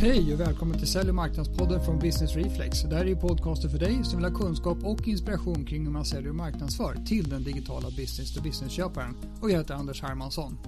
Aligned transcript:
Hej 0.00 0.34
och 0.34 0.40
välkommen 0.40 0.78
till 0.78 0.86
Sälj 0.86 1.08
och 1.08 1.14
marknadspodden 1.14 1.84
från 1.84 1.98
Business 1.98 2.36
Reflex. 2.36 2.82
Det 2.82 2.96
här 2.96 3.06
är 3.06 3.14
podcasten 3.14 3.70
för 3.70 3.78
dig 3.78 4.04
som 4.04 4.22
vill 4.22 4.32
ha 4.32 4.38
kunskap 4.38 4.78
och 4.84 5.08
inspiration 5.08 5.64
kring 5.64 5.84
hur 5.84 5.92
man 5.92 6.04
säljer 6.04 6.28
och 6.28 6.34
marknadsför 6.36 6.94
till 7.06 7.28
den 7.28 7.44
digitala 7.44 7.88
business-to-business-köparen. 7.90 9.16
Och 9.40 9.50
jag 9.50 9.58
heter 9.58 9.74
Anders 9.74 10.02
Hermansson. 10.02 10.58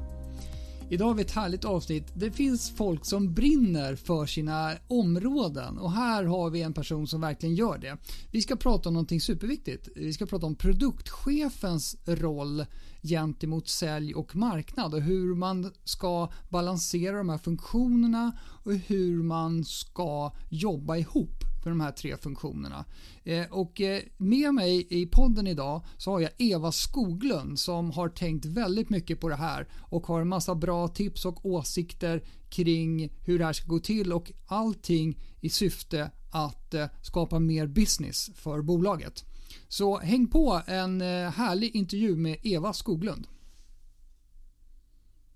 Idag 0.93 1.07
har 1.07 1.15
vi 1.15 1.23
ett 1.23 1.31
härligt 1.31 1.65
avsnitt. 1.65 2.13
Det 2.15 2.31
finns 2.31 2.71
folk 2.71 3.05
som 3.05 3.35
brinner 3.35 3.97
för 3.97 4.27
sina 4.27 4.73
områden 4.89 5.79
och 5.79 5.93
här 5.93 6.25
har 6.25 6.51
vi 6.51 6.63
en 6.63 6.73
person 6.73 7.07
som 7.07 7.21
verkligen 7.21 7.55
gör 7.55 7.79
det. 7.79 7.97
Vi 8.31 8.43
ska 8.43 8.57
prata 8.57 8.89
om 8.89 8.95
någonting 8.95 9.21
superviktigt. 9.21 9.89
Vi 9.97 10.13
ska 10.13 10.27
prata 10.27 10.47
om 10.47 10.55
produktchefens 10.55 11.97
roll 12.07 12.65
gentemot 13.03 13.69
sälj 13.69 14.15
och 14.15 14.37
marknad 14.37 14.95
och 14.95 15.03
hur 15.03 15.35
man 15.35 15.73
ska 15.85 16.33
balansera 16.49 17.17
de 17.17 17.29
här 17.29 17.39
funktionerna 17.39 18.33
och 18.65 18.75
hur 18.75 19.23
man 19.23 19.65
ska 19.65 20.33
jobba 20.49 20.97
ihop 20.97 21.50
för 21.63 21.71
de 21.71 21.81
här 21.81 21.93
tre 21.93 22.17
funktionerna. 22.17 22.85
Eh, 23.25 23.47
och 23.51 23.81
eh, 23.81 24.03
med 24.17 24.55
mig 24.55 24.87
i 24.91 25.07
podden 25.07 25.47
idag 25.47 25.85
så 25.97 26.11
har 26.11 26.21
jag 26.21 26.31
Eva 26.39 26.73
Skoglund 26.73 27.59
som 27.59 27.91
har 27.91 28.09
tänkt 28.09 28.47
väldigt 28.47 28.91
mycket 28.91 29.21
på 29.21 29.29
det 29.29 29.37
här 29.37 29.69
och 29.91 30.07
har 30.07 30.21
en 30.21 30.29
massa 30.29 30.55
bra 30.55 30.89
tips 30.89 31.25
och 31.25 31.47
åsikter 31.47 32.25
kring 32.51 33.13
hur 33.25 33.39
det 33.39 33.45
här 33.45 33.53
ska 33.53 33.67
gå 33.67 33.79
till 33.79 34.13
och 34.13 34.33
allting 34.47 35.19
i 35.41 35.49
syfte 35.49 36.11
att 36.33 36.75
eh, 36.75 36.87
skapa 37.03 37.39
mer 37.39 37.67
business 37.67 38.31
för 38.35 38.63
bolaget. 38.63 39.25
Så 39.69 39.99
häng 39.99 40.27
på 40.27 40.63
en 40.67 41.01
härlig 41.31 41.77
intervju 41.77 42.17
med 42.17 42.37
Eva 42.43 42.73
Skoglund. 42.73 43.27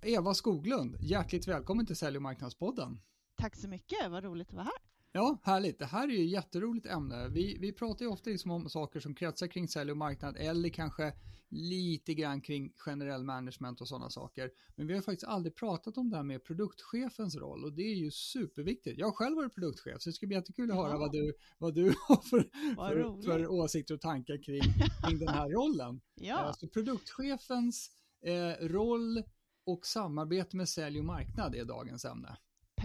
Eva 0.03 0.35
Skoglund, 0.35 0.97
hjärtligt 1.01 1.49
välkommen 1.49 1.87
till 1.87 1.97
Sälj 1.97 2.17
och 2.17 2.23
marknadspodden. 2.23 2.99
Tack 3.37 3.57
så 3.57 3.69
mycket, 3.69 4.11
vad 4.11 4.25
roligt 4.25 4.49
att 4.49 4.55
vara 4.55 4.65
här. 4.65 4.94
Ja, 5.17 5.39
härligt. 5.43 5.79
Det 5.79 5.87
här 5.87 6.09
är 6.09 6.13
ju 6.13 6.25
ett 6.25 6.31
jätteroligt 6.31 6.87
ämne. 6.87 7.29
Vi, 7.29 7.59
vi 7.61 7.73
pratar 7.73 8.05
ju 8.05 8.11
ofta 8.11 8.31
liksom 8.31 8.51
om 8.51 8.69
saker 8.69 9.01
som 9.01 9.15
kretsar 9.15 9.47
kring 9.47 9.69
sälj 9.69 9.91
och 9.91 9.97
marknad 9.97 10.37
eller 10.37 10.69
kanske 10.69 11.13
lite 11.49 12.15
grann 12.15 12.41
kring 12.41 12.73
generell 12.77 13.25
management 13.25 13.81
och 13.81 13.89
sådana 13.89 14.11
saker. 14.11 14.51
Men 14.77 14.87
vi 14.87 14.95
har 14.95 15.01
faktiskt 15.01 15.29
aldrig 15.29 15.55
pratat 15.55 15.99
om 15.99 16.11
det 16.11 16.17
här 16.17 16.25
med 16.25 16.45
produktchefens 16.45 17.37
roll 17.37 17.65
och 17.65 17.73
det 17.73 17.83
är 17.83 17.95
ju 17.95 18.11
superviktigt. 18.11 18.99
Jag 18.99 19.07
har 19.07 19.13
själv 19.13 19.37
varit 19.37 19.55
produktchef 19.55 20.03
så 20.03 20.09
det 20.09 20.15
ska 20.15 20.27
bli 20.27 20.37
jättekul 20.37 20.71
att 20.71 20.77
ja. 20.77 20.87
höra 20.87 20.99
vad 20.99 21.13
du, 21.13 21.35
vad 21.59 21.75
du 21.75 21.85
har 22.09 22.17
för, 22.17 22.49
för, 22.75 23.23
för, 23.23 23.47
åsikter 23.47 23.95
och 23.95 24.01
tankar 24.01 24.43
kring, 24.43 24.63
kring 25.07 25.19
den 25.19 25.29
här 25.29 25.49
rollen. 25.49 26.01
ja. 26.15 26.55
Så 26.59 26.69
produktchefens 26.69 27.91
eh, 28.27 28.67
roll 28.67 29.23
och 29.67 29.87
samarbete 29.87 30.57
med 30.57 30.69
sälj 30.69 30.99
och 30.99 31.05
marknad 31.05 31.55
är 31.55 31.65
dagens 31.65 32.05
ämne. 32.05 32.37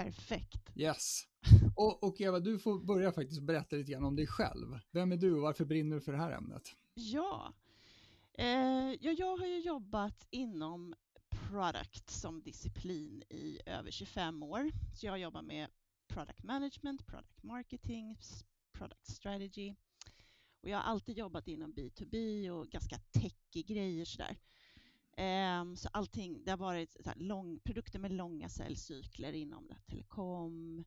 Perfekt. 0.03 0.69
Yes. 0.75 1.23
Och, 1.75 2.03
och, 2.03 2.21
Eva, 2.21 2.39
du 2.39 2.59
får 2.59 2.79
börja 2.79 3.11
faktiskt 3.11 3.41
berätta 3.41 3.75
lite 3.75 3.91
grann 3.91 4.03
om 4.03 4.15
dig 4.15 4.27
själv. 4.27 4.79
Vem 4.91 5.11
är 5.11 5.17
du 5.17 5.33
och 5.33 5.41
varför 5.41 5.65
brinner 5.65 5.95
du 5.95 6.01
för 6.01 6.11
det 6.11 6.17
här 6.17 6.31
ämnet? 6.31 6.75
Ja, 6.93 7.53
eh, 8.33 8.93
ja 8.99 9.11
jag 9.11 9.37
har 9.37 9.45
ju 9.45 9.59
jobbat 9.59 10.27
inom 10.29 10.95
product 11.29 12.09
som 12.09 12.41
disciplin 12.41 13.23
i 13.29 13.59
över 13.65 13.91
25 13.91 14.43
år. 14.43 14.71
Så 14.95 15.05
jag 15.05 15.19
jobbar 15.19 15.41
med 15.41 15.67
product 16.07 16.43
management, 16.43 17.07
product 17.07 17.43
marketing, 17.43 18.17
product 18.73 19.07
strategy. 19.07 19.75
Och 20.61 20.69
jag 20.69 20.77
har 20.77 20.83
alltid 20.83 21.17
jobbat 21.17 21.47
inom 21.47 21.73
B2B 21.73 22.49
och 22.49 22.67
ganska 22.67 22.97
techy 22.97 23.63
grejer 23.63 24.05
sådär. 24.05 24.37
Um, 25.19 25.75
så 25.75 25.89
allting, 25.93 26.43
det 26.43 26.51
har 26.51 26.57
varit 26.57 26.97
lång, 27.15 27.59
produkter 27.59 27.99
med 27.99 28.11
långa 28.11 28.49
säljcykler 28.49 29.33
inom 29.33 29.71
telekom, 29.85 30.85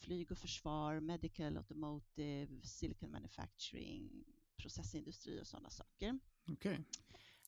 flyg 0.00 0.32
och 0.32 0.38
försvar, 0.38 1.00
medical, 1.00 1.56
automotive, 1.56 2.62
silicon 2.62 3.10
manufacturing, 3.10 4.24
processindustri 4.56 5.40
och 5.40 5.46
sådana 5.46 5.70
saker. 5.70 6.18
Okay. 6.52 6.78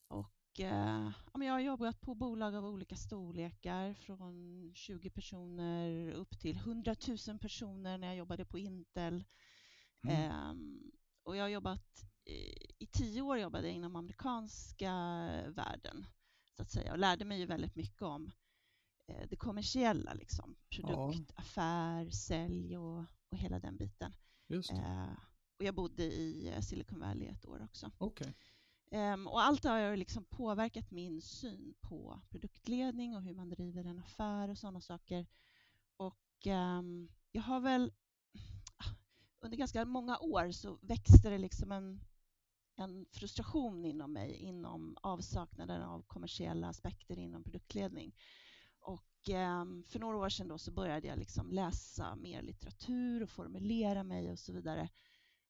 Och 0.09 0.61
eh, 0.61 1.11
ja, 1.34 1.44
jag 1.44 1.53
har 1.53 1.61
jobbat 1.61 2.00
på 2.00 2.15
bolag 2.15 2.55
av 2.55 2.65
olika 2.67 2.97
storlekar 2.97 3.94
från 3.94 4.72
20 4.75 5.11
personer 5.11 6.11
upp 6.11 6.38
till 6.41 6.56
100 6.56 6.97
000 7.28 7.38
personer 7.38 7.99
när 7.99 8.06
jag 8.06 8.17
jobbade 8.17 8.44
på 8.44 8.59
Intel. 8.59 9.25
Mm. 10.09 10.31
Eh, 10.31 10.55
och 11.22 11.37
jag 11.37 11.44
har 11.44 11.49
jobbat 11.49 12.05
i 12.78 12.87
tio 12.87 13.22
år 13.22 13.38
jobbade 13.38 13.67
jag 13.67 13.77
inom 13.77 13.97
amerikanska 13.97 14.93
världen 15.49 16.06
så 16.58 16.62
att 16.62 16.70
säga 16.70 16.92
och 16.92 16.98
lärde 16.98 17.24
mig 17.24 17.38
ju 17.38 17.46
väldigt 17.46 17.76
mycket 17.76 18.02
om 18.02 18.32
Eh, 19.08 19.26
det 19.28 19.36
kommersiella, 19.36 20.14
liksom. 20.14 20.56
produkt, 20.70 21.32
ja. 21.36 21.41
affär, 21.42 22.10
sälj 22.10 22.78
och, 22.78 23.04
och 23.30 23.38
hela 23.38 23.60
den 23.60 23.76
biten. 23.76 24.12
Eh, 24.50 25.12
och 25.58 25.64
jag 25.64 25.74
bodde 25.74 26.02
i 26.04 26.48
eh, 26.48 26.60
Silicon 26.60 27.00
Valley 27.00 27.28
ett 27.28 27.46
år 27.46 27.62
också. 27.64 27.91
Okay. 27.98 28.32
Um, 28.91 29.26
och 29.26 29.42
allt 29.42 29.64
har 29.64 29.96
liksom 29.96 30.24
påverkat 30.24 30.91
min 30.91 31.22
syn 31.22 31.74
på 31.80 32.20
produktledning 32.28 33.16
och 33.16 33.22
hur 33.22 33.34
man 33.34 33.50
driver 33.50 33.84
en 33.84 33.98
affär 33.98 34.48
och 34.48 34.58
sådana 34.58 34.80
saker. 34.80 35.26
Och 35.96 36.46
um, 36.46 37.08
jag 37.32 37.42
har 37.42 37.60
väl 37.60 37.92
under 39.40 39.56
ganska 39.56 39.84
många 39.84 40.19
år 40.19 40.50
så 40.50 40.78
växte 40.82 41.30
det 41.30 41.38
liksom 41.38 41.72
en, 41.72 42.00
en 42.78 43.06
frustration 43.12 43.84
inom 43.84 44.12
mig 44.12 44.34
inom 44.34 44.97
avsaknaden 45.03 45.83
av 45.83 46.03
kommersiella 46.03 46.69
aspekter 46.69 47.19
inom 47.19 47.43
produktledning. 47.43 48.15
Och 48.81 49.28
ehm, 49.28 49.84
för 49.84 49.99
några 49.99 50.16
år 50.16 50.28
sedan 50.28 50.49
då 50.49 50.59
så 50.59 50.72
började 50.72 51.09
jag 51.09 51.19
liksom 51.19 51.50
läsa 51.50 52.17
mer 52.17 52.43
litteratur 52.43 53.22
och 53.22 53.31
formulera 53.31 54.03
mig 54.03 54.31
och 54.31 54.38
så 54.38 54.53
vidare. 54.53 54.88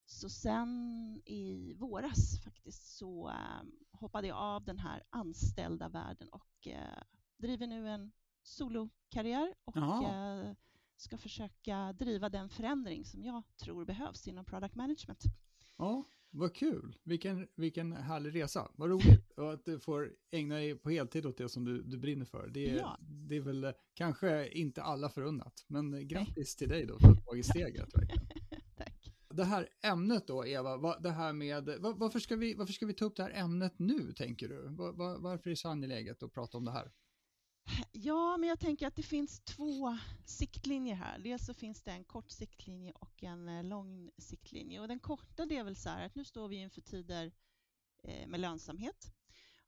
Så 0.06 0.28
sen 0.28 1.22
i 1.24 1.74
våras 1.74 2.40
faktiskt 2.44 2.96
så 2.96 3.28
ehm, 3.28 3.72
hoppade 3.92 4.28
jag 4.28 4.36
av 4.36 4.64
den 4.64 4.78
här 4.78 5.02
anställda 5.10 5.88
världen 5.88 6.28
och 6.28 6.66
eh, 6.66 7.02
driver 7.36 7.66
nu 7.66 7.88
en 7.88 8.12
solokarriär 8.42 9.54
och 9.64 9.76
Aha. 9.76 10.54
ska 10.96 11.18
försöka 11.18 11.92
driva 11.92 12.28
den 12.28 12.48
förändring 12.48 13.04
som 13.04 13.24
jag 13.24 13.42
tror 13.56 13.84
behövs 13.84 14.28
inom 14.28 14.44
product 14.44 14.74
management. 14.74 15.22
Ja, 15.76 16.04
vad 16.30 16.54
kul! 16.54 16.96
Vilken, 17.02 17.48
vilken 17.54 17.92
härlig 17.92 18.34
resa. 18.34 18.70
Vad 18.76 18.90
roligt 18.90 19.32
och 19.36 19.52
att 19.52 19.64
du 19.64 19.80
får 19.80 20.12
ägna 20.30 20.54
dig 20.54 20.74
på 20.74 20.90
heltid 20.90 21.26
åt 21.26 21.36
det 21.36 21.48
som 21.48 21.64
du, 21.64 21.82
du 21.82 21.98
brinner 21.98 22.24
för. 22.24 22.48
Det 22.48 22.70
är, 22.70 22.76
ja. 22.76 22.98
det 23.00 23.36
är 23.36 23.40
väl 23.40 23.72
kanske 23.94 24.48
inte 24.48 24.82
alla 24.82 25.08
förunnat, 25.08 25.64
men 25.66 26.08
grattis 26.08 26.36
Nej. 26.36 26.58
till 26.58 26.68
dig 26.68 26.86
då 26.86 26.98
för 26.98 27.08
att 27.08 27.16
ha 27.16 27.24
tagit 27.24 27.46
steget. 27.46 27.88
Tack. 28.76 29.14
Det 29.30 29.44
här 29.44 29.68
ämnet 29.82 30.26
då, 30.26 30.46
Eva, 30.46 30.98
det 30.98 31.10
här 31.10 31.32
med, 31.32 31.68
varför 31.80 32.18
ska, 32.18 32.36
vi, 32.36 32.54
varför 32.54 32.72
ska 32.72 32.86
vi 32.86 32.94
ta 32.94 33.04
upp 33.04 33.16
det 33.16 33.22
här 33.22 33.32
ämnet 33.34 33.78
nu, 33.78 34.12
tänker 34.12 34.48
du? 34.48 34.68
Var, 34.68 34.92
var, 34.92 35.18
varför 35.18 35.50
är 35.50 35.50
det 35.50 35.56
så 35.56 35.68
angeläget 35.68 36.22
att 36.22 36.32
prata 36.32 36.58
om 36.58 36.64
det 36.64 36.72
här? 36.72 36.90
Ja, 37.92 38.36
men 38.36 38.48
jag 38.48 38.60
tänker 38.60 38.86
att 38.86 38.96
det 38.96 39.02
finns 39.02 39.40
två 39.40 39.98
siktlinjer 40.24 40.94
här. 40.94 41.18
Dels 41.18 41.46
så 41.46 41.54
finns 41.54 41.82
det 41.82 41.90
en 41.90 42.04
kort 42.04 42.30
siktlinje 42.30 42.92
och 42.92 43.22
en 43.22 43.48
eh, 43.48 43.64
lång 43.64 44.10
siktlinje. 44.18 44.80
Och 44.80 44.88
den 44.88 44.98
korta 44.98 45.46
det 45.46 45.56
är 45.56 45.64
väl 45.64 45.76
så 45.76 45.88
här 45.88 46.06
att 46.06 46.14
nu 46.14 46.24
står 46.24 46.48
vi 46.48 46.56
inför 46.56 46.80
tider 46.80 47.32
eh, 48.02 48.26
med 48.26 48.40
lönsamhet. 48.40 49.12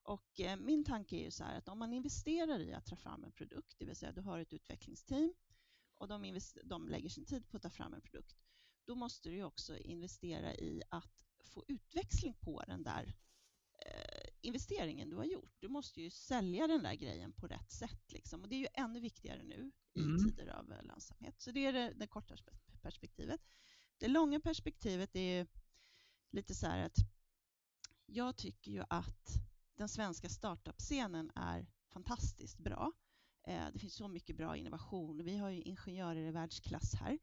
Och 0.02 0.40
eh, 0.40 0.56
min 0.56 0.84
tanke 0.84 1.16
är 1.16 1.24
ju 1.24 1.30
så 1.30 1.44
här 1.44 1.58
att 1.58 1.68
om 1.68 1.78
man 1.78 1.92
investerar 1.92 2.60
i 2.60 2.72
att 2.72 2.86
ta 2.86 2.96
fram 2.96 3.24
en 3.24 3.32
produkt, 3.32 3.74
det 3.78 3.84
vill 3.84 3.96
säga 3.96 4.12
du 4.12 4.20
har 4.20 4.38
ett 4.38 4.52
utvecklingsteam 4.52 5.34
och 5.98 6.08
de, 6.08 6.40
de 6.64 6.88
lägger 6.88 7.08
sin 7.08 7.24
tid 7.24 7.48
på 7.48 7.56
att 7.56 7.62
ta 7.62 7.70
fram 7.70 7.94
en 7.94 8.00
produkt, 8.00 8.36
då 8.84 8.94
måste 8.94 9.30
du 9.30 9.42
också 9.42 9.78
investera 9.78 10.54
i 10.54 10.82
att 10.88 11.26
få 11.44 11.64
utväxling 11.68 12.34
på 12.40 12.62
den 12.66 12.82
där 12.82 13.14
investeringen 14.42 15.10
du 15.10 15.16
har 15.16 15.24
gjort. 15.24 15.54
Du 15.60 15.68
måste 15.68 16.02
ju 16.02 16.10
sälja 16.10 16.66
den 16.66 16.82
där 16.82 16.94
grejen 16.94 17.32
på 17.32 17.46
rätt 17.46 17.70
sätt. 17.70 18.12
Liksom. 18.12 18.42
Och 18.42 18.48
det 18.48 18.54
är 18.54 18.60
ju 18.60 18.68
ännu 18.74 19.00
viktigare 19.00 19.42
nu 19.42 19.72
i 19.94 20.00
mm. 20.00 20.18
tider 20.18 20.46
av 20.46 20.72
eh, 20.72 20.82
lönsamhet. 20.82 21.40
Så 21.40 21.50
det 21.50 21.66
är 21.66 21.72
det, 21.72 21.92
det 21.96 22.06
korta 22.06 22.34
perspektivet. 22.82 23.40
Det 23.98 24.08
långa 24.08 24.40
perspektivet 24.40 25.16
är 25.16 25.46
lite 26.30 26.54
så 26.54 26.66
här 26.66 26.86
att 26.86 26.96
jag 28.06 28.36
tycker 28.36 28.70
ju 28.70 28.84
att 28.88 29.28
den 29.74 29.88
svenska 29.88 30.28
startup-scenen 30.28 31.30
är 31.34 31.66
fantastiskt 31.92 32.58
bra. 32.58 32.92
Eh, 33.46 33.66
det 33.72 33.78
finns 33.78 33.94
så 33.94 34.08
mycket 34.08 34.36
bra 34.36 34.56
innovation. 34.56 35.24
Vi 35.24 35.36
har 35.36 35.50
ju 35.50 35.62
ingenjörer 35.62 36.28
i 36.28 36.30
världsklass 36.30 36.94
här. 36.94 37.18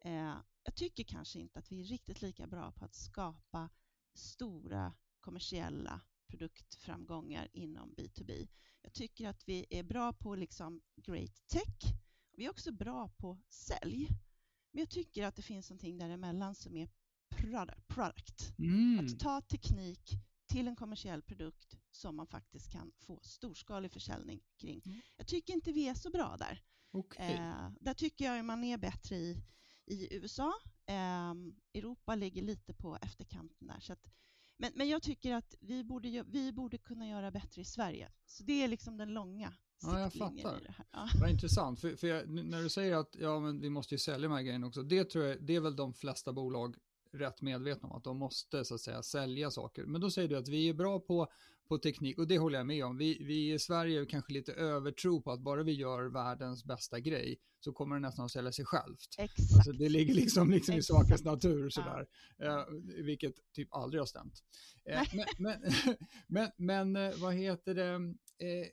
Eh, 0.00 0.36
jag 0.62 0.74
tycker 0.74 1.04
kanske 1.04 1.38
inte 1.38 1.58
att 1.58 1.72
vi 1.72 1.80
är 1.80 1.84
riktigt 1.84 2.22
lika 2.22 2.46
bra 2.46 2.72
på 2.72 2.84
att 2.84 2.94
skapa 2.94 3.70
stora 4.14 4.92
kommersiella 5.20 6.00
produktframgångar 6.28 7.48
inom 7.52 7.94
B2B. 7.94 8.48
Jag 8.82 8.92
tycker 8.92 9.28
att 9.28 9.48
vi 9.48 9.66
är 9.70 9.82
bra 9.82 10.12
på 10.12 10.34
liksom 10.34 10.80
great 10.96 11.46
tech. 11.46 11.94
Vi 12.36 12.44
är 12.44 12.50
också 12.50 12.72
bra 12.72 13.08
på 13.08 13.38
sälj. 13.48 14.08
Men 14.72 14.80
jag 14.80 14.90
tycker 14.90 15.24
att 15.24 15.36
det 15.36 15.42
finns 15.42 15.70
någonting 15.70 15.98
däremellan 15.98 16.54
som 16.54 16.76
är 16.76 16.88
product. 17.86 18.52
Mm. 18.58 19.06
Att 19.06 19.20
ta 19.20 19.40
teknik 19.40 20.10
till 20.46 20.68
en 20.68 20.76
kommersiell 20.76 21.22
produkt 21.22 21.78
som 21.90 22.16
man 22.16 22.26
faktiskt 22.26 22.72
kan 22.72 22.92
få 22.98 23.20
storskalig 23.22 23.92
försäljning 23.92 24.40
kring. 24.56 24.82
Mm. 24.86 25.00
Jag 25.16 25.26
tycker 25.26 25.52
inte 25.52 25.72
vi 25.72 25.88
är 25.88 25.94
så 25.94 26.10
bra 26.10 26.36
där. 26.38 26.62
Okej. 26.90 27.34
Eh, 27.34 27.70
där 27.80 27.94
tycker 27.94 28.24
jag 28.24 28.44
man 28.44 28.64
är 28.64 28.78
bättre 28.78 29.16
i, 29.16 29.42
i 29.86 30.16
USA. 30.16 30.54
Eh, 30.86 31.34
Europa 31.74 32.14
ligger 32.14 32.42
lite 32.42 32.74
på 32.74 32.96
efterkanten 32.96 33.66
där. 33.66 33.80
Så 33.80 33.92
att, 33.92 34.10
men, 34.58 34.72
men 34.74 34.88
jag 34.88 35.02
tycker 35.02 35.34
att 35.34 35.54
vi 35.60 35.84
borde, 35.84 36.24
vi 36.26 36.52
borde 36.52 36.78
kunna 36.78 37.08
göra 37.08 37.30
bättre 37.30 37.62
i 37.62 37.64
Sverige. 37.64 38.08
Så 38.26 38.42
det 38.42 38.64
är 38.64 38.68
liksom 38.68 38.96
den 38.96 39.14
långa 39.14 39.52
Ja, 39.82 40.00
jag 40.00 40.12
fattar. 40.12 40.60
i 40.60 40.64
det 40.64 40.74
här. 40.76 40.86
Ja. 40.92 41.08
Vad 41.20 41.30
intressant, 41.30 41.80
för, 41.80 41.96
för 41.96 42.06
jag, 42.06 42.28
när 42.28 42.62
du 42.62 42.68
säger 42.68 42.96
att 42.96 43.16
ja, 43.18 43.40
men 43.40 43.60
vi 43.60 43.70
måste 43.70 43.94
ju 43.94 43.98
sälja 43.98 44.28
de 44.28 44.34
här 44.34 44.42
grejerna 44.42 44.66
också, 44.66 44.82
det 44.82 45.04
tror 45.04 45.24
jag, 45.24 45.42
det 45.42 45.56
är 45.56 45.60
väl 45.60 45.76
de 45.76 45.94
flesta 45.94 46.32
bolag 46.32 46.76
rätt 47.12 47.42
medvetna 47.42 47.88
om, 47.88 47.96
att 47.96 48.04
de 48.04 48.16
måste 48.16 48.64
så 48.64 48.74
att 48.74 48.80
säga 48.80 49.02
sälja 49.02 49.50
saker. 49.50 49.84
Men 49.84 50.00
då 50.00 50.10
säger 50.10 50.28
du 50.28 50.36
att 50.36 50.48
vi 50.48 50.68
är 50.68 50.74
bra 50.74 51.00
på, 51.00 51.28
på 51.68 51.78
teknik, 51.78 52.18
och 52.18 52.28
det 52.28 52.38
håller 52.38 52.58
jag 52.58 52.66
med 52.66 52.84
om. 52.84 52.96
Vi, 52.96 53.18
vi 53.20 53.52
i 53.52 53.58
Sverige 53.58 54.00
är 54.00 54.04
kanske 54.04 54.32
lite 54.32 54.52
övertro 54.52 55.22
på 55.22 55.32
att 55.32 55.40
bara 55.40 55.62
vi 55.62 55.72
gör 55.72 56.04
världens 56.04 56.64
bästa 56.64 57.00
grej, 57.00 57.38
så 57.60 57.72
kommer 57.72 57.96
det 57.96 58.00
nästan 58.00 58.24
att 58.24 58.30
sälja 58.30 58.52
sig 58.52 58.64
självt. 58.64 59.08
Exakt. 59.18 59.54
Alltså 59.54 59.72
det 59.72 59.88
ligger 59.88 60.14
liksom, 60.14 60.50
liksom 60.50 60.74
i 60.74 60.82
sakens 60.82 61.24
natur 61.24 61.70
sådär, 61.70 62.06
eh, 62.42 62.64
vilket 63.04 63.34
typ 63.52 63.74
aldrig 63.74 64.00
har 64.00 64.06
stämt. 64.06 64.42
Eh, 64.84 65.02
men, 65.12 65.26
men, 65.38 65.72
men, 66.26 66.50
men 66.56 66.96
eh, 66.96 67.18
vad 67.20 67.34
heter 67.34 67.74
det, 67.74 67.94
eh, 68.46 68.66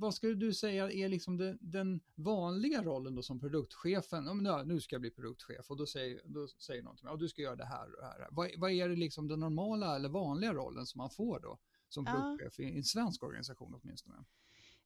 vad 0.00 0.14
skulle 0.14 0.34
du 0.34 0.54
säga 0.54 0.90
är 0.90 1.08
liksom 1.08 1.36
den, 1.36 1.58
den 1.60 2.00
vanliga 2.14 2.82
rollen 2.82 3.14
då 3.14 3.22
som 3.22 3.40
produktchefen? 3.40 4.26
Ja, 4.26 4.34
men 4.34 4.44
nu, 4.44 4.74
nu 4.74 4.80
ska 4.80 4.94
jag 4.94 5.00
bli 5.00 5.10
produktchef 5.10 5.70
och 5.70 5.76
då 5.76 5.86
säger, 5.86 6.20
då 6.24 6.48
säger 6.48 6.82
någon 6.82 6.96
till 6.96 7.04
mig, 7.04 7.12
ja, 7.12 7.16
du 7.16 7.28
ska 7.28 7.42
göra 7.42 7.56
det 7.56 7.64
här 7.64 7.94
och 7.94 8.00
det 8.00 8.06
här. 8.06 8.28
Vad, 8.30 8.50
vad 8.56 8.70
är 8.70 8.88
det 8.88 8.96
liksom 8.96 9.28
den 9.28 9.40
normala 9.40 9.96
eller 9.96 10.08
vanliga 10.08 10.54
rollen 10.54 10.86
som 10.86 10.98
man 10.98 11.10
får 11.10 11.40
då 11.40 11.58
som 11.92 12.04
Ja. 12.04 12.12
produktchef 12.12 12.60
i 12.60 12.64
en 12.76 12.84
svensk 12.84 13.22
organisation 13.22 13.74
åtminstone? 13.82 14.24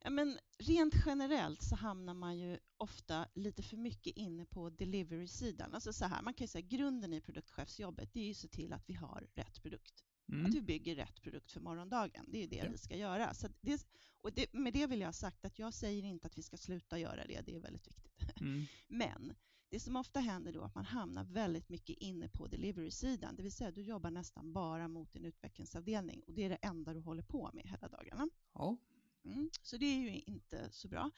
Ja, 0.03 0.09
men 0.09 0.37
rent 0.59 0.93
generellt 1.05 1.61
så 1.61 1.75
hamnar 1.75 2.13
man 2.13 2.37
ju 2.37 2.57
ofta 2.77 3.27
lite 3.33 3.63
för 3.63 3.77
mycket 3.77 4.17
inne 4.17 4.45
på 4.45 4.69
delivery-sidan. 4.69 5.73
Alltså 5.73 5.93
så 5.93 6.05
här, 6.05 6.21
man 6.21 6.33
kan 6.33 6.43
ju 6.43 6.47
säga 6.47 6.67
grunden 6.67 7.13
i 7.13 7.21
produktchefsjobbet 7.21 8.13
det 8.13 8.19
är 8.19 8.23
ju 8.25 8.31
att 8.31 8.37
se 8.37 8.47
till 8.47 8.73
att 8.73 8.89
vi 8.89 8.93
har 8.93 9.27
rätt 9.33 9.61
produkt. 9.61 10.03
Mm. 10.29 10.45
Att 10.45 10.55
vi 10.55 10.61
bygger 10.61 10.95
rätt 10.95 11.21
produkt 11.21 11.51
för 11.51 11.59
morgondagen. 11.59 12.25
Det 12.31 12.37
är 12.37 12.41
ju 12.41 12.47
det 12.47 12.55
Ja. 12.55 12.71
vi 12.71 12.77
ska 12.77 12.95
göra. 12.97 13.33
Så 13.33 13.47
det, 13.61 13.87
och 14.21 14.33
det, 14.33 14.53
med 14.53 14.73
det 14.73 14.87
vill 14.87 14.99
jag 14.99 15.07
ha 15.07 15.13
sagt 15.13 15.45
att 15.45 15.59
jag 15.59 15.73
säger 15.73 16.03
inte 16.03 16.27
att 16.27 16.37
vi 16.37 16.43
ska 16.43 16.57
sluta 16.57 16.99
göra 16.99 17.25
det. 17.27 17.41
Det 17.45 17.55
är 17.55 17.59
väldigt 17.59 17.87
viktigt. 17.87 18.39
Mm. 18.41 18.65
Men 18.87 19.33
det 19.69 19.79
som 19.79 19.95
ofta 19.95 20.19
händer 20.19 20.51
då 20.51 20.61
är 20.61 20.65
att 20.65 20.75
man 20.75 20.85
hamnar 20.85 21.23
väldigt 21.23 21.69
mycket 21.69 21.97
inne 21.97 22.29
på 22.29 22.47
delivery-sidan. 22.47 23.35
Det 23.35 23.43
vill 23.43 23.51
säga 23.51 23.71
du 23.71 23.81
jobbar 23.81 24.11
nästan 24.11 24.53
bara 24.53 24.87
mot 24.87 25.13
din 25.13 25.25
utvecklingsavdelning 25.25 26.23
och 26.27 26.33
det 26.33 26.43
är 26.43 26.49
det 26.49 26.55
enda 26.55 26.93
du 26.93 26.99
håller 26.99 27.23
på 27.23 27.51
med 27.53 27.63
hela 27.63 27.87
dagarna. 27.87 28.29
Ja. 28.53 28.77
Mm, 29.25 29.49
så 29.61 29.77
det 29.77 29.85
är 29.85 29.99
ju 29.99 30.19
inte 30.19 30.71
så 30.71 30.87
bra. 30.87 31.11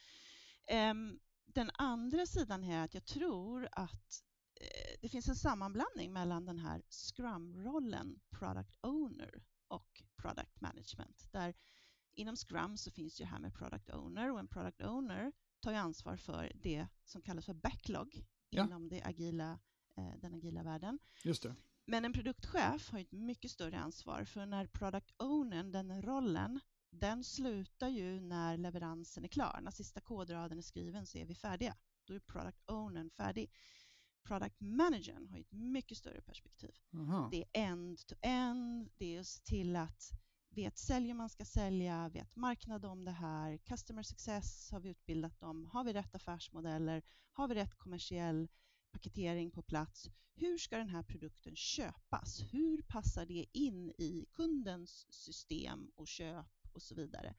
Ehm, 0.68 1.20
den 1.46 1.72
andra 1.74 2.26
sidan 2.26 2.64
är 2.64 2.84
att 2.84 2.94
jag 2.94 3.06
tror 3.06 3.70
att 3.72 4.24
eh, 4.62 4.98
det 5.02 5.10
finns 5.10 5.28
en 5.28 5.36
sammanblandning 5.36 6.14
mellan 6.14 6.46
den 6.46 6.60
här 6.60 6.82
Scrum-rollen, 6.90 8.20
Product 8.30 8.78
Owner 8.82 9.44
och 9.68 10.04
Product 10.16 10.62
Management. 10.62 11.28
Där 11.32 11.54
inom 12.16 12.36
Scrum 12.36 12.78
så 12.78 12.92
finns 12.92 13.22
ju 13.22 13.26
här 13.26 13.40
med 13.40 13.54
Product 13.54 13.90
Owner 13.90 14.32
och 14.32 14.40
en 14.40 14.48
Product 14.48 14.82
Owner 14.82 15.32
tar 15.60 15.72
ju 15.72 15.78
ansvar 15.78 16.18
för 16.18 16.52
det 16.56 16.88
som 17.04 17.22
kallas 17.22 17.46
för 17.46 17.54
backlog 17.54 18.26
Ja. 18.50 18.66
inom 18.66 18.90
det 18.90 19.02
agila, 19.04 19.60
eh, 19.98 20.14
den 20.22 20.34
agila 20.34 20.64
världen. 20.64 21.00
Just 21.24 21.44
det. 21.44 21.56
Men 21.86 22.06
en 22.06 22.14
produktchef 22.14 22.92
har 22.92 23.00
ett 23.00 23.12
mycket 23.12 23.52
större 23.52 23.80
ansvar 23.80 24.24
för 24.24 24.46
när 24.46 24.66
product 24.66 25.12
ownern, 25.18 25.72
den 25.72 26.02
rollen, 26.02 26.60
den 26.90 27.24
slutar 27.24 27.88
ju 27.88 28.20
när 28.20 28.58
leveransen 28.58 29.24
är 29.24 29.28
klar. 29.28 29.60
När 29.62 29.72
sista 29.72 30.02
kodraden 30.02 30.58
är 30.58 30.62
skriven 30.62 31.06
så 31.06 31.18
är 31.18 31.26
vi 31.26 31.36
färdiga. 31.36 31.76
Då 32.06 32.14
är 32.14 32.20
product 32.20 32.64
ownern 32.66 33.10
färdig. 33.10 33.52
Product 34.24 34.60
managern 34.60 35.28
har 35.28 35.38
ett 35.38 35.52
mycket 35.52 35.98
större 35.98 36.22
perspektiv. 36.22 36.76
Aha. 36.94 37.30
Det 37.32 37.44
är 37.44 37.48
end-to-end, 37.54 38.90
det 38.98 39.16
är 39.16 39.20
att 39.20 39.28
se 39.28 39.44
till 39.44 39.76
att 39.76 40.12
vet 40.50 40.78
säljer 40.78 41.14
man 41.14 41.30
ska 41.30 41.46
sälja, 41.46 42.10
vet 42.10 42.36
marknad 42.36 42.86
om 42.86 43.06
det 43.06 43.12
här, 43.12 43.58
customer 43.58 44.04
success 44.04 44.72
har 44.72 44.80
vi 44.80 44.90
utbildat 44.90 45.40
dem, 45.40 45.66
har 45.66 45.84
vi 45.84 45.94
rätt 45.94 46.16
affärsmodeller, 46.16 47.02
har 47.32 47.48
vi 47.48 47.56
rätt 47.56 47.76
kommersiell 47.76 48.48
paketering 48.92 49.52
på 49.52 49.62
plats, 49.62 50.10
hur 50.40 50.58
ska 50.58 50.78
den 50.78 50.90
här 50.90 51.04
produkten 51.04 51.56
köpas? 51.56 52.42
Hur 52.52 52.82
passar 52.82 53.26
det 53.26 53.46
in 53.54 53.90
i 53.98 54.26
kundens 54.34 55.06
system 55.10 55.92
och 55.96 56.08
köp 56.08 56.46
och 56.74 56.82
så 56.82 56.96
vidare? 56.96 57.36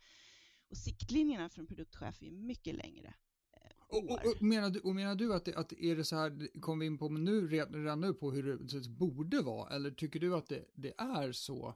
Och 0.68 0.76
siktlinjerna 0.76 1.48
för 1.48 1.60
en 1.60 1.66
produktchef 1.66 2.22
är 2.22 2.30
mycket 2.30 2.74
längre. 2.74 3.14
eh, 3.52 3.70
Och, 3.88 4.10
och, 4.10 4.26
och, 4.26 4.42
menar 4.42 4.70
du, 4.70 4.80
och 4.80 4.94
menar 4.94 5.14
du 5.14 5.34
att, 5.34 5.44
det, 5.44 5.54
att 5.54 5.72
är 5.72 5.96
det 5.96 6.04
så 6.04 6.16
här, 6.16 6.60
kom 6.60 6.78
vi 6.78 6.86
in 6.86 6.98
på 6.98 7.08
nu, 7.08 7.48
redan 7.48 8.00
nu 8.00 8.14
på 8.14 8.32
hur 8.32 8.58
det 8.58 8.88
borde 8.88 9.42
vara, 9.42 9.74
eller 9.74 9.90
tycker 9.90 10.20
du 10.20 10.36
att 10.36 10.48
det, 10.48 10.64
det 10.74 10.94
är 10.98 11.32
så? 11.32 11.74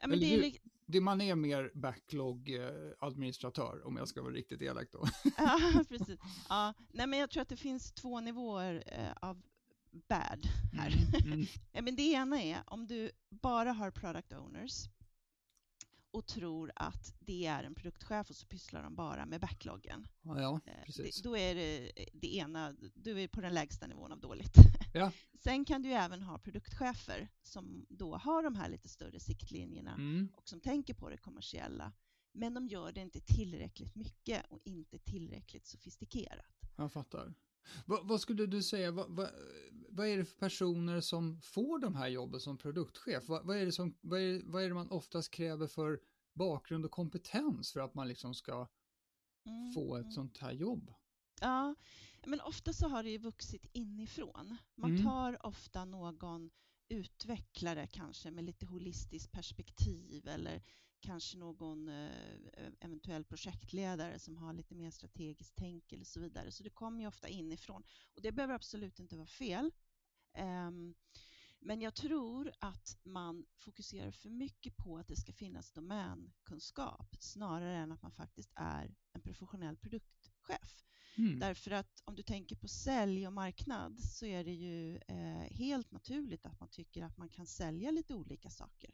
Ja, 0.00 0.06
men 0.06 0.20
det 0.20 0.34
är 0.34 0.52
Det 0.86 1.00
man 1.00 1.20
är 1.20 1.34
mer 1.34 1.70
backlog-administratör, 1.74 3.86
om 3.86 3.96
jag 3.96 4.08
ska 4.08 4.22
vara 4.22 4.32
riktigt 4.32 4.62
elak 4.62 4.88
då. 4.92 5.08
ja, 5.36 5.84
precis. 5.88 6.18
Ja, 6.48 6.74
nej, 6.92 7.06
men 7.06 7.18
jag 7.18 7.30
tror 7.30 7.42
att 7.42 7.48
det 7.48 7.56
finns 7.56 7.92
två 7.92 8.20
nivåer 8.20 8.82
eh, 8.86 9.12
av 9.28 9.42
bad 10.08 10.48
här. 10.72 10.96
Mm, 10.96 11.32
mm. 11.32 11.46
Ja, 11.72 11.82
men 11.82 11.96
det 11.96 12.02
ena 12.02 12.42
är 12.42 12.62
om 12.66 12.86
du 12.86 13.10
bara 13.30 13.72
har 13.72 13.90
product 13.90 14.32
owners 14.32 14.88
och 16.10 16.26
tror 16.26 16.72
att 16.76 17.14
det 17.20 17.46
är 17.46 17.64
en 17.64 17.74
produktchef 17.74 18.30
och 18.30 18.36
så 18.36 18.46
pysslar 18.46 18.82
de 18.82 18.94
bara 18.94 19.26
med 19.26 19.40
backloggen. 19.40 20.08
Ja, 20.22 20.40
ja, 20.40 20.60
Eh, 20.66 20.84
precis. 20.84 21.22
Det, 21.22 21.28
då 21.28 21.36
är 21.36 21.54
det 21.54 21.92
det 22.12 22.36
ena, 22.36 22.74
du 22.94 23.20
är 23.22 23.28
på 23.28 23.40
den 23.40 23.54
lägsta 23.54 23.86
nivån 23.86 24.12
av 24.12 24.20
dåligt. 24.20 24.54
Ja. 24.94 25.12
Sen 25.44 25.64
kan 25.64 25.82
du 25.82 25.92
även 25.92 26.22
ha 26.22 26.38
produktchefer 26.38 27.28
som 27.42 27.86
då 27.88 28.16
har 28.16 28.42
de 28.42 28.54
här 28.54 28.68
lite 28.68 28.88
större 28.88 29.20
siktlinjerna 29.20 29.94
Mm. 29.94 30.28
och 30.36 30.48
som 30.48 30.60
tänker 30.60 30.94
på 30.94 31.10
det 31.10 31.16
kommersiella. 31.16 31.92
Men 32.32 32.54
de 32.54 32.66
gör 32.68 32.92
det 32.92 33.00
inte 33.00 33.20
tillräckligt 33.20 33.94
mycket 33.94 34.46
och 34.50 34.60
inte 34.64 34.98
tillräckligt 34.98 35.66
sofistikerat. 35.66 36.46
Jag 36.76 36.92
fattar. 36.92 37.34
Vad, 37.86 38.08
vad 38.08 38.20
skulle 38.20 38.46
du 38.46 38.62
säga, 38.62 38.90
vad, 38.90 39.10
vad, 39.10 39.30
vad 39.88 40.06
är 40.06 40.16
det 40.18 40.24
för 40.24 40.38
personer 40.38 41.00
som 41.00 41.40
får 41.40 41.78
de 41.78 41.94
här 41.94 42.08
jobben 42.08 42.40
som 42.40 42.58
produktchef? 42.58 43.28
Vad, 43.28 43.56
är 43.56 43.66
det 43.66 43.72
som, 43.72 43.94
vad, 44.00 44.20
är, 44.20 44.42
vad 44.44 44.62
är 44.62 44.68
det 44.68 44.74
man 44.74 44.90
oftast 44.90 45.30
kräver 45.30 45.66
för 45.66 46.00
bakgrund 46.34 46.84
och 46.84 46.90
kompetens 46.90 47.72
för 47.72 47.80
att 47.80 47.94
man 47.94 48.08
liksom 48.08 48.34
ska 48.34 48.68
Mm, 49.46 49.72
få 49.72 49.96
ett 49.96 50.12
sånt 50.12 50.38
här 50.38 50.52
jobb? 50.52 50.94
Ja, 51.40 51.74
men 52.26 52.40
ofta 52.40 52.72
så 52.72 52.88
har 52.88 53.02
det 53.02 53.10
ju 53.10 53.18
vuxit 53.18 53.66
inifrån. 53.72 54.56
Man 54.74 54.90
Mm. 54.90 55.04
tar 55.04 55.46
ofta 55.46 55.84
någon 55.84 56.50
utveckla 56.88 57.74
det 57.74 57.86
kanske 57.86 58.30
med 58.30 58.44
lite 58.44 58.66
holistiskt 58.66 59.32
perspektiv 59.32 60.28
eller 60.28 60.62
kanske 61.00 61.38
någon 61.38 61.88
eh, 61.88 62.10
e-, 62.52 62.72
eventuell 62.80 63.24
projektledare 63.24 64.18
som 64.18 64.36
har 64.36 64.52
lite 64.52 64.74
mer 64.74 64.90
strategiskt 64.90 65.56
tänk 65.56 65.92
eller 65.92 66.04
så 66.04 66.20
vidare. 66.20 66.50
Så 66.50 66.62
det 66.62 66.70
kommer 66.70 67.00
ju 67.00 67.06
ofta 67.06 67.28
inifrån 67.28 67.82
och 68.14 68.22
det 68.22 68.32
behöver 68.32 68.54
absolut 68.54 68.98
inte 68.98 69.16
vara 69.16 69.26
fel. 69.26 69.70
Ehm, 70.34 70.94
men 71.60 71.80
jag 71.80 71.94
tror 71.94 72.52
att 72.58 72.96
man 73.02 73.46
fokuserar 73.56 74.10
för 74.10 74.28
mycket 74.30 74.76
på 74.76 74.98
att 74.98 75.08
det 75.08 75.16
ska 75.16 75.32
finnas 75.32 75.72
domänkunskap 75.72 77.16
snarare 77.20 77.76
än 77.76 77.92
att 77.92 78.02
man 78.02 78.12
faktiskt 78.12 78.52
är 78.54 78.94
en 79.12 79.20
professionell 79.20 79.76
produktchef. 79.76 80.84
Mm. 81.18 81.38
Därför 81.38 81.70
att 81.70 82.02
om 82.04 82.14
du 82.16 82.22
tänker 82.22 82.56
på 82.56 82.68
sälj 82.68 83.26
och 83.26 83.32
marknad 83.32 84.00
så 84.00 84.26
är 84.26 84.44
det 84.44 84.52
ju 84.52 84.96
eh, 84.96 85.56
helt 85.56 85.90
naturligt 85.90 86.46
att 86.46 86.60
man 86.60 86.68
tycker 86.68 87.04
att 87.04 87.16
man 87.16 87.28
kan 87.28 87.46
sälja 87.46 87.90
lite 87.90 88.14
olika 88.14 88.50
saker. 88.50 88.90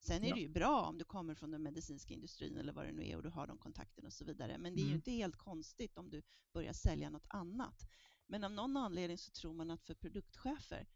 Sen 0.00 0.24
är 0.24 0.28
Ja. 0.28 0.34
det 0.34 0.40
ju 0.40 0.48
bra 0.48 0.82
om 0.86 0.98
du 0.98 1.04
kommer 1.04 1.34
från 1.34 1.50
den 1.50 1.62
medicinska 1.62 2.14
industrin 2.14 2.56
eller 2.56 2.72
vad 2.72 2.86
det 2.86 2.92
nu 2.92 3.08
är 3.08 3.16
och 3.16 3.22
du 3.22 3.28
har 3.28 3.46
de 3.46 3.58
kontakterna 3.58 4.06
och 4.06 4.12
så 4.12 4.24
vidare. 4.24 4.58
Men 4.58 4.74
det 4.74 4.80
är 4.80 4.82
ju 4.82 4.88
Mm. 4.88 4.96
inte 4.96 5.10
helt 5.10 5.36
konstigt 5.36 5.98
om 5.98 6.10
du 6.10 6.22
börjar 6.52 6.72
sälja 6.72 7.10
något 7.10 7.26
annat. 7.28 7.88
Men 8.26 8.44
av 8.44 8.52
någon 8.52 8.76
anledning 8.76 9.18
så 9.18 9.30
tror 9.30 9.52
man 9.54 9.70
att 9.70 9.82
för 9.84 9.94
produktchefer, 9.94 10.86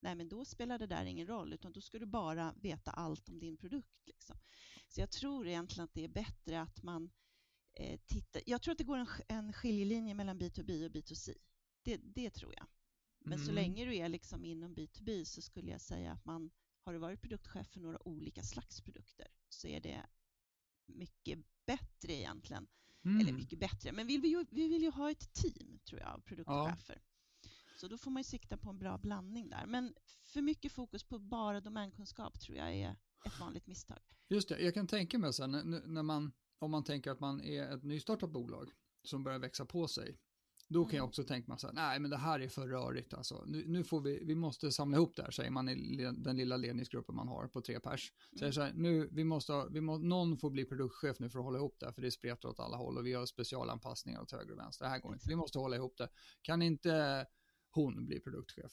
nej 0.00 0.14
men 0.14 0.28
då 0.28 0.44
spelar 0.44 0.78
det 0.78 0.86
där 0.86 1.04
ingen 1.04 1.26
roll 1.26 1.52
utan 1.52 1.72
då 1.72 1.80
ska 1.80 1.98
du 1.98 2.06
bara 2.06 2.54
veta 2.62 2.90
allt 2.90 3.28
om 3.28 3.38
din 3.38 3.56
produkt. 3.56 4.06
Liksom. 4.06 4.36
Så 4.88 5.00
jag 5.00 5.10
tror 5.10 5.46
egentligen 5.48 5.84
att 5.84 5.94
det 5.94 6.04
är 6.04 6.08
bättre 6.08 6.60
att 6.60 6.82
man 6.82 7.10
eh, 7.74 8.00
tittar. 8.06 8.42
Jag 8.46 8.62
tror 8.62 8.72
att 8.72 8.78
det 8.78 8.84
går 8.84 8.98
en, 8.98 9.06
en 9.28 9.52
skiljelinje 9.52 10.14
mellan 10.14 10.38
B2B 10.38 10.84
och 10.86 10.90
B2C. 10.92 11.34
Det, 11.82 11.96
det 11.96 12.30
tror 12.30 12.54
jag. 12.54 12.66
Men 13.24 13.38
så 13.38 13.50
Mm. 13.50 13.54
länge 13.54 13.84
du 13.84 13.96
är 13.96 14.08
liksom 14.08 14.44
inom 14.44 14.74
B2B 14.74 15.24
så 15.24 15.42
skulle 15.42 15.70
jag 15.70 15.80
säga 15.80 16.12
att 16.12 16.24
man 16.24 16.50
har 16.84 16.92
du 16.92 16.98
varit 16.98 17.20
produktchef 17.20 17.66
för 17.68 17.80
några 17.80 18.08
olika 18.08 18.42
slags 18.42 18.80
produkter 18.80 19.26
så 19.48 19.68
är 19.68 19.80
det 19.80 20.06
mycket 20.86 21.38
bättre 21.66 22.12
egentligen. 22.12 22.66
Mm. 23.04 23.20
Eller 23.20 23.32
mycket 23.32 23.58
bättre, 23.58 23.92
men 23.92 24.06
vill 24.06 24.20
vi, 24.20 24.28
ju, 24.28 24.44
vi 24.50 24.68
vill 24.68 24.82
ju 24.82 24.90
ha 24.90 25.10
ett 25.10 25.32
team 25.32 25.78
tror 25.84 26.00
jag 26.00 26.08
av 26.08 26.18
produktchefer. 26.20 27.02
Så 27.76 27.88
då 27.88 27.98
får 27.98 28.10
man 28.10 28.20
ju 28.20 28.24
sikta 28.24 28.56
på 28.56 28.70
en 28.70 28.78
bra 28.78 28.98
blandning 28.98 29.48
där. 29.50 29.66
Men 29.66 29.94
för 30.24 30.42
mycket 30.42 30.72
fokus 30.72 31.04
på 31.04 31.18
bara 31.18 31.60
domänkunskap 31.60 32.40
tror 32.40 32.56
jag 32.58 32.74
är 32.74 32.96
ett 33.26 33.40
vanligt 33.40 33.66
misstag. 33.66 33.98
Just 34.28 34.48
det, 34.48 34.60
jag 34.60 34.74
kan 34.74 34.86
tänka 34.86 35.18
mig 35.18 35.32
sen 35.32 35.50
när 35.86 36.02
man, 36.02 36.32
om 36.62 36.70
man 36.70 36.84
tänker 36.84 37.10
att 37.10 37.20
man 37.20 37.40
är 37.40 37.74
ett 37.74 37.82
nystartat 37.82 38.30
bolag 38.30 38.70
som 39.04 39.24
börjar 39.24 39.38
växa 39.38 39.64
på 39.64 39.88
sig, 39.88 40.18
då 40.68 40.84
kan 40.84 40.90
mm. 40.90 40.96
jag 40.96 41.04
också 41.04 41.24
tänka 41.24 41.52
mig 41.52 41.58
så 41.58 41.66
här, 41.66 41.74
nej 41.74 41.98
men 41.98 42.10
det 42.10 42.16
här 42.16 42.40
är 42.40 42.48
för 42.48 42.68
rörigt 42.68 43.14
alltså. 43.14 43.44
Nu, 43.46 43.64
nu, 43.66 43.84
får 43.84 44.00
vi, 44.00 44.24
vi 44.24 44.34
måste 44.34 44.72
samla 44.72 44.96
ihop 44.96 45.16
det 45.16 45.22
här, 45.22 45.30
säger 45.30 45.50
man 45.50 45.68
i 45.68 46.12
den 46.16 46.36
lilla 46.36 46.56
ledningsgruppen 46.56 47.14
man 47.14 47.28
har 47.28 47.48
på 47.48 47.60
tre 47.60 47.80
pers. 47.80 48.12
Säger 48.38 48.44
mm. 48.44 48.52
så 48.52 48.60
här, 48.60 48.72
nu, 48.74 49.08
vi 49.12 49.24
måste, 49.24 49.66
vi 49.70 49.80
må, 49.80 49.98
någon 49.98 50.38
får 50.38 50.50
bli 50.50 50.64
produktchef 50.64 51.18
nu 51.18 51.30
för 51.30 51.38
att 51.38 51.44
hålla 51.44 51.58
ihop 51.58 51.76
det 51.80 51.86
här, 51.86 51.92
för 51.92 52.02
det 52.02 52.10
spretar 52.10 52.48
åt 52.48 52.60
alla 52.60 52.76
håll 52.76 52.98
och 52.98 53.06
vi 53.06 53.12
har 53.12 53.26
specialanpassningar 53.26 54.20
åt 54.20 54.32
höger 54.32 54.52
och 54.52 54.58
vänster. 54.58 54.84
Det 54.84 54.90
här 54.90 54.98
går 54.98 55.14
inte, 55.14 55.28
vi 55.28 55.36
måste 55.36 55.58
hålla 55.58 55.76
ihop 55.76 55.96
det. 55.96 56.08
Kan 56.42 56.62
inte 56.62 57.26
hon 57.70 58.06
bli 58.06 58.20
produktchef? 58.20 58.72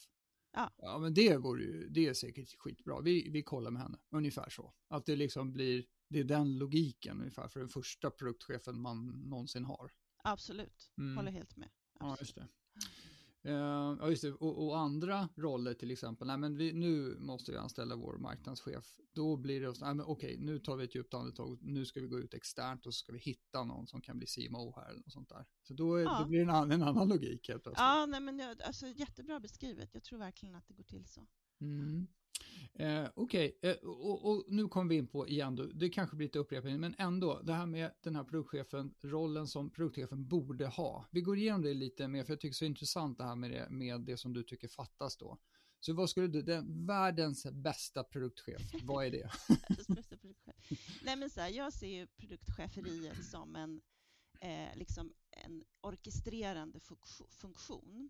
Ja. 0.51 0.73
ja, 0.77 0.97
men 0.97 1.13
det 1.13 1.35
går 1.35 1.61
ju, 1.61 1.89
det 1.89 2.07
är 2.07 2.13
säkert 2.13 2.55
skitbra. 2.57 3.01
Vi, 3.01 3.29
vi 3.29 3.43
kollar 3.43 3.71
med 3.71 3.81
henne, 3.81 3.97
ungefär 4.09 4.49
så. 4.49 4.73
Att 4.87 5.05
det 5.05 5.15
liksom 5.15 5.53
blir, 5.53 5.85
det 6.09 6.19
är 6.19 6.23
den 6.23 6.57
logiken 6.57 7.19
ungefär 7.19 7.47
för 7.47 7.59
den 7.59 7.69
första 7.69 8.09
produktchefen 8.09 8.81
man 8.81 9.05
någonsin 9.05 9.65
har. 9.65 9.91
Absolut, 10.23 10.91
mm. 10.97 11.17
håller 11.17 11.31
helt 11.31 11.57
med. 11.57 11.69
Ja, 11.99 12.17
just 12.19 12.35
det. 12.35 12.47
Uh, 13.45 13.53
ja, 13.99 14.09
just 14.09 14.21
det. 14.21 14.31
Och, 14.31 14.67
och, 14.67 14.77
andra 14.77 15.29
roller 15.35 15.73
till 15.73 15.91
exempel, 15.91 16.27
nej 16.27 16.37
men 16.37 16.57
vi, 16.57 16.73
nu 16.73 17.17
måste 17.19 17.51
vi 17.51 17.57
anställa 17.57 17.95
vår 17.95 18.17
marknadschef. 18.17 18.95
Då 19.13 19.37
blir 19.37 19.61
det, 19.61 19.67
nej 19.67 19.95
men 19.95 20.05
okej, 20.05 20.37
nu 20.39 20.59
tar 20.59 20.75
vi 20.75 20.83
ett 20.83 20.95
djupt 20.95 21.13
andetag, 21.13 21.59
nu 21.61 21.85
ska 21.85 22.01
vi 22.01 22.07
gå 22.07 22.19
ut 22.19 22.33
externt 22.33 22.85
och 22.85 22.93
så 22.93 22.97
ska 22.97 23.13
vi 23.13 23.19
hitta 23.19 23.63
någon 23.63 23.87
som 23.87 24.01
kan 24.01 24.17
bli 24.17 24.27
CMO 24.27 24.73
här 24.75 24.89
eller 24.89 24.99
något 24.99 25.13
sånt 25.13 25.29
där. 25.29 25.45
Så 25.63 25.73
då, 25.73 25.95
är, 25.95 26.03
ja. 26.03 26.19
då 26.19 26.29
blir 26.29 26.39
det 26.39 26.43
en, 26.43 26.49
annan, 26.49 26.71
en 26.71 26.83
annan 26.83 27.07
logik 27.07 27.49
helt 27.49 27.63
plötsligt. 27.63 27.79
Ja, 27.79 28.05
nej 28.05 28.21
men 28.21 28.55
alltså 28.65 28.87
jättebra 28.87 29.39
beskrivet. 29.39 29.89
Jag 29.93 30.03
tror 30.03 30.19
verkligen 30.19 30.55
att 30.55 30.67
det 30.67 30.73
går 30.73 30.83
till 30.83 31.07
så. 31.07 31.27
Mm. 31.61 32.07
Eh, 32.79 33.07
Okej, 33.15 33.53
okay. 33.57 33.71
eh, 33.71 33.77
och, 33.77 34.29
och, 34.31 34.45
nu 34.47 34.67
kommer 34.67 34.89
vi 34.89 34.95
in 34.95 35.07
på 35.07 35.27
igen, 35.27 35.55
då, 35.55 35.63
det 35.63 35.89
kanske 35.89 36.15
blir 36.15 36.27
lite 36.27 36.39
upprepning, 36.39 36.79
men 36.79 36.95
ändå, 36.97 37.41
det 37.43 37.53
här 37.53 37.65
med 37.65 37.91
den 38.01 38.15
här 38.15 38.23
produktchefen, 38.23 38.95
rollen 39.01 39.47
som 39.47 39.69
produktchefen 39.69 40.27
borde 40.27 40.67
ha. 40.67 41.05
Vi 41.11 41.21
går 41.21 41.37
igenom 41.37 41.61
det 41.61 41.73
lite 41.73 42.07
mer, 42.07 42.23
för 42.23 42.33
jag 42.33 42.39
tycker 42.39 42.49
det 42.49 42.53
är 42.53 42.57
så 42.57 42.65
intressant 42.65 43.17
det 43.17 43.23
här 43.23 43.35
med 43.35 43.51
det, 43.51 43.67
med 43.69 44.01
det 44.01 44.17
som 44.17 44.33
du 44.33 44.43
tycker 44.43 44.67
fattas 44.67 45.17
då. 45.17 45.37
Så 45.79 45.93
vad 45.93 46.09
skulle 46.09 46.27
du, 46.27 46.41
den, 46.41 46.85
världens 46.85 47.45
bästa 47.51 48.03
produktchef, 48.03 48.61
vad 48.83 49.05
är 49.05 49.11
det? 49.11 49.31
Nej 51.03 51.15
men 51.15 51.29
så 51.29 51.41
här, 51.41 51.49
jag 51.49 51.73
ser 51.73 51.87
ju 51.87 52.07
produktcheferiet 52.07 53.25
som 53.25 53.55
en, 53.55 53.81
eh, 54.41 54.77
liksom 54.77 55.13
en 55.31 55.63
orkestrerande 55.81 56.79
funktion 57.29 58.09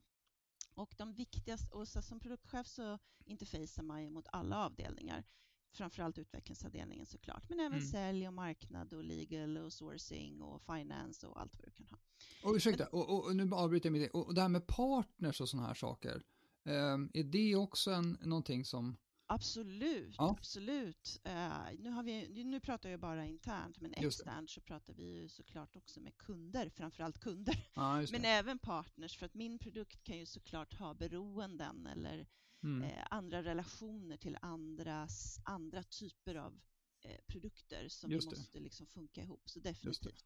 och 0.73 0.93
de 0.97 1.13
viktigaste, 1.13 1.75
och 1.75 1.87
som 1.87 2.19
produktchef 2.19 2.67
så 2.67 2.99
interfacear 3.25 3.83
man 3.83 4.03
ju 4.03 4.09
mot 4.09 4.27
alla 4.31 4.65
avdelningar, 4.65 5.23
framförallt 5.71 6.17
utvecklingsavdelningen 6.17 7.05
såklart, 7.05 7.49
men 7.49 7.59
även 7.59 7.77
mm. 7.77 7.89
sälj 7.89 8.27
och 8.27 8.33
marknad 8.33 8.93
och 8.93 9.03
legal 9.03 9.57
och 9.57 9.73
sourcing 9.73 10.41
och 10.41 10.61
finance 10.61 11.27
och 11.27 11.41
allt 11.41 11.57
vad 11.57 11.65
du 11.65 11.71
kan 11.71 11.87
ha. 11.87 11.97
Och 12.43 12.55
ursäkta, 12.55 12.87
men, 12.91 13.01
och, 13.01 13.25
och, 13.25 13.35
nu 13.35 13.49
avbryter 13.53 13.89
jag 13.89 13.99
mitt 13.99 14.11
och 14.11 14.33
det 14.33 14.41
här 14.41 14.49
med 14.49 14.67
partners 14.67 15.41
och 15.41 15.49
sådana 15.49 15.67
här 15.67 15.73
saker, 15.73 16.23
um, 16.63 17.09
är 17.13 17.23
det 17.23 17.55
också 17.55 17.91
en, 17.91 18.17
någonting 18.21 18.65
som 18.65 18.97
Absolut, 19.31 20.15
ja. 20.17 20.29
absolut. 20.29 21.21
Uh, 21.27 21.79
nu, 21.79 21.89
har 21.89 22.03
vi, 22.03 22.43
nu 22.43 22.59
pratar 22.59 22.89
jag 22.89 22.99
bara 22.99 23.25
internt, 23.25 23.81
men 23.81 23.93
externt 23.93 24.49
så 24.49 24.61
pratar 24.61 24.93
vi 24.93 25.03
ju 25.03 25.29
såklart 25.29 25.75
också 25.75 25.99
med 25.99 26.17
kunder, 26.17 26.69
framförallt 26.69 27.19
kunder, 27.19 27.69
ja, 27.73 28.05
men 28.11 28.25
även 28.25 28.59
partners, 28.59 29.17
för 29.17 29.25
att 29.25 29.33
min 29.33 29.59
produkt 29.59 30.03
kan 30.03 30.17
ju 30.17 30.25
såklart 30.25 30.73
ha 30.73 30.93
beroenden 30.93 31.85
eller 31.85 32.27
mm. 32.63 32.83
uh, 32.83 33.05
andra 33.09 33.43
relationer 33.43 34.17
till 34.17 34.37
andras, 34.41 35.39
andra 35.43 35.83
typer 35.83 36.35
av 36.35 36.53
uh, 37.05 37.11
produkter 37.27 37.89
som 37.89 38.11
måste 38.13 38.59
liksom 38.59 38.87
funka 38.87 39.21
ihop, 39.21 39.49
så 39.49 39.59
definitivt. 39.59 40.25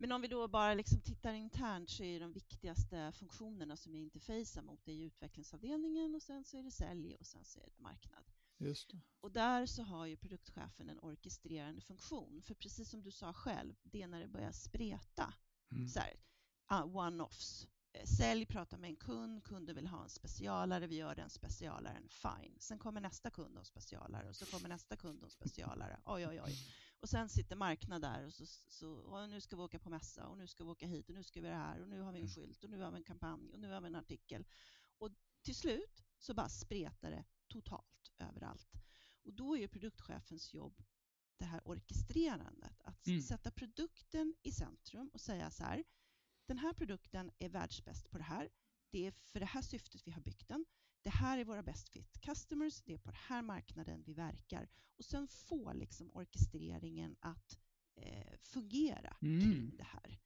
Men 0.00 0.12
om 0.12 0.20
vi 0.20 0.28
då 0.28 0.48
bara 0.48 0.74
liksom 0.74 1.00
tittar 1.00 1.32
internt 1.32 1.90
så 1.90 2.02
är 2.02 2.20
de 2.20 2.32
viktigaste 2.32 3.12
funktionerna 3.12 3.76
som 3.76 3.94
jag 3.94 4.02
interfacear 4.02 4.62
mot 4.62 4.84
det 4.84 4.92
är 4.92 5.06
utvecklingsavdelningen 5.06 6.14
och 6.14 6.22
sen 6.22 6.44
så 6.44 6.58
är 6.58 6.62
det 6.62 6.70
sälj 6.70 7.14
och 7.14 7.26
sen 7.26 7.44
så 7.44 7.60
är 7.60 7.66
det 7.66 7.82
marknad. 7.82 8.24
Just 8.58 8.90
det. 8.90 9.00
Och 9.20 9.32
där 9.32 9.66
så 9.66 9.82
har 9.82 10.06
ju 10.06 10.16
produktchefen 10.16 10.88
en 10.88 10.98
orkestrerande 11.02 11.80
funktion. 11.80 12.42
För 12.42 12.54
precis 12.54 12.90
som 12.90 13.02
du 13.02 13.10
sa 13.10 13.32
själv, 13.32 13.74
det 13.82 14.02
är 14.02 14.06
när 14.08 14.20
det 14.20 14.28
börjar 14.28 14.52
spreta. 14.52 15.34
Mm. 15.72 15.88
Så 15.88 16.00
uh, 16.72 16.96
one-offs. 16.96 17.66
Eh, 17.92 18.04
sälj 18.04 18.46
pratar 18.46 18.78
med 18.78 18.90
en 18.90 18.96
kund, 18.96 19.44
kunden 19.44 19.76
vill 19.76 19.86
ha 19.86 20.02
en 20.02 20.10
specialare, 20.10 20.86
vi 20.86 20.96
gör 20.96 21.14
den 21.14 21.30
specialaren, 21.30 22.08
fine. 22.08 22.56
Sen 22.58 22.78
kommer 22.78 23.00
nästa 23.00 23.30
kund 23.30 23.54
och 23.54 23.60
en 23.60 23.64
specialare 23.64 24.28
och 24.28 24.36
så 24.36 24.46
kommer 24.46 24.68
nästa 24.68 24.96
kund 24.96 25.18
och 25.18 25.24
en 25.24 25.30
specialare. 25.30 26.00
Oj, 26.04 26.26
oj, 26.26 26.40
oj. 26.42 26.52
Och 27.00 27.08
sen 27.08 27.28
sitter 27.28 27.56
marknad 27.56 28.02
där 28.02 28.26
och 28.26 28.34
så, 28.34 28.46
så 28.46 29.26
nu 29.26 29.40
ska 29.40 29.56
vi 29.56 29.62
åka 29.62 29.78
på 29.78 29.90
mässa 29.90 30.26
och 30.26 30.38
nu 30.38 30.46
ska 30.46 30.64
vi 30.64 30.70
åka 30.70 30.86
hit 30.86 31.08
och 31.08 31.14
nu 31.14 31.22
ska 31.22 31.40
vi 31.40 31.48
det 31.48 31.54
här 31.54 31.80
och 31.80 31.88
nu 31.88 32.00
har 32.00 32.12
vi 32.12 32.18
en 32.18 32.24
mm. 32.24 32.34
skylt 32.34 32.64
och 32.64 32.70
nu 32.70 32.80
har 32.80 32.90
vi 32.90 32.96
en 32.96 33.04
kampanj 33.04 33.52
och 33.52 33.60
nu 33.60 33.70
har 33.70 33.80
vi 33.80 33.86
en 33.86 33.94
artikel. 33.94 34.46
Och 34.98 35.10
till 35.42 35.54
slut 35.54 36.04
så 36.18 36.34
bara 36.34 36.48
spretar 36.48 37.10
det 37.10 37.24
totalt 37.48 38.12
överallt. 38.18 38.72
Och 39.22 39.32
då 39.32 39.56
är 39.56 39.68
produktchefens 39.68 40.54
jobb 40.54 40.82
det 41.38 41.44
här 41.44 41.68
orkestrerandet, 41.68 42.82
att 42.82 43.06
mm. 43.06 43.22
sätta 43.22 43.50
produkten 43.50 44.34
i 44.42 44.52
centrum 44.52 45.08
och 45.08 45.20
säga 45.20 45.50
så 45.50 45.64
här, 45.64 45.84
den 46.46 46.58
här 46.58 46.72
produkten 46.72 47.30
är 47.38 47.48
världsbäst 47.48 48.10
på 48.10 48.18
det 48.18 48.24
här. 48.24 48.48
Det 48.90 49.06
är 49.06 49.10
för 49.10 49.40
det 49.40 49.46
här 49.46 49.62
syftet 49.62 50.06
vi 50.06 50.10
har 50.10 50.20
byggt 50.20 50.48
den 50.48 50.64
det 51.02 51.10
här 51.10 51.38
är 51.38 51.44
våra 51.44 51.62
best 51.62 51.88
fit 51.88 52.20
customers, 52.20 52.82
det 52.82 52.94
är 52.94 52.98
på 52.98 53.10
den 53.10 53.20
här 53.28 53.42
marknaden 53.42 54.02
vi 54.06 54.12
verkar 54.12 54.68
och 54.96 55.04
sen 55.04 55.28
få 55.28 55.72
liksom 55.72 56.10
orkestreringen 56.10 57.16
att 57.20 57.58
eh, 57.96 58.38
fungera 58.42 59.16
mm. 59.22 59.40
kring 59.40 59.76
det 59.76 59.84
här. 59.84 60.20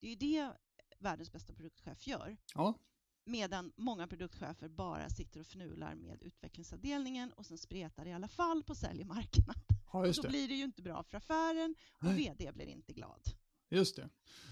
Det 0.00 0.06
är 0.06 0.10
ju 0.10 0.16
det 0.16 0.52
världens 0.98 1.32
bästa 1.32 1.52
produktchef 1.52 2.06
gör. 2.06 2.36
Ja. 2.54 2.78
Medan 3.24 3.72
många 3.76 4.06
produktchefer 4.06 4.68
bara 4.68 5.10
sitter 5.10 5.40
och 5.40 5.46
fnular 5.46 5.94
med 5.94 6.22
utvecklingsavdelningen 6.22 7.32
och 7.32 7.46
sen 7.46 7.58
spretar 7.58 8.06
i 8.06 8.12
alla 8.12 8.28
fall 8.28 8.62
på 8.62 8.74
säljmarknad. 8.74 9.56
Ja, 9.92 10.12
Då 10.22 10.28
blir 10.28 10.48
det 10.48 10.54
ju 10.54 10.64
inte 10.64 10.82
bra 10.82 11.02
för 11.02 11.16
affären 11.16 11.74
och 11.92 12.04
Nej. 12.04 12.16
vd 12.16 12.52
blir 12.52 12.66
inte 12.66 12.92
glad. 12.92 13.20
Just 13.68 13.96
det. 13.96 14.08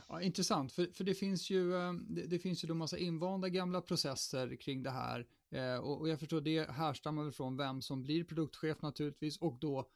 Ja, 0.08 0.22
intressant, 0.22 0.72
för, 0.72 0.86
för 0.86 1.04
det 1.04 1.14
finns 1.14 1.50
ju, 1.50 1.74
eh, 1.74 1.92
det, 1.92 2.26
det 2.26 2.38
finns 2.38 2.64
ju 2.64 2.68
då 2.68 2.74
massa 2.74 2.98
invanda 2.98 3.48
gamla 3.48 3.80
processer 3.80 4.56
kring 4.56 4.82
det 4.82 4.90
här 4.90 5.26
Eh, 5.54 5.76
och, 5.76 6.00
och, 6.00 6.08
jag 6.08 6.20
förstår 6.20 6.40
det 6.40 6.70
härstammar 6.70 7.22
väl 7.22 7.32
från 7.32 7.56
vem 7.56 7.82
som 7.82 8.02
blir 8.02 8.24
produktchef 8.24 8.82
naturligtvis 8.82 9.36
och 9.36 9.58
då 9.60 9.88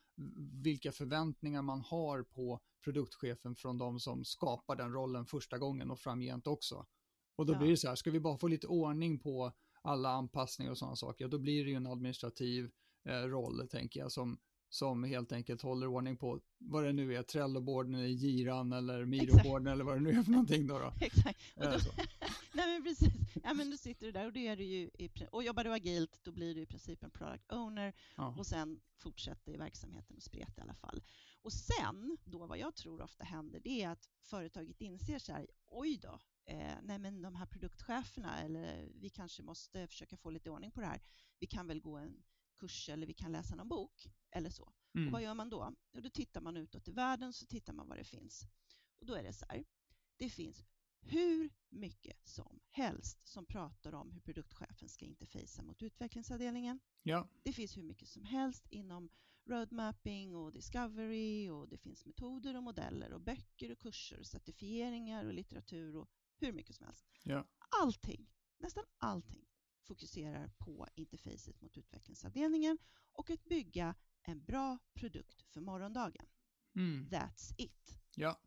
vilka 0.63 0.93
förväntningar 0.93 1.63
man 1.63 1.81
har 1.81 2.23
på 2.23 2.61
produktchefen 2.85 3.57
från 3.57 3.79
de 3.79 4.01
som 4.01 4.25
skapar 4.25 4.77
den 4.77 4.93
rollen 4.93 5.27
första 5.27 5.59
gången 5.59 5.91
och 5.91 5.99
framgent 5.99 6.47
också. 6.47 6.87
Och 7.37 7.47
då 7.47 7.53
ja. 7.53 7.59
blir 7.59 7.71
det 7.71 7.77
så 7.77 7.89
här, 7.89 7.95
ska 7.95 8.11
vi 8.11 8.21
bara 8.21 8.39
få 8.39 8.49
lite 8.49 8.67
ordning 8.67 9.19
på 9.19 9.53
alla 9.83 10.11
anpassningar 10.11 10.71
och 10.71 10.79
sådana 10.79 10.97
saker, 10.97 11.25
ja, 11.25 11.29
då 11.29 11.39
blir 11.39 11.65
det 11.65 11.71
ju 11.71 11.77
en 11.77 11.87
administrativ 11.87 12.71
eh, 13.05 13.13
roll, 13.13 13.69
tänker 13.69 14.01
jag, 14.01 14.13
som 14.13 14.39
som 14.71 15.05
helt 15.05 15.33
enkelt 15.33 15.63
håller 15.63 15.87
ordning 15.87 16.17
på 16.17 16.41
vad 16.59 16.85
det 16.85 16.93
nu 16.93 17.15
är, 17.15 17.23
Trello-borden 17.23 17.95
eller 17.95 18.09
Giran 18.09 18.73
eller 18.73 19.05
Miro-borden 19.05 19.73
eller 19.73 19.85
vad 19.85 19.97
det 19.97 20.01
nu 20.01 20.11
är 20.11 20.23
för 20.23 20.31
någonting 20.31 20.67
då. 20.67 20.79
då. 20.79 20.93
Exakt. 21.01 21.39
Och 21.55 21.63
då, 21.63 21.79
nej 22.53 22.67
men 22.73 22.83
precis, 22.83 23.13
ja 23.45 23.55
men 23.55 23.71
du 23.71 23.77
sitter 23.77 24.07
du 24.07 24.13
där 24.13 24.27
och 24.27 24.33
det 24.33 24.47
är 24.47 24.57
du 24.57 24.65
ju, 24.65 24.91
i, 24.99 25.11
och 25.31 25.45
jobbar 25.45 25.65
du 25.65 25.73
agilt 25.73 26.21
då 26.25 26.33
blir 26.33 26.55
du 26.55 26.61
i 26.61 26.67
princip 26.67 27.03
en 27.03 27.11
product 27.11 27.53
owner 27.53 27.93
ja. 28.17 28.35
och 28.39 28.47
sen 28.47 28.81
fortsätter 28.97 29.53
i 29.53 29.57
verksamheten 29.57 30.17
och 30.17 30.23
spreta 30.23 30.61
i 30.61 30.63
alla 30.63 30.75
fall. 30.75 31.03
Och 31.43 31.53
sen, 31.53 32.19
då 32.25 32.47
vad 32.47 32.59
jag 32.59 32.75
tror 32.77 33.03
ofta 33.03 33.25
händer, 33.25 33.61
det 33.61 33.83
är 33.83 33.89
att 33.89 34.09
företaget 34.23 34.81
inser 34.81 35.19
så 35.19 35.33
här, 35.33 35.47
oj 35.67 35.99
då, 36.03 36.21
eh, 36.45 36.75
nej 36.83 36.99
men 36.99 37.23
de 37.23 37.35
här 37.35 37.47
produktcheferna 37.47 38.41
eller 38.41 38.89
vi 38.95 39.11
kanske 39.11 39.43
måste 39.43 39.87
försöka 39.87 40.17
få 40.17 40.31
lite 40.31 40.51
ordning 40.51 40.71
på 40.71 40.81
det 40.81 40.87
här. 40.87 41.01
Vi 41.39 41.47
kan 41.47 41.67
väl 41.67 41.81
gå 41.81 41.97
en 41.97 42.23
kurs 42.59 42.89
eller 42.89 43.07
vi 43.07 43.15
kan 43.15 43.33
läsa 43.33 43.55
någon 43.55 43.69
bok 43.69 44.09
eller 44.31 44.51
så. 44.51 44.73
Mm. 44.95 45.07
Och 45.07 45.13
vad 45.13 45.23
gör 45.23 45.35
man 45.35 45.51
då? 45.51 45.75
Och 45.93 46.03
då 46.03 46.11
tittar 46.11 46.41
man 46.41 46.57
utåt 46.57 46.89
i 46.89 46.93
världen 46.93 47.33
så 47.33 47.47
tittar 47.47 47.73
man 47.73 47.89
vad 47.89 47.99
det 47.99 48.05
finns. 48.05 48.47
Och 49.01 49.07
då 49.07 49.15
är 49.15 49.23
det 49.23 49.33
så 49.33 49.45
här, 49.49 49.65
det 50.17 50.31
finns 50.31 50.65
hur 51.09 51.51
mycket 51.69 52.29
som 52.29 52.61
helst 52.69 53.27
som 53.27 53.47
pratar 53.47 53.95
om 53.95 54.11
hur 54.11 54.21
produktchefen 54.21 54.89
ska 54.89 55.05
interfacea 55.05 55.65
mot 55.65 55.83
utvecklingsavdelningen. 55.83 56.81
Ja. 57.03 57.29
Det 57.43 57.53
finns 57.53 57.77
hur 57.77 57.83
mycket 57.83 58.09
som 58.09 58.25
helst 58.25 58.67
inom 58.71 59.11
roadmapping 59.47 60.37
och 60.37 60.53
discovery 60.53 61.49
och 61.49 61.69
det 61.69 61.79
finns 61.79 62.07
metoder 62.07 62.57
och 62.57 62.63
modeller 62.63 63.13
och 63.13 63.21
böcker 63.21 63.73
och 63.73 63.79
kurser 63.79 64.21
och 64.21 64.27
certifieringar 64.27 65.25
och 65.25 65.35
litteratur 65.35 65.97
och 65.97 66.09
hur 66.37 66.53
mycket 66.53 66.77
som 66.77 66.87
helst. 66.87 67.07
Ja. 67.25 67.47
Allting, 67.83 68.31
nästan 68.59 68.85
allting 68.99 69.45
fokuserar 69.83 70.49
på 70.59 70.89
interfacet 70.95 71.61
mot 71.61 71.79
utvecklingsavdelningen 71.79 72.79
och 73.13 73.31
att 73.31 73.45
bygga 73.45 73.95
en 74.23 74.45
bra 74.45 74.79
produkt 74.95 75.43
för 75.43 75.61
morgondagen. 75.61 76.27
Mm. 76.77 77.09
That's 77.09 77.55
it. 77.57 78.01
Ja. 78.15 78.41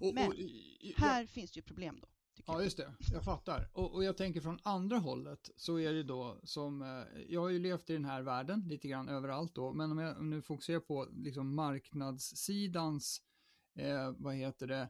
Och, 0.00 0.14
Men 0.14 0.28
och, 0.28 0.34
ja. 0.80 0.94
här 0.96 1.26
finns 1.26 1.52
det 1.52 1.58
ju 1.58 1.62
problem 1.62 1.98
då. 2.02 2.08
Ja, 2.46 2.62
just 2.62 2.76
det. 2.76 2.94
Jag 3.12 3.24
fattar. 3.24 3.68
Och, 3.72 3.94
och, 3.94 4.04
jag 4.04 4.16
tänker 4.16 4.40
från 4.40 4.58
andra 4.62 4.98
hållet 4.98 5.50
så 5.56 5.78
är 5.78 5.92
det 5.92 6.02
då 6.02 6.40
som, 6.44 6.82
eh, 6.82 7.22
jag 7.28 7.40
har 7.40 7.48
ju 7.48 7.58
levt 7.58 7.90
i 7.90 7.92
den 7.92 8.04
här 8.04 8.22
världen 8.22 8.68
lite 8.68 8.88
grann 8.88 9.08
överallt 9.08 9.54
då, 9.54 9.72
men 9.72 9.92
om 9.92 9.98
jag 9.98 10.24
nu 10.24 10.42
fokuserar 10.42 10.80
på 10.80 11.08
liksom 11.12 11.54
marknadssidans, 11.54 13.20
eh, 13.78 14.12
vad 14.16 14.34
heter 14.34 14.66
det, 14.66 14.88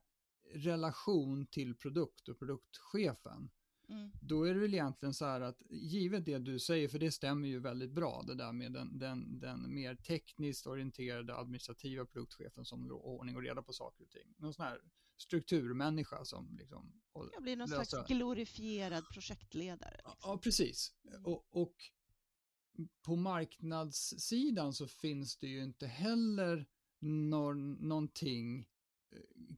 relation 0.54 1.46
till 1.46 1.74
produkt 1.74 2.28
och 2.28 2.38
produktchefen. 2.38 3.50
Mm. 3.88 4.10
Då 4.20 4.44
är 4.44 4.54
det 4.54 4.60
väl 4.60 4.74
egentligen 4.74 5.14
så 5.14 5.24
här 5.24 5.40
att 5.40 5.62
givet 5.70 6.24
det 6.24 6.38
du 6.38 6.58
säger, 6.58 6.88
för 6.88 6.98
det 6.98 7.12
stämmer 7.12 7.48
ju 7.48 7.60
väldigt 7.60 7.90
bra, 7.90 8.22
det 8.26 8.34
där 8.34 8.52
med 8.52 8.72
den, 8.72 8.98
den, 8.98 9.40
den 9.40 9.74
mer 9.74 9.94
tekniskt 9.94 10.66
orienterade 10.66 11.36
administrativa 11.36 12.04
produktchefen 12.04 12.64
som 12.64 12.90
ordning 12.90 13.36
och 13.36 13.42
reda 13.42 13.62
på 13.62 13.72
saker 13.72 14.04
och 14.04 14.10
ting. 14.10 14.34
Någon 14.36 14.54
sån 14.54 14.64
här 14.64 14.80
strukturmänniska 15.16 16.24
som 16.24 16.56
liksom... 16.58 17.00
Jag 17.32 17.42
blir 17.42 17.56
någon 17.56 17.70
lösa... 17.70 17.84
slags 17.84 18.08
glorifierad 18.08 19.04
projektledare. 19.12 19.96
Liksom. 19.96 20.14
Ja, 20.22 20.38
precis. 20.42 20.92
Mm. 21.08 21.24
Och, 21.24 21.46
och 21.50 21.74
på 23.02 23.16
marknadssidan 23.16 24.72
så 24.72 24.86
finns 24.86 25.36
det 25.36 25.46
ju 25.46 25.64
inte 25.64 25.86
heller 25.86 26.66
någon, 27.00 27.72
någonting 27.72 28.66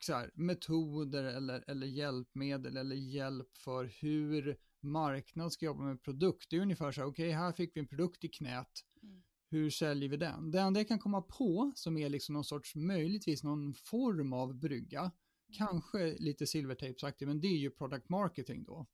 så 0.00 0.14
här, 0.14 0.30
metoder 0.34 1.24
eller, 1.24 1.64
eller 1.66 1.86
hjälpmedel 1.86 2.76
eller 2.76 2.96
hjälp 2.96 3.56
för 3.56 3.84
hur 3.84 4.56
marknad 4.80 5.52
ska 5.52 5.66
jobba 5.66 5.82
med 5.82 6.02
produkt. 6.02 6.50
Det 6.50 6.56
är 6.56 6.60
ungefär 6.60 6.92
så 6.92 7.00
här, 7.00 7.08
okej, 7.08 7.28
okay, 7.28 7.38
här 7.38 7.52
fick 7.52 7.76
vi 7.76 7.80
en 7.80 7.86
produkt 7.86 8.24
i 8.24 8.28
knät. 8.28 8.70
Mm. 9.02 9.22
Hur 9.50 9.70
säljer 9.70 10.08
vi 10.08 10.16
den? 10.16 10.50
Det 10.50 10.60
enda 10.60 10.80
jag 10.80 10.88
kan 10.88 10.98
komma 10.98 11.22
på 11.22 11.72
som 11.74 11.98
är 11.98 12.08
liksom 12.08 12.32
någon 12.32 12.44
sorts, 12.44 12.74
möjligtvis 12.74 13.42
någon 13.42 13.74
form 13.74 14.32
av 14.32 14.54
brygga, 14.54 15.00
mm. 15.00 15.12
kanske 15.52 16.16
lite 16.18 16.46
silvertejpsaktigt, 16.46 17.28
men 17.28 17.40
det 17.40 17.48
är 17.48 17.58
ju 17.58 17.70
product 17.70 18.08
marketing 18.08 18.64
då. 18.64 18.86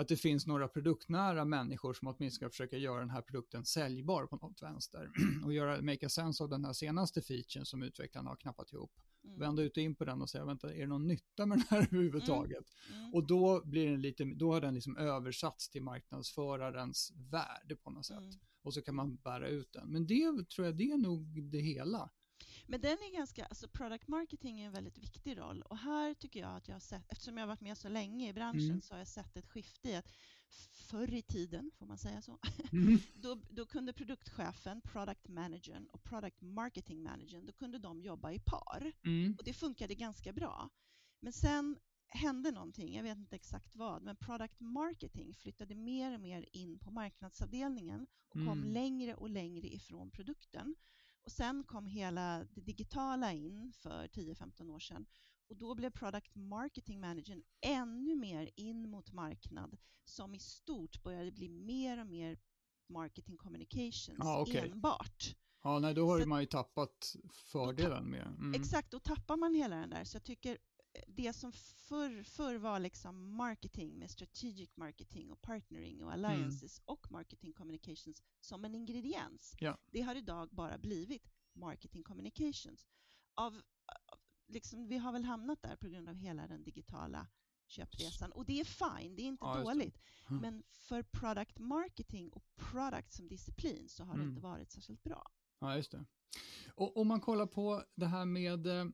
Att 0.00 0.08
det 0.08 0.16
finns 0.16 0.46
några 0.46 0.68
produktnära 0.68 1.44
människor 1.44 1.94
som 1.94 2.08
åtminstone 2.08 2.30
ska 2.30 2.50
försöka 2.50 2.76
göra 2.76 3.00
den 3.00 3.10
här 3.10 3.22
produkten 3.22 3.64
säljbar 3.64 4.26
på 4.26 4.36
något 4.36 4.62
vänster 4.62 5.10
och 5.44 5.52
göra, 5.52 5.82
make 5.82 6.06
a 6.06 6.08
sense 6.08 6.42
av 6.44 6.48
den 6.48 6.64
här 6.64 6.72
senaste 6.72 7.22
featuren 7.22 7.66
som 7.66 7.82
utvecklarna 7.82 8.30
har 8.30 8.36
knappat 8.36 8.72
ihop. 8.72 8.92
Mm. 9.24 9.38
Vända 9.38 9.62
ut 9.62 9.76
och 9.76 9.82
in 9.82 9.94
på 9.94 10.04
den 10.04 10.22
och 10.22 10.30
säga, 10.30 10.44
vänta, 10.44 10.74
är 10.74 10.80
det 10.80 10.86
någon 10.86 11.06
nytta 11.06 11.46
med 11.46 11.58
den 11.58 11.66
här 11.70 11.78
överhuvudtaget? 11.92 12.66
Mm. 12.88 13.00
Mm. 13.00 13.14
Och 13.14 13.26
då 13.26 13.62
blir 13.64 13.90
den 13.90 14.00
lite, 14.00 14.24
då 14.24 14.52
har 14.52 14.60
den 14.60 14.74
liksom 14.74 14.96
översatts 14.96 15.70
till 15.70 15.82
marknadsförarens 15.82 17.12
värde 17.16 17.76
på 17.76 17.90
något 17.90 18.06
sätt. 18.06 18.18
Mm. 18.18 18.38
Och 18.62 18.74
så 18.74 18.82
kan 18.82 18.94
man 18.94 19.16
bära 19.16 19.48
ut 19.48 19.72
den. 19.72 19.92
Men 19.92 20.06
det 20.06 20.48
tror 20.48 20.66
jag, 20.66 20.76
det 20.76 20.90
är 20.90 20.98
nog 20.98 21.42
det 21.42 21.60
hela. 21.60 22.10
Men 22.70 22.80
den 22.80 22.92
är 22.98 23.16
ganska, 23.16 23.44
alltså 23.44 23.68
product 23.68 24.08
marketing 24.08 24.60
är 24.60 24.66
en 24.66 24.72
väldigt 24.72 24.98
viktig 24.98 25.38
roll 25.38 25.62
och 25.62 25.78
här 25.78 26.14
tycker 26.14 26.40
jag 26.40 26.56
att 26.56 26.68
jag 26.68 26.74
har 26.74 26.80
sett, 26.80 27.12
eftersom 27.12 27.36
jag 27.36 27.42
har 27.42 27.48
varit 27.48 27.60
med 27.60 27.78
så 27.78 27.88
länge 27.88 28.28
i 28.28 28.32
branschen 28.32 28.70
mm. 28.70 28.82
så 28.82 28.94
har 28.94 28.98
jag 28.98 29.08
sett 29.08 29.36
ett 29.36 29.46
skifte 29.46 29.88
i 29.88 29.96
att 29.96 30.10
förr 30.72 31.14
i 31.14 31.22
tiden, 31.22 31.70
får 31.78 31.86
man 31.86 31.98
säga 31.98 32.22
så, 32.22 32.38
mm. 32.72 32.98
då, 33.14 33.40
då 33.50 33.66
kunde 33.66 33.92
produktchefen, 33.92 34.80
product 34.80 35.28
managern 35.28 35.86
och 35.86 36.02
product 36.02 36.40
marketing 36.40 37.02
managern, 37.02 37.46
då 37.46 37.52
kunde 37.52 37.78
de 37.78 38.00
jobba 38.00 38.32
i 38.32 38.38
par 38.38 38.92
mm. 39.04 39.34
och 39.38 39.44
det 39.44 39.52
funkade 39.52 39.94
ganska 39.94 40.32
bra. 40.32 40.70
Men 41.20 41.32
sen 41.32 41.78
hände 42.06 42.50
någonting, 42.50 42.96
jag 42.96 43.02
vet 43.02 43.18
inte 43.18 43.36
exakt 43.36 43.76
vad, 43.76 44.02
men 44.02 44.16
product 44.16 44.60
marketing 44.60 45.34
flyttade 45.34 45.74
mer 45.74 46.14
och 46.14 46.20
mer 46.20 46.48
in 46.52 46.78
på 46.78 46.90
marknadsavdelningen 46.90 48.06
och 48.28 48.32
kom 48.32 48.48
mm. 48.48 48.72
längre 48.72 49.14
och 49.14 49.30
längre 49.30 49.66
ifrån 49.66 50.10
produkten. 50.10 50.76
Och 51.24 51.32
sen 51.32 51.64
kom 51.64 51.86
hela 51.86 52.44
det 52.54 52.60
digitala 52.60 53.32
in 53.32 53.72
för 53.72 54.06
10-15 54.06 54.70
år 54.70 54.78
sedan 54.78 55.06
och 55.48 55.56
då 55.56 55.74
blev 55.74 55.90
Product 55.90 56.34
Marketing 56.34 57.00
Managern 57.00 57.42
ännu 57.60 58.16
mer 58.16 58.50
in 58.56 58.90
mot 58.90 59.12
marknad 59.12 59.76
som 60.04 60.34
i 60.34 60.38
stort 60.38 61.02
började 61.02 61.32
bli 61.32 61.48
mer 61.48 62.00
och 62.00 62.06
mer 62.06 62.38
marketing 62.88 63.36
communications 63.36 64.20
ah, 64.20 64.42
okay. 64.42 64.68
enbart. 64.68 65.36
Ja, 65.62 65.78
nej, 65.78 65.94
då 65.94 66.06
har 66.10 66.20
så, 66.20 66.28
man 66.28 66.40
ju 66.40 66.46
tappat 66.46 67.16
fördelen 67.32 68.04
med. 68.04 68.26
Mm. 68.26 68.54
Exakt, 68.54 68.90
då 68.90 69.00
tappar 69.00 69.36
man 69.36 69.54
hela 69.54 69.76
den 69.76 69.90
där. 69.90 70.04
Så 70.04 70.16
jag 70.16 70.24
tycker 70.24 70.58
det 71.06 71.32
som 71.32 71.52
förr, 71.52 72.22
förr 72.22 72.54
var 72.54 72.80
liksom 72.80 73.36
marketing 73.36 73.98
med 73.98 74.10
strategic 74.10 74.76
marketing 74.76 75.30
och 75.30 75.42
partnering 75.42 76.04
och 76.04 76.12
alliances 76.12 76.78
mm. 76.78 76.84
och 76.84 77.10
marketing 77.10 77.52
communications 77.52 78.22
som 78.40 78.64
en 78.64 78.74
ingrediens. 78.74 79.54
Ja. 79.58 79.78
Det 79.90 80.00
har 80.00 80.14
idag 80.14 80.48
bara 80.52 80.78
blivit 80.78 81.30
marketing 81.52 82.02
communications. 82.02 82.86
Av, 83.34 83.62
liksom, 84.46 84.88
vi 84.88 84.98
har 84.98 85.12
väl 85.12 85.24
hamnat 85.24 85.62
där 85.62 85.76
på 85.76 85.88
grund 85.88 86.08
av 86.08 86.14
hela 86.14 86.46
den 86.46 86.64
digitala 86.64 87.26
köpresan 87.66 88.32
och 88.32 88.46
det 88.46 88.60
är 88.60 88.64
fine, 88.64 89.16
det 89.16 89.22
är 89.22 89.26
inte 89.26 89.44
ja, 89.44 89.62
dåligt. 89.62 90.00
Mm. 90.28 90.42
Men 90.42 90.62
för 90.70 91.02
product 91.02 91.58
marketing 91.58 92.30
och 92.30 92.44
product 92.56 93.12
som 93.12 93.28
disciplin 93.28 93.88
så 93.88 94.04
har 94.04 94.14
mm. 94.14 94.26
det 94.26 94.30
inte 94.30 94.42
varit 94.42 94.70
särskilt 94.70 95.02
bra. 95.02 95.30
Ja, 95.58 95.76
just 95.76 95.90
det. 95.90 96.04
Och 96.74 96.96
om 96.96 97.08
man 97.08 97.20
kollar 97.20 97.46
på 97.46 97.84
det 97.94 98.06
här 98.06 98.24
med 98.24 98.66
eh, 98.66 98.86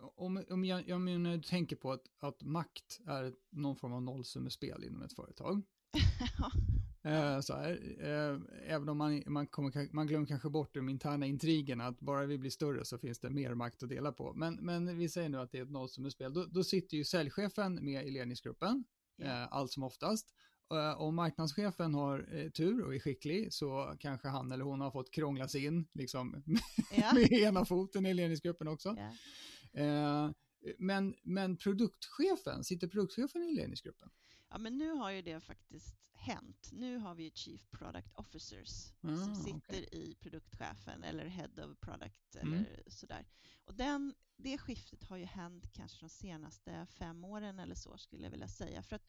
om, 0.00 0.44
om 0.50 0.64
jag, 0.64 0.88
jag 0.88 1.00
menar, 1.00 1.38
tänker 1.38 1.76
på 1.76 1.92
att, 1.92 2.02
att 2.18 2.42
makt 2.42 3.00
är 3.06 3.34
någon 3.50 3.76
form 3.76 3.92
av 3.92 4.02
nollsummespel 4.02 4.84
inom 4.84 5.02
ett 5.02 5.12
företag. 5.12 5.62
eh, 7.02 7.40
så 7.40 7.54
här, 7.54 7.80
eh, 8.00 8.40
även 8.74 8.88
om 8.88 8.98
man, 8.98 9.22
man, 9.26 9.46
kommer, 9.46 9.94
man 9.94 10.06
glömmer 10.06 10.26
kanske 10.26 10.50
bort 10.50 10.74
de 10.74 10.88
interna 10.88 11.26
intrigerna, 11.26 11.86
att 11.86 12.00
bara 12.00 12.26
vi 12.26 12.38
blir 12.38 12.50
större 12.50 12.84
så 12.84 12.98
finns 12.98 13.18
det 13.18 13.30
mer 13.30 13.54
makt 13.54 13.82
att 13.82 13.88
dela 13.88 14.12
på. 14.12 14.32
Men, 14.34 14.54
men 14.54 14.98
vi 14.98 15.08
säger 15.08 15.28
nu 15.28 15.38
att 15.38 15.52
det 15.52 15.58
är 15.58 15.62
ett 15.62 15.70
nollsummespel. 15.70 16.32
Då, 16.34 16.44
då 16.44 16.64
sitter 16.64 16.96
ju 16.96 17.04
säljchefen 17.04 17.84
med 17.84 18.06
i 18.06 18.10
ledningsgruppen, 18.10 18.84
yeah. 19.22 19.42
eh, 19.42 19.48
allt 19.52 19.72
som 19.72 19.82
oftast. 19.82 20.34
Eh, 20.72 21.00
om 21.00 21.14
marknadschefen 21.14 21.94
har 21.94 22.28
eh, 22.32 22.50
tur 22.50 22.84
och 22.84 22.94
är 22.94 22.98
skicklig 22.98 23.52
så 23.52 23.94
kanske 24.00 24.28
han 24.28 24.52
eller 24.52 24.64
hon 24.64 24.80
har 24.80 24.90
fått 24.90 25.10
krångla 25.10 25.48
sig 25.48 25.64
in 25.64 25.86
liksom, 25.92 26.44
yeah. 26.96 27.14
med 27.30 27.32
ena 27.32 27.64
foten 27.64 28.06
i 28.06 28.14
ledningsgruppen 28.14 28.68
också. 28.68 28.88
Yeah. 28.88 29.12
Eh, 29.74 30.30
men, 30.78 31.14
men 31.22 31.56
produktchefen, 31.56 32.64
sitter 32.64 32.88
produktchefen 32.88 33.42
i 33.42 33.54
ledningsgruppen? 33.54 34.10
Ja, 34.50 34.58
men 34.58 34.78
nu 34.78 34.90
har 34.90 35.10
ju 35.10 35.22
det 35.22 35.40
faktiskt 35.40 35.96
hänt. 36.12 36.70
Nu 36.72 36.98
har 36.98 37.14
vi 37.14 37.24
ju 37.24 37.30
Chief 37.34 37.70
Product 37.70 38.14
Officers 38.14 38.92
ah, 39.02 39.16
som 39.16 39.34
sitter 39.34 39.58
okay. 39.58 40.00
i 40.00 40.16
produktchefen 40.20 41.04
eller 41.04 41.26
Head 41.26 41.64
of 41.64 41.80
Product 41.80 42.36
eller 42.36 42.56
mm. 42.56 42.66
sådär. 42.86 43.26
Och 43.64 43.74
den, 43.74 44.14
det 44.36 44.58
skiftet 44.58 45.04
har 45.04 45.16
ju 45.16 45.24
hänt 45.24 45.72
kanske 45.72 46.00
de 46.00 46.08
senaste 46.08 46.86
fem 46.86 47.24
åren 47.24 47.58
eller 47.58 47.74
så 47.74 47.98
skulle 47.98 48.24
jag 48.24 48.30
vilja 48.30 48.48
säga. 48.48 48.82
För 48.82 48.96
att 48.96 49.08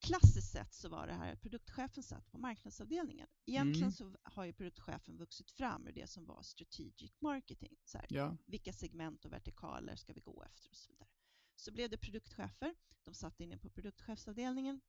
klassiskt 0.00 0.52
sett 0.52 0.74
så 0.74 0.88
var 0.88 1.06
det 1.06 1.12
här 1.12 1.32
att 1.32 1.40
produktchefen 1.40 2.02
satt 2.02 2.30
på 2.30 2.38
marknadsavdelningen. 2.38 3.28
Egentligen 3.46 3.82
mm. 3.82 3.92
så 3.92 4.16
har 4.22 4.44
ju 4.44 4.52
produktchefen 4.52 5.16
vuxit 5.16 5.50
fram 5.50 5.86
ur 5.86 5.92
det 5.92 6.06
som 6.06 6.26
var 6.26 6.42
strategic 6.42 7.20
marketing. 7.20 7.76
Så 7.84 7.98
här, 7.98 8.06
ja. 8.10 8.36
Vilka 8.46 8.72
segment 8.72 9.24
och 9.24 9.32
vertikaler 9.32 9.96
ska 9.96 10.12
vi 10.12 10.20
gå 10.20 10.42
efter 10.42 10.70
och 10.70 10.76
så 10.76 10.92
vidare. 10.92 11.08
Så 11.56 11.72
blev 11.72 11.90
det 11.90 11.98
produktchefer. 11.98 12.74
De 13.04 13.14
satt 13.14 13.40
inne 13.40 13.58
på 13.58 13.70
produktchefsavdelningen. 13.70 14.80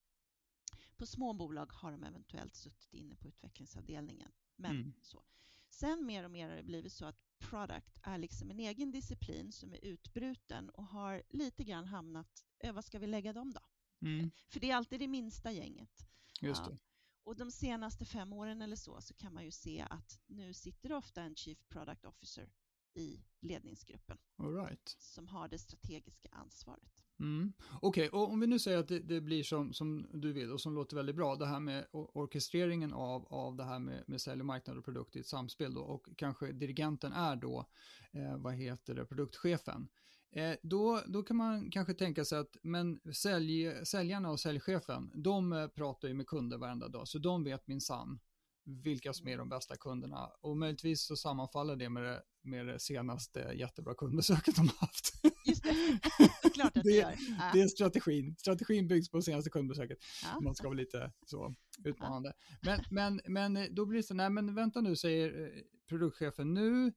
På 0.97 1.05
små 1.05 1.33
bolag 1.33 1.71
har 1.73 1.91
de 1.91 2.03
eventuellt 2.03 2.55
suttit 2.55 2.93
inne 2.93 3.15
på 3.15 3.27
utvecklingsavdelningen. 3.27 4.31
Men 4.55 4.71
mm. 4.71 4.93
så. 5.01 5.23
Sen 5.69 6.05
mer 6.05 6.23
och 6.23 6.31
mer 6.31 6.49
har 6.49 6.55
det 6.55 6.63
blivit 6.63 6.93
så 6.93 7.05
att 7.05 7.39
product 7.39 7.99
är 8.03 8.17
liksom 8.17 8.51
en 8.51 8.59
egen 8.59 8.91
disciplin 8.91 9.51
som 9.51 9.73
är 9.73 9.85
utbruten 9.85 10.69
och 10.69 10.85
har 10.85 11.23
lite 11.29 11.63
grann 11.63 11.85
hamnat, 11.85 12.45
vad 12.73 12.85
ska 12.85 12.99
vi 12.99 13.07
lägga 13.07 13.33
dem 13.33 13.53
då? 13.53 13.61
Mm. 14.01 14.31
För 14.49 14.59
det 14.59 14.71
är 14.71 14.75
alltid 14.75 14.99
det 14.99 15.07
minsta 15.07 15.51
gänget. 15.51 16.07
Just 16.41 16.65
det. 16.65 16.71
Ja. 16.71 16.77
Och 17.23 17.35
de 17.35 17.51
senaste 17.51 18.05
fem 18.05 18.33
åren 18.33 18.61
eller 18.61 18.75
så, 18.75 19.01
så 19.01 19.13
kan 19.13 19.33
man 19.33 19.45
ju 19.45 19.51
se 19.51 19.85
att 19.89 20.19
nu 20.27 20.53
sitter 20.53 20.89
det 20.89 20.95
ofta 20.95 21.21
en 21.21 21.35
Chief 21.35 21.59
Product 21.69 22.05
Officer 22.05 22.49
i 22.93 23.21
ledningsgruppen. 23.41 24.17
Right. 24.37 24.95
Som 24.99 25.27
har 25.27 25.47
det 25.47 25.57
strategiska 25.57 26.29
ansvaret. 26.31 27.03
Mm. 27.19 27.53
Okej, 27.81 28.07
okay, 28.07 28.19
och 28.19 28.31
om 28.31 28.39
vi 28.39 28.47
nu 28.47 28.59
säger 28.59 28.77
att 28.77 28.87
det, 28.87 28.99
det, 28.99 29.21
blir 29.21 29.43
som, 29.43 29.73
som 29.73 30.07
du 30.13 30.33
vill 30.33 30.51
och 30.51 30.61
som 30.61 30.75
låter 30.75 30.95
väldigt 30.95 31.15
bra, 31.15 31.35
det 31.35 31.45
här 31.45 31.59
med 31.59 31.87
orkestreringen 31.91 32.93
av, 32.93 33.25
av 33.25 33.55
det 33.55 33.63
här 33.63 33.79
med, 33.79 34.03
med 34.07 34.21
sälj 34.21 34.39
och 34.39 34.45
marknad 34.45 34.77
och 34.77 34.85
produkt 34.85 35.15
i 35.15 35.19
ett 35.19 35.27
samspel 35.27 35.73
då, 35.73 35.81
och 35.81 36.09
kanske 36.17 36.51
dirigenten 36.51 37.13
är 37.13 37.35
då, 37.35 37.65
eh, 38.11 38.37
vad 38.37 38.53
heter 38.53 38.95
det, 38.95 39.05
produktchefen. 39.05 39.89
Eh, 40.31 40.55
då, 40.63 41.01
då 41.07 41.23
kan 41.23 41.37
man 41.37 41.71
kanske 41.71 41.93
tänka 41.93 42.25
sig 42.25 42.39
att 42.39 42.57
men 42.61 42.99
sälj, 43.13 43.85
säljarna 43.85 44.29
och 44.29 44.39
säljchefen, 44.39 45.11
de 45.13 45.53
eh, 45.53 45.67
pratar 45.67 46.07
ju 46.07 46.13
med 46.13 46.27
kunder 46.27 46.57
varenda 46.57 46.87
dag, 46.87 47.07
så 47.07 47.19
de 47.19 47.43
vet 47.43 47.67
min 47.67 47.81
sann 47.81 48.19
vilka 48.67 49.13
som 49.13 49.27
är 49.27 49.37
de 49.37 49.49
bästa 49.49 49.75
kunderna. 49.77 50.29
Och 50.41 50.57
möjligtvis 50.57 51.01
så 51.05 51.15
sammanfaller 51.15 51.75
det 51.75 51.89
med 51.89 52.03
det, 52.03 52.21
med 52.41 52.67
det 52.67 52.79
senaste 52.79 53.39
jättebra 53.55 53.93
kundbesöket 53.93 54.55
de 54.55 54.67
har 54.67 54.77
haft. 54.79 55.13
Just 55.45 55.63
det, 55.63 56.49
klart 56.53 56.77
att 56.77 56.83
det, 56.83 56.89
det 56.89 56.95
gör. 56.95 57.15
Det 57.53 57.61
är 57.61 57.67
strategin. 57.67 58.35
Strategin 58.37 58.87
byggs 58.87 59.09
på 59.09 59.21
senaste 59.21 59.49
kundbesöket. 59.49 59.97
Ja. 60.23 60.39
Man 60.39 60.55
ska 60.55 60.67
vara 60.67 60.77
lite 60.77 61.11
så 61.25 61.55
utmanande. 61.83 62.33
Ja. 62.61 62.79
Men, 62.89 63.21
men, 63.23 63.53
men 63.53 63.75
då 63.75 63.85
blir 63.85 63.97
det 63.97 64.03
så, 64.03 64.13
nej 64.13 64.29
men 64.29 64.55
vänta 64.55 64.81
nu, 64.81 64.95
säger 64.95 65.45
eh, 65.45 65.61
produktchefen, 65.89 66.53
nu 66.53 66.93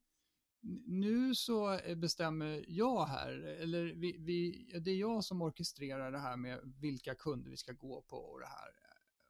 nu 0.86 1.34
så 1.34 1.80
bestämmer 1.96 2.64
jag 2.68 3.04
här, 3.04 3.32
eller 3.32 3.84
vi, 3.84 4.16
vi, 4.18 4.66
det 4.80 4.90
är 4.90 4.96
jag 4.96 5.24
som 5.24 5.42
orkestrerar 5.42 6.12
det 6.12 6.18
här 6.18 6.36
med 6.36 6.60
vilka 6.80 7.14
kunder 7.14 7.50
vi 7.50 7.56
ska 7.56 7.72
gå 7.72 8.02
på 8.02 8.16
och 8.16 8.40
det 8.40 8.46
här. 8.46 8.70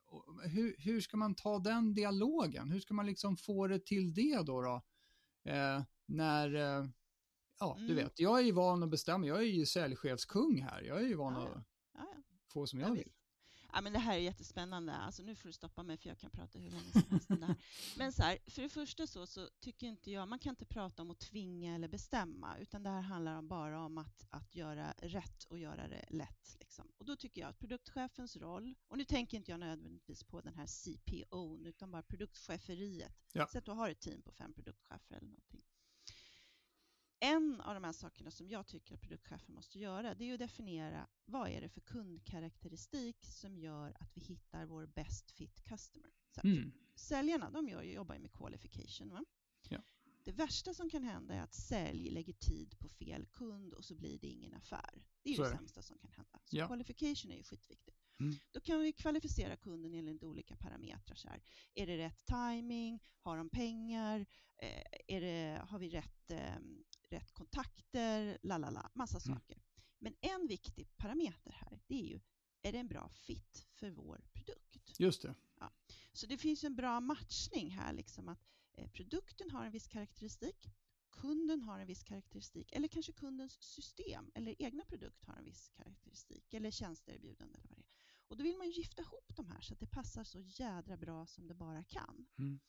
Och 0.07 0.43
hur, 0.43 0.75
hur 0.79 1.01
ska 1.01 1.17
man 1.17 1.35
ta 1.35 1.59
den 1.59 1.95
dialogen? 1.95 2.71
Hur 2.71 2.81
ska 2.81 2.95
man 2.95 3.07
liksom 3.07 3.37
få 3.37 3.67
det 3.67 3.87
till 3.87 4.15
det 4.15 4.43
då? 4.47 4.63
då? 4.63 4.83
Eh, 5.51 5.83
när, 6.07 6.55
eh, 6.55 6.87
ja, 7.61 7.77
mm. 7.77 7.89
du 7.89 7.95
vet, 7.95 8.21
jag 8.21 8.39
är 8.39 8.45
ju 8.45 8.53
van 8.53 8.83
att 8.83 8.91
bestämma. 8.91 9.27
Jag 9.27 9.39
är 9.39 9.43
ju 9.43 9.67
säljchefskung 9.67 10.63
här. 10.63 10.83
Jag 10.83 10.99
är 11.03 11.07
ju 11.07 11.15
van 11.15 11.35
ja, 11.35 11.41
att 11.41 11.49
ja. 11.55 11.63
Ja, 11.95 12.23
få 12.53 12.67
som 12.67 12.81
jag 12.81 12.95
vill. 12.95 13.13
Ja, 13.73 13.81
men 13.81 13.93
det 13.93 13.99
här 13.99 14.15
är 14.15 14.19
jättespännande. 14.19 14.93
Alltså, 14.93 15.23
nu 15.23 15.35
får 15.35 15.49
du 15.49 15.53
stoppa 15.53 15.83
mig 15.83 15.97
för 15.97 16.09
jag 16.09 16.19
kan 16.19 16.31
prata 16.31 16.59
hur 16.59 16.71
länge 16.71 16.93
som 16.93 17.03
helst 17.11 17.31
om 17.31 17.41
det 17.41 17.47
här. 17.47 17.57
Men 17.97 18.13
så 18.13 18.23
här, 18.23 18.39
för 18.47 18.63
det 18.63 18.69
första 18.69 19.07
så, 19.07 19.27
så 19.27 19.49
tycker 19.61 19.87
inte 19.87 20.11
jag, 20.11 20.29
man 20.29 20.39
kan 20.39 20.51
inte 20.51 20.65
prata 20.65 21.03
om 21.03 21.11
att 21.11 21.19
tvinga 21.19 21.75
eller 21.75 21.89
bestämma, 21.89 22.59
utan 22.59 22.83
det 22.83 22.91
här 22.91 23.01
handlar 23.01 23.43
bara 23.43 23.85
om 23.85 23.99
att, 23.99 24.27
att 24.31 24.55
göra 24.55 24.95
rätt 24.99 25.45
och 25.45 25.59
göra 25.59 25.89
det 25.89 26.05
lätt. 26.09 26.57
Liksom. 26.61 26.93
Och 26.99 27.05
då 27.05 27.17
tycker 27.17 27.41
jag 27.41 27.51
att 27.51 27.59
produktchefens 27.59 28.37
roll, 28.37 28.75
och 28.89 28.99
nu 28.99 29.05
tänker 29.05 29.37
inte 29.37 29.51
jag 29.51 29.61
nödvändigtvis 29.61 30.25
på 30.25 30.41
den 30.41 30.55
här 30.55 30.67
CPO, 30.67 31.67
utan 31.67 31.91
bara 31.91 32.03
produktcheferiet. 32.03 33.13
Ja. 33.33 33.47
Så 33.47 33.59
att 33.59 33.65
du 33.65 33.71
har 33.71 33.91
ett 33.91 34.01
team 34.01 34.23
på 34.23 34.33
fem 34.33 34.53
produktchefer 34.53 35.17
eller 35.17 35.29
någonting 35.29 35.63
en 37.21 37.61
av 37.61 37.75
de 37.75 37.85
här 37.85 37.93
sakerna 37.93 38.31
som 38.31 38.49
jag 38.49 38.67
tycker 38.67 38.95
att 38.95 39.01
produktchefen 39.01 39.55
måste 39.55 39.79
göra, 39.79 40.15
det 40.15 40.25
är 40.25 40.33
att 40.33 40.39
definiera 40.39 41.07
vad 41.25 41.49
är 41.49 41.61
det 41.61 41.69
för 41.69 41.81
kundkaraktäristik 41.81 43.27
som 43.27 43.59
gör 43.59 43.97
att 44.01 44.17
vi 44.17 44.21
hittar 44.21 44.67
vår 44.67 44.87
best 44.87 45.31
fit 45.31 45.65
customer. 45.65 46.11
Så, 46.35 46.41
mm. 46.45 46.73
Säljarna, 46.95 47.51
de 47.51 47.69
gör, 47.69 47.83
jobbar 47.83 48.15
ju 48.15 48.21
med 48.21 48.33
qualification. 48.33 49.11
Ja. 49.69 49.83
Det 50.25 50.33
värsta 50.33 50.75
som 50.75 50.91
kan 50.91 51.03
hända 51.03 51.35
är 51.35 51.43
att 51.43 51.55
sälj 51.55 52.11
lägger 52.11 52.33
tid 52.33 52.79
på 52.79 52.89
fel 52.89 53.27
kund 53.27 53.75
och 53.75 53.85
så 53.85 53.95
blir 53.95 54.19
det 54.19 54.27
ingen 54.27 54.55
affär. 54.55 55.05
Det 55.23 55.31
är 55.31 55.35
ju 55.35 55.43
det 55.43 55.51
sämsta 55.51 55.83
som 55.83 55.99
kan 55.99 56.11
hända. 56.11 56.41
Så 56.45 56.57
ja. 56.57 56.67
qualification 56.67 57.33
är 57.33 57.37
ju 57.37 57.43
skitviktigt. 57.43 57.97
Mm. 58.21 58.35
Då 58.51 58.61
kan 58.61 58.81
vi 58.81 58.93
kvalificera 58.93 59.57
kunden 59.57 59.95
enligt 59.95 60.23
olika 60.23 60.57
parametrar. 60.57 61.17
Så 61.17 61.29
här. 61.29 61.43
Är 61.75 61.87
det 61.87 61.99
rätt 61.99 62.27
timing? 62.27 63.01
Har 63.21 63.37
de 63.37 63.51
pengar? 63.51 64.27
Eh, 64.57 65.17
är 65.17 65.21
det, 65.21 65.63
har 65.69 65.79
vi 65.79 65.89
rätt 65.89 66.31
eh, 66.31 66.59
rätt 67.13 67.33
kontakter, 67.33 68.39
lalala, 68.43 68.91
massa 68.95 69.19
mm. 69.19 69.39
saker. 69.39 69.63
Men 69.99 70.15
en 70.21 70.47
viktig 70.47 70.97
parameter 70.97 71.53
här, 71.53 71.81
det 71.87 71.95
är 71.95 72.07
ju, 72.07 72.21
är 72.63 72.73
det 72.73 72.79
en 72.79 72.89
bra 72.89 73.09
fit 73.09 73.67
för 73.73 73.91
vår 73.91 74.25
produkt? 74.33 75.01
Just 75.01 75.23
det. 75.23 75.35
Ja. 75.61 75.73
Så 76.13 76.27
det 76.27 76.39
finns 76.39 76.65
en 76.65 76.77
bra 76.77 77.01
matchning 77.01 77.71
här, 77.71 77.93
liksom 77.93 78.29
att 78.29 78.43
eh, 78.73 78.91
produkten 78.91 79.51
har 79.51 79.67
en 79.67 79.73
viss 79.73 79.87
karaktäristik, 79.87 80.71
kunden 81.11 81.63
har 81.63 81.79
en 81.79 81.87
viss 81.87 82.03
karaktäristik, 82.03 82.73
eller 82.73 82.89
kanske 82.89 83.13
kundens 83.13 83.63
system 83.63 84.31
eller 84.35 84.63
egna 84.63 84.85
produkt 84.85 85.25
har 85.25 85.35
en 85.35 85.45
viss 85.45 85.69
karaktäristik, 85.69 86.55
eller 86.55 86.71
tjänsteerbjudande 86.71 87.59
eller 87.59 87.69
vad 87.69 87.79
det 87.79 87.83
är. 87.83 87.91
Och 88.29 88.37
då 88.37 88.45
vill 88.45 88.57
man 88.57 88.71
gifta 88.71 89.03
ihop 89.03 89.37
de 89.37 89.47
här 89.47 89.61
så 89.61 89.73
att 89.73 89.81
det 89.81 89.87
passar 89.87 90.25
så 90.25 90.41
jädra 90.41 90.97
bra 90.97 91.27
som 91.27 91.49
det 91.49 91.55
bara 91.55 91.85
kan. 91.85 92.27
Mm. 92.39 92.61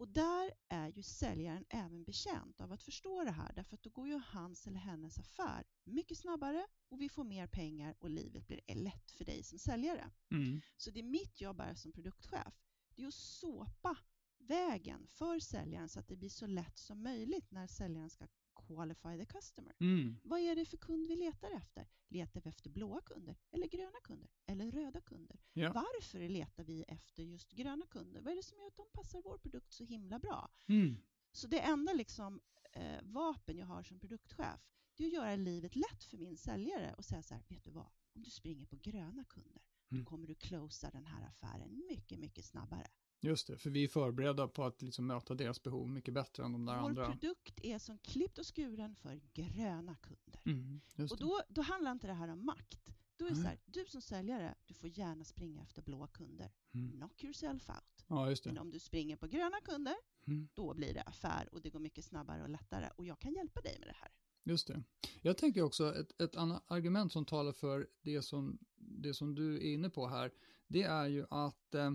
Och 0.00 0.08
där 0.08 0.52
är 0.68 0.88
ju 0.88 1.02
säljaren 1.02 1.64
även 1.68 2.04
bekänt 2.04 2.60
av 2.60 2.72
att 2.72 2.82
förstå 2.82 3.24
det 3.24 3.30
här 3.30 3.52
därför 3.52 3.74
att 3.74 3.82
då 3.82 3.90
går 3.90 4.08
ju 4.08 4.20
hans 4.26 4.66
eller 4.66 4.78
hennes 4.78 5.18
affär 5.18 5.64
mycket 5.84 6.18
snabbare 6.18 6.66
och 6.88 7.00
vi 7.00 7.08
får 7.08 7.24
mer 7.24 7.46
pengar 7.46 7.94
och 7.98 8.10
livet 8.10 8.46
blir 8.46 8.60
lätt 8.74 9.10
för 9.10 9.24
dig 9.24 9.42
som 9.42 9.58
säljare. 9.58 10.10
Mm. 10.30 10.60
Så 10.76 10.90
det 10.90 11.00
är 11.00 11.04
mitt 11.04 11.40
jobb 11.40 11.60
här 11.60 11.74
som 11.74 11.92
produktchef, 11.92 12.54
det 12.94 13.02
är 13.02 13.06
att 13.06 13.14
såpa 13.14 13.96
vägen 14.38 15.06
för 15.06 15.38
säljaren 15.38 15.88
så 15.88 16.00
att 16.00 16.08
det 16.08 16.16
blir 16.16 16.28
så 16.28 16.46
lätt 16.46 16.78
som 16.78 17.02
möjligt 17.02 17.50
när 17.50 17.66
säljaren 17.66 18.10
ska 18.10 18.26
qualify 18.54 19.18
the 19.18 19.24
customer. 19.24 19.74
Mm. 19.80 20.20
Vad 20.22 20.40
är 20.40 20.56
det 20.56 20.64
för 20.64 20.76
kund 20.76 21.06
vi 21.06 21.16
letar 21.16 21.50
efter? 21.50 21.88
Letar 22.08 22.40
vi 22.40 22.48
efter 22.48 22.70
blåa 22.70 23.00
kunder 23.00 23.36
eller 23.50 23.66
gröna 23.66 24.00
kunder 24.02 24.30
eller 24.46 24.70
röda 24.70 25.00
kunder? 25.00 25.40
Ja. 25.52 25.72
Varför 25.72 26.28
letar 26.28 26.64
vi 26.64 26.84
efter 26.88 27.22
just 27.22 27.52
gröna 27.52 27.86
kunder? 27.86 28.20
Vad 28.20 28.32
är 28.32 28.36
det 28.36 28.42
som 28.42 28.58
gör 28.58 28.66
att 28.66 28.76
de 28.76 28.86
passar 28.92 29.22
vår 29.22 29.38
produkt 29.38 29.72
så 29.72 29.84
himla 29.84 30.18
bra? 30.18 30.50
Mm. 30.68 30.96
Så 31.32 31.46
det 31.46 31.60
enda 31.60 31.92
liksom, 31.92 32.40
eh, 32.72 33.02
vapen 33.02 33.58
jag 33.58 33.66
har 33.66 33.82
som 33.82 33.98
produktchef 33.98 34.60
det 35.00 35.04
är 35.04 35.08
att 35.08 35.14
göra 35.14 35.36
livet 35.36 35.76
lätt 35.76 36.04
för 36.04 36.18
min 36.18 36.36
säljare 36.36 36.94
och 36.94 37.04
säga 37.04 37.22
så 37.22 37.34
här, 37.34 37.42
vet 37.48 37.64
du 37.64 37.70
vad? 37.70 37.90
Om 38.14 38.22
du 38.22 38.30
springer 38.30 38.66
på 38.66 38.76
gröna 38.76 39.24
kunder, 39.24 39.62
mm. 39.90 40.04
då 40.04 40.10
kommer 40.10 40.26
du 40.26 40.34
closa 40.34 40.90
den 40.90 41.06
här 41.06 41.26
affären 41.28 41.82
mycket, 41.88 42.18
mycket 42.18 42.44
snabbare. 42.44 42.86
Just 43.22 43.46
det, 43.46 43.58
för 43.58 43.70
vi 43.70 43.84
är 43.84 43.88
förberedda 43.88 44.48
på 44.48 44.64
att 44.64 44.82
liksom 44.82 45.06
möta 45.06 45.34
deras 45.34 45.62
behov 45.62 45.88
mycket 45.88 46.14
bättre 46.14 46.44
än 46.44 46.52
de 46.52 46.66
där 46.66 46.80
Vår 46.80 46.88
andra. 46.88 47.06
Vår 47.06 47.12
produkt 47.12 47.60
är 47.62 47.78
som 47.78 47.98
klippt 47.98 48.38
och 48.38 48.56
skuren 48.56 48.94
för 48.94 49.20
gröna 49.34 49.96
kunder. 49.96 50.40
Mm, 50.44 50.80
och 51.10 51.18
då, 51.18 51.40
då 51.48 51.62
handlar 51.62 51.92
inte 51.92 52.06
det 52.06 52.12
här 52.12 52.28
om 52.28 52.46
makt. 52.46 52.80
Då 53.16 53.26
är 53.26 53.30
det 53.30 53.34
mm. 53.34 53.44
så 53.44 53.48
här, 53.48 53.58
du 53.66 53.84
som 53.86 54.02
säljare, 54.02 54.54
du 54.66 54.74
får 54.74 54.98
gärna 54.98 55.24
springa 55.24 55.62
efter 55.62 55.82
blå 55.82 56.06
kunder. 56.06 56.52
Mm. 56.74 56.92
Knock 56.92 57.24
yourself 57.24 57.68
out. 57.68 58.04
Ja, 58.06 58.34
Men 58.44 58.58
om 58.58 58.70
du 58.70 58.78
springer 58.78 59.16
på 59.16 59.26
gröna 59.26 59.60
kunder, 59.64 59.94
mm. 60.26 60.48
då 60.54 60.74
blir 60.74 60.94
det 60.94 61.02
affär 61.02 61.48
och 61.54 61.62
det 61.62 61.70
går 61.70 61.80
mycket 61.80 62.04
snabbare 62.04 62.42
och 62.42 62.48
lättare. 62.48 62.90
Och 62.96 63.06
jag 63.06 63.18
kan 63.18 63.34
hjälpa 63.34 63.60
dig 63.60 63.76
med 63.78 63.88
det 63.88 63.96
här. 63.96 64.10
Just 64.44 64.66
det. 64.66 64.82
Jag 65.22 65.38
tänker 65.38 65.62
också 65.62 65.94
ett, 65.94 66.20
ett 66.20 66.36
annat 66.36 66.64
argument 66.66 67.12
som 67.12 67.24
talar 67.24 67.52
för 67.52 67.88
det 68.02 68.22
som, 68.22 68.58
det 68.76 69.14
som 69.14 69.34
du 69.34 69.56
är 69.56 69.74
inne 69.74 69.90
på 69.90 70.06
här, 70.06 70.32
det 70.66 70.82
är 70.82 71.06
ju 71.06 71.26
att 71.30 71.74
eh, 71.74 71.90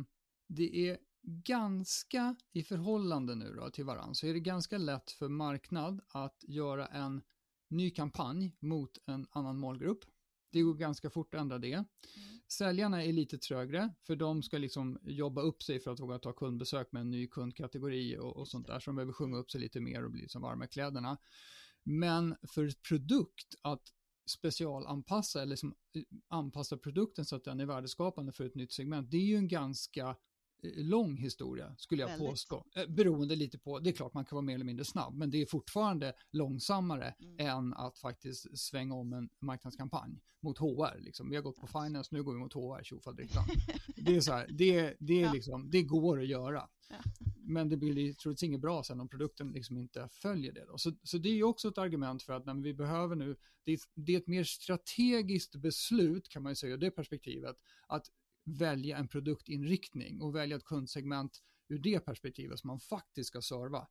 det 0.47 0.89
är 0.89 0.97
ganska, 1.25 2.35
i 2.53 2.63
förhållande 2.63 3.35
nu 3.35 3.53
då 3.53 3.69
till 3.69 3.85
varandra, 3.85 4.13
så 4.13 4.27
är 4.27 4.33
det 4.33 4.39
ganska 4.39 4.77
lätt 4.77 5.11
för 5.11 5.27
marknad 5.27 6.01
att 6.07 6.43
göra 6.47 6.87
en 6.87 7.21
ny 7.69 7.89
kampanj 7.89 8.55
mot 8.59 8.97
en 9.05 9.27
annan 9.31 9.57
målgrupp. 9.57 9.99
Det 10.51 10.61
går 10.61 10.73
ganska 10.73 11.09
fort 11.09 11.35
att 11.35 11.41
ändra 11.41 11.57
det. 11.57 11.73
Mm. 11.73 11.85
Säljarna 12.47 13.03
är 13.03 13.13
lite 13.13 13.37
trögre, 13.37 13.93
för 14.07 14.15
de 14.15 14.43
ska 14.43 14.57
liksom 14.57 14.99
jobba 15.03 15.41
upp 15.41 15.63
sig 15.63 15.79
för 15.79 15.91
att 15.91 15.99
våga 15.99 16.19
ta 16.19 16.33
kundbesök 16.33 16.91
med 16.91 17.01
en 17.01 17.11
ny 17.11 17.27
kundkategori 17.27 18.17
och, 18.17 18.37
och 18.37 18.47
sånt 18.47 18.67
där, 18.67 18.79
så 18.79 18.89
de 18.89 18.95
behöver 18.95 19.13
sjunga 19.13 19.37
upp 19.37 19.51
sig 19.51 19.61
lite 19.61 19.79
mer 19.79 20.03
och 20.03 20.11
bli 20.11 20.29
som 20.29 20.41
varma 20.41 20.65
i 20.65 20.67
kläderna. 20.67 21.17
Men 21.83 22.35
för 22.47 22.73
produkt 22.89 23.55
att 23.61 23.81
specialanpassa 24.29 25.41
eller 25.41 25.49
liksom 25.49 25.75
anpassa 26.27 26.77
produkten 26.77 27.25
så 27.25 27.35
att 27.35 27.43
den 27.43 27.59
är 27.59 27.65
värdeskapande 27.65 28.31
för 28.31 28.45
ett 28.45 28.55
nytt 28.55 28.73
segment, 28.73 29.11
det 29.11 29.17
är 29.17 29.25
ju 29.25 29.35
en 29.35 29.47
ganska 29.47 30.15
lång 30.63 31.17
historia 31.17 31.75
skulle 31.77 32.01
jag 32.01 32.09
Väldigt. 32.09 32.29
påstå. 32.29 32.65
Eh, 32.75 32.87
beroende 32.87 33.35
lite 33.35 33.57
på, 33.57 33.79
det 33.79 33.89
är 33.89 33.93
klart 33.93 34.13
man 34.13 34.25
kan 34.25 34.35
vara 34.35 34.45
mer 34.45 34.55
eller 34.55 34.65
mindre 34.65 34.85
snabb, 34.85 35.15
men 35.15 35.31
det 35.31 35.41
är 35.41 35.45
fortfarande 35.45 36.13
långsammare 36.31 37.15
mm. 37.19 37.47
än 37.47 37.73
att 37.73 37.99
faktiskt 37.99 38.57
svänga 38.57 38.95
om 38.95 39.13
en 39.13 39.29
marknadskampanj 39.39 40.21
mot 40.39 40.57
HR. 40.57 40.99
Liksom. 40.99 41.29
Vi 41.29 41.35
har 41.35 41.43
gått 41.43 41.59
på 41.59 41.67
finance, 41.67 42.15
nu 42.15 42.23
går 42.23 42.33
vi 42.33 42.39
mot 42.39 42.53
HR, 42.53 42.83
tjofaderittan. 42.83 43.43
det 43.95 44.15
är 44.15 44.21
så 44.21 44.33
här, 44.33 44.47
det, 44.49 44.95
det, 44.99 45.21
är 45.21 45.25
ja. 45.25 45.33
liksom, 45.33 45.71
det 45.71 45.83
går 45.83 46.21
att 46.21 46.27
göra. 46.27 46.69
Ja. 46.89 46.95
Men 47.37 47.69
det 47.69 47.77
blir 47.77 48.13
troligtvis 48.13 48.43
inget 48.43 48.61
bra 48.61 48.83
sen 48.83 48.99
om 48.99 49.07
produkten 49.07 49.51
liksom 49.51 49.77
inte 49.77 50.09
följer 50.11 50.53
det. 50.53 50.65
Då. 50.65 50.77
Så, 50.77 50.91
så 51.03 51.17
det 51.17 51.29
är 51.29 51.43
också 51.43 51.67
ett 51.67 51.77
argument 51.77 52.23
för 52.23 52.33
att 52.33 52.45
när 52.45 52.53
vi 52.53 52.73
behöver 52.73 53.15
nu, 53.15 53.35
det 53.63 53.71
är, 53.71 53.79
det 53.93 54.13
är 54.13 54.17
ett 54.17 54.27
mer 54.27 54.43
strategiskt 54.43 55.55
beslut 55.55 56.29
kan 56.29 56.43
man 56.43 56.51
ju 56.51 56.55
säga, 56.55 56.73
ur 56.73 56.77
det 56.77 56.91
perspektivet, 56.91 57.55
att 57.87 58.11
välja 58.45 58.97
en 58.97 59.07
produktinriktning 59.07 60.21
och 60.21 60.35
välja 60.35 60.57
ett 60.57 60.65
kundsegment 60.65 61.43
ur 61.67 61.79
det 61.79 61.99
perspektivet 61.99 62.59
som 62.59 62.67
man 62.67 62.79
faktiskt 62.79 63.27
ska 63.27 63.41
serva 63.41 63.87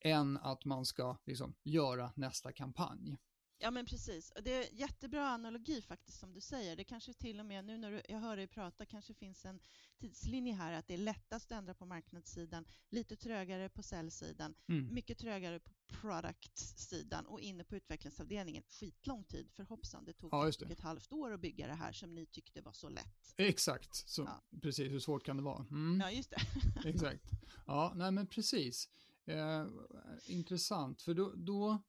än 0.00 0.36
att 0.36 0.64
man 0.64 0.84
ska 0.84 1.18
liksom, 1.26 1.54
göra 1.62 2.12
nästa 2.16 2.52
kampanj. 2.52 3.16
Ja 3.64 3.70
men 3.70 3.86
precis. 3.86 4.32
Det 4.42 4.52
är 4.52 4.68
jättebra 4.72 5.28
analogi 5.28 5.82
faktiskt 5.82 6.18
som 6.18 6.32
du 6.32 6.40
säger. 6.40 6.76
Det 6.76 6.84
kanske 6.84 7.12
till 7.12 7.40
och 7.40 7.46
med 7.46 7.64
nu 7.64 7.78
när 7.78 8.02
jag 8.08 8.20
hör 8.20 8.36
dig 8.36 8.46
prata 8.46 8.86
kanske 8.86 9.14
finns 9.14 9.44
en 9.44 9.60
tidslinje 9.98 10.54
här 10.54 10.72
att 10.72 10.86
det 10.86 10.94
är 10.94 10.98
lättast 10.98 11.52
att 11.52 11.58
ändra 11.58 11.74
på 11.74 11.86
marknadssidan, 11.86 12.64
lite 12.90 13.16
trögare 13.16 13.68
på 13.68 13.82
säljsidan, 13.82 14.54
mm. 14.68 14.94
mycket 14.94 15.18
trögare 15.18 15.60
på 15.60 15.70
product-sidan 15.86 17.26
och 17.26 17.40
inne 17.40 17.64
på 17.64 17.76
utvecklingsavdelningen. 17.76 18.62
Skitlång 18.68 19.24
tid 19.24 19.50
för 19.50 19.62
hoppsan, 19.62 20.04
det 20.04 20.12
tog 20.12 20.32
ja, 20.32 20.50
det. 20.58 20.72
ett 20.72 20.80
halvt 20.80 21.12
år 21.12 21.32
att 21.32 21.40
bygga 21.40 21.66
det 21.66 21.74
här 21.74 21.92
som 21.92 22.14
ni 22.14 22.26
tyckte 22.26 22.60
var 22.60 22.72
så 22.72 22.88
lätt. 22.88 23.34
Exakt, 23.36 23.94
så, 23.94 24.22
ja. 24.22 24.58
precis 24.62 24.92
hur 24.92 25.00
svårt 25.00 25.24
kan 25.24 25.36
det 25.36 25.42
vara? 25.42 25.66
Mm. 25.70 26.00
Ja, 26.00 26.10
just 26.10 26.30
det. 26.30 26.88
Exakt. 26.88 27.30
Ja, 27.66 27.92
nej 27.96 28.12
men 28.12 28.26
precis. 28.26 28.88
Eh, 29.26 29.66
intressant, 30.26 31.02
för 31.02 31.14
då, 31.14 31.32
då 31.36 31.82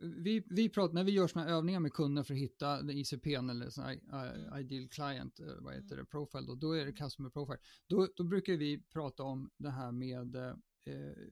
vi, 0.00 0.44
vi 0.50 0.68
pratar, 0.68 0.94
när 0.94 1.04
vi 1.04 1.12
gör 1.12 1.26
sådana 1.26 1.50
övningar 1.50 1.80
med 1.80 1.92
kunder 1.92 2.22
för 2.22 2.34
att 2.34 2.40
hitta 2.40 2.92
ICPn 2.92 3.50
eller 3.50 3.70
sån 3.70 3.84
här, 3.84 3.94
uh, 3.94 4.60
ideal 4.60 4.88
client, 4.88 5.40
uh, 5.40 5.46
vad 5.60 5.74
heter 5.74 5.96
det, 5.96 6.04
profile 6.04 6.46
då, 6.46 6.54
då 6.54 6.72
är 6.72 6.86
det 6.86 6.92
customer 6.92 7.30
profile. 7.30 7.58
Då, 7.86 8.08
då 8.16 8.24
brukar 8.24 8.52
vi 8.52 8.82
prata 8.92 9.22
om 9.22 9.50
det 9.56 9.70
här 9.70 9.92
med 9.92 10.36
uh, 10.36 10.54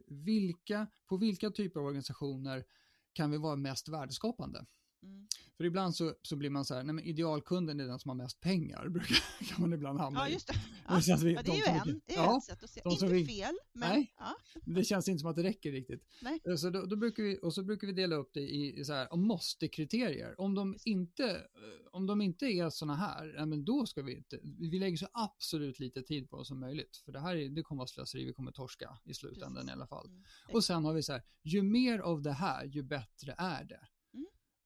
vilka, 0.07 0.87
på 1.07 1.17
vilka 1.17 1.51
typer 1.51 1.81
av 1.81 1.87
organisationer 1.87 2.65
kan 3.13 3.31
vi 3.31 3.39
vara 3.39 3.57
mest 3.57 3.89
värdeskapande? 3.89 4.67
Mm. 5.03 5.27
För 5.57 5.65
ibland 5.65 5.97
så, 5.97 6.15
så 6.23 6.37
blir 6.37 6.51
man 6.51 6.65
så 6.65 6.75
här, 6.75 6.83
nej 6.83 6.95
men 6.95 7.05
idealkunden 7.05 7.81
är 7.81 7.87
den 7.87 7.99
som 7.99 8.09
har 8.09 8.17
mest 8.17 8.41
pengar, 8.41 8.89
brukar, 8.91 9.17
kan 9.49 9.61
man 9.61 9.73
ibland 9.73 10.01
hamna 10.01 10.21
Ja, 10.21 10.29
just 10.29 10.47
det. 10.49 10.55
Ja. 10.89 10.97
att 11.15 11.23
vi- 11.23 11.33
Ja, 11.33 11.43
det 11.43 11.51
är 11.51 11.57
ju 11.57 11.91
en, 11.93 12.01
det 12.07 12.15
är 12.15 12.19
ja, 12.19 12.37
ett 12.39 12.45
sätt 12.45 12.63
att 12.65 12.71
se. 12.71 12.81
Inte 12.85 13.07
vi- 13.07 13.27
fel, 13.27 13.55
men 13.73 13.89
Nej. 13.91 14.13
ja. 14.19 14.35
Det 14.65 14.85
känns 14.85 15.09
inte 15.09 15.21
som 15.21 15.31
att 15.31 15.37
det 15.37 15.43
räcker 15.43 15.73
riktigt. 15.73 16.07
Nej. 16.23 16.41
Eh, 16.49 16.57
Så 16.57 16.71
då, 16.71 16.87
då 16.87 16.97
brukar 16.97 17.23
vi, 17.23 17.39
och 17.43 17.55
så 17.55 17.63
brukar 17.63 17.87
vi 17.87 17.93
dela 17.93 18.17
upp 18.17 18.31
det 18.35 18.41
i, 18.41 18.81
i 18.81 18.85
så 18.85 18.93
här, 18.93 19.13
om 19.13 19.21
måste-kriterier. 19.27 20.41
Om 20.41 20.55
de 20.55 20.73
det. 20.73 20.79
inte, 20.91 21.25
eh, 21.31 21.41
om 21.93 22.07
de 22.07 22.21
inte 22.21 22.47
är 22.47 22.71
såna 22.71 22.97
här, 22.97 23.35
ja, 23.37 23.47
men 23.47 23.65
då 23.65 23.87
ska 23.87 24.03
vi 24.03 24.17
inte, 24.17 24.39
vi 24.43 24.79
lägger 24.79 24.97
så 24.97 25.07
absolut 25.13 25.79
lite 25.81 26.03
tid 26.03 26.31
på 26.31 26.45
som 26.45 26.61
möjligt. 26.61 26.97
För 27.05 27.13
det 27.13 27.21
här 27.21 27.37
är, 27.37 27.49
det 27.49 27.63
kommer 27.63 27.79
vara 27.79 27.87
slöseri, 27.89 28.25
vi 28.25 28.33
kommer 28.33 28.53
torska 28.53 28.99
i 29.05 29.15
slutändan 29.15 29.55
Precis. 29.55 29.71
i 29.71 29.73
alla 29.73 29.87
fall. 29.87 30.07
Mm. 30.07 30.23
Och 30.53 30.65
sen 30.65 30.85
har 30.85 30.93
vi 30.93 31.03
så 31.03 31.13
här, 31.13 31.23
ju 31.43 31.63
mer 31.63 31.99
av 31.99 32.23
det 32.23 32.33
här, 32.33 32.65
ju 32.65 32.83
bättre 32.83 33.35
är 33.39 33.65
det. 33.65 33.81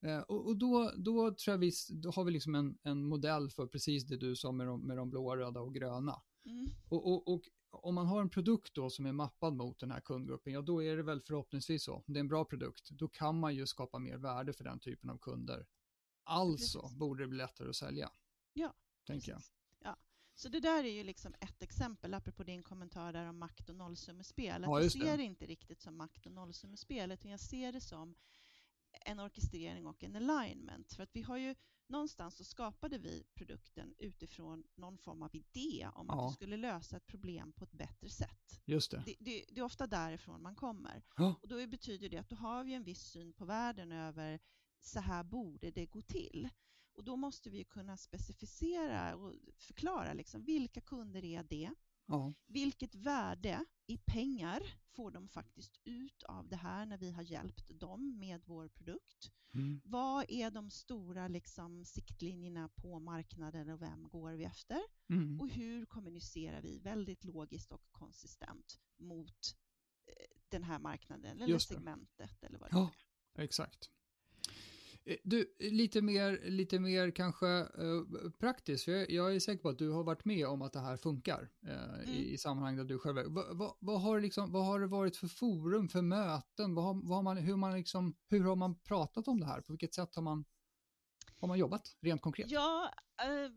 Eh, 0.07 0.19
och 0.21 0.47
och 0.47 0.57
då, 0.57 0.93
då 0.97 1.35
tror 1.35 1.53
jag 1.53 1.59
vi, 1.59 1.73
då 1.91 2.11
har 2.11 2.25
vi 2.25 2.31
liksom 2.31 2.55
en, 2.55 2.79
en 2.83 3.05
modell 3.05 3.51
för 3.51 3.67
precis 3.67 4.05
det 4.05 4.17
du 4.17 4.37
sa 4.37 4.53
med 4.53 4.67
de, 4.67 4.87
med 4.87 4.97
de 4.97 5.11
blåa, 5.11 5.37
röda 5.37 5.61
och 5.61 5.75
gröna. 5.75 6.23
Mm. 6.45 6.71
Och, 6.89 7.13
och, 7.13 7.29
och 7.29 7.43
om 7.71 7.95
man 7.95 8.07
har 8.07 8.21
en 8.21 8.31
produkt 8.31 8.75
då 8.75 8.91
som 8.91 9.07
är 9.07 9.13
mappad 9.13 9.57
mot 9.57 9.79
den 9.79 9.91
här 9.91 10.01
kundgruppen, 10.01 10.53
ja 10.53 10.63
då 10.63 10.83
är 10.83 10.97
det 10.97 11.03
väl 11.03 11.21
förhoppningsvis 11.21 11.85
så. 11.85 12.05
Det 12.07 12.19
är 12.19 12.21
en 12.21 12.29
bra 12.29 12.45
produkt, 12.45 12.91
då 12.91 13.09
kan 13.09 13.41
man 13.41 13.55
ju 13.55 13.67
skapa 13.67 13.99
mer 13.99 14.17
värde 14.17 14.53
för 14.53 14.65
den 14.65 14.81
typen 14.81 15.11
av 15.11 15.19
kunder. 15.19 15.67
Alltså 16.25 16.81
Precis. 16.81 16.99
borde 16.99 17.23
det 17.25 17.29
bli 17.29 17.39
lättare 17.39 17.69
att 17.69 17.77
sälja. 17.77 18.11
Ja, 18.53 18.75
Tänker 19.07 19.31
jag. 19.31 19.39
Precis. 19.39 19.53
Ja. 19.79 19.97
Så 20.35 20.49
det 20.49 20.61
där 20.61 20.85
är 20.85 20.93
ju 20.93 21.05
liksom 21.05 21.35
ett 21.41 21.63
exempel, 21.63 22.15
apropå 22.15 22.45
din 22.45 22.63
kommentar 22.63 23.13
där 23.13 23.29
om 23.29 23.39
makt 23.39 23.69
och 23.69 23.77
nollsummespel. 23.77 24.65
Att 24.65 24.71
Ja, 24.71 24.83
jag 24.83 24.93
ser 24.93 25.17
det 25.17 25.23
inte 25.23 25.47
riktigt 25.47 25.81
som 25.81 25.97
makt 25.97 26.27
och 26.27 26.33
nollsummespel, 26.33 27.13
utan 27.13 27.31
jag 27.31 27.41
ser 27.41 27.73
det 27.73 27.81
som 27.81 28.15
en 29.05 29.21
orkestrering 29.21 29.87
och 29.87 30.05
en 30.05 30.17
alignment. 30.17 30.93
För 30.93 31.03
att 31.03 31.17
vi 31.17 31.23
har 31.23 31.37
ju 31.37 31.55
någonstans 31.89 32.37
så 32.37 32.45
skapade 32.45 32.99
vi 32.99 33.25
produkten 33.35 33.95
utifrån 33.99 34.65
någon 34.75 34.99
form 34.99 35.23
av 35.23 35.37
idé 35.37 35.89
om 35.95 36.11
att 36.11 36.17
Ja. 36.17 36.29
vi 36.29 36.35
skulle 36.35 36.57
lösa 36.57 36.97
ett 36.97 37.07
problem 37.07 37.53
på 37.53 37.65
ett 37.65 37.73
bättre 37.73 38.09
sätt. 38.09 38.61
Just 38.65 38.91
det. 38.91 39.03
Det, 39.07 39.15
det, 39.19 39.45
det 39.49 39.61
är 39.61 39.65
ofta 39.65 39.87
därifrån 39.87 40.43
man 40.43 40.55
kommer. 40.55 41.03
Ja. 41.17 41.35
Och 41.43 41.49
då 41.49 41.67
betyder 41.67 42.09
det 42.09 42.19
att 42.19 42.29
då 42.29 42.37
har 42.37 42.65
vi 42.65 42.75
en 42.75 42.85
viss 42.85 43.03
syn 43.03 43.33
på 43.33 43.45
världen 43.45 43.93
över 43.93 44.41
så 44.81 45.01
här 45.01 45.25
borde 45.25 45.71
det 45.71 45.87
gå 45.87 46.03
till. 46.03 46.49
Och 46.93 47.05
då 47.05 47.17
måste 47.17 47.51
vi 47.51 47.65
kunna 47.65 47.97
specificera 47.97 49.17
och 49.17 49.35
förklara 49.59 50.13
liksom, 50.13 50.45
vilka 50.45 50.81
kunder 50.81 51.25
är 51.25 51.43
det? 51.45 51.71
Ja. 52.07 52.35
Vilket 52.47 52.95
värde 52.95 53.65
i 53.87 53.99
pengar 53.99 54.63
får 54.97 55.11
de 55.11 55.29
faktiskt 55.29 55.81
ut 55.85 56.23
av 56.23 56.49
det 56.49 56.57
här 56.57 56.87
när 56.87 56.99
vi 56.99 57.11
har 57.11 57.23
hjälpt 57.23 57.81
dem 57.81 58.19
med 58.19 58.43
vår 58.45 58.69
produkt? 58.69 59.33
Mm. 59.55 59.81
Vad 59.85 60.25
är 60.31 60.51
de 60.51 60.71
stora 60.71 61.29
liksom, 61.29 61.85
siktlinjerna 61.85 62.69
på 62.69 62.99
marknaden 62.99 63.69
och 63.71 63.83
vem 63.83 64.09
går 64.09 64.33
vi 64.33 64.45
efter? 64.45 64.83
Mm. 65.09 65.41
Och 65.41 65.49
hur 65.49 65.87
kommunicerar 65.87 66.63
vi 66.63 66.79
väldigt 66.79 67.25
logiskt 67.25 67.73
och 67.73 67.83
konsistent 67.91 68.81
mot 68.97 69.57
eh, 70.07 70.37
den 70.49 70.63
här 70.63 70.79
marknaden 70.79 71.41
eller 71.43 71.59
segmentet 71.59 72.43
eller 72.43 72.59
vad 72.59 72.71
det 72.71 72.77
Ja. 72.77 72.91
är. 73.35 73.43
Exakt. 73.43 73.91
Eh, 75.07 75.17
Du, 75.25 75.57
lite 75.61 76.03
mer, 76.03 76.41
lite 76.45 76.79
mer 76.79 77.11
kanske 77.11 77.49
eh, 77.49 78.31
praktiskt. 78.39 78.85
För 78.85 78.93
jag, 78.93 79.11
jag 79.11 79.35
är 79.35 79.41
säker 79.41 79.63
på 79.63 79.69
att 79.69 79.79
du 79.79 79.91
har 79.91 80.05
varit 80.05 80.25
med 80.25 80.47
om 80.47 80.63
att 80.63 80.73
det 80.73 80.81
här 80.81 80.97
funkar 80.97 81.51
eh, 81.67 82.11
i, 82.15 82.33
i 82.33 82.39
sammanhang 82.39 82.77
där 82.77 82.85
du 82.85 82.99
själv 82.99 83.19
är. 83.19 83.25
Vad, 83.25 83.57
vad, 83.57 83.77
vad, 83.81 84.03
har 84.03 84.21
liksom, 84.21 84.53
vad 84.53 84.67
har 84.67 84.81
det 84.81 84.87
varit 84.87 85.17
för 85.17 85.29
forum, 85.29 85.89
för 85.89 86.03
möten? 86.03 86.75
Vad 86.75 86.85
har, 86.85 86.95
vad 86.95 87.17
har 87.17 87.23
man, 87.23 87.37
hur, 87.37 87.57
man 87.57 87.77
liksom, 87.77 88.17
hur 88.29 88.45
har 88.45 88.57
man 88.57 88.75
pratat 88.81 89.29
om 89.29 89.41
det 89.41 89.47
här? 89.47 89.61
På 89.61 89.73
vilket 89.73 89.95
sätt 89.95 90.15
har 90.15 90.23
man, 90.23 90.45
har 91.37 91.49
man 91.49 91.59
jobbat 91.59 91.97
rent 92.01 92.21
konkret? 92.23 92.51
Ja, 92.51 92.91
eh, 93.23 93.53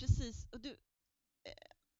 precis. 0.00 0.46
Och 0.52 0.60
du, 0.60 0.70
eh, 0.70 1.52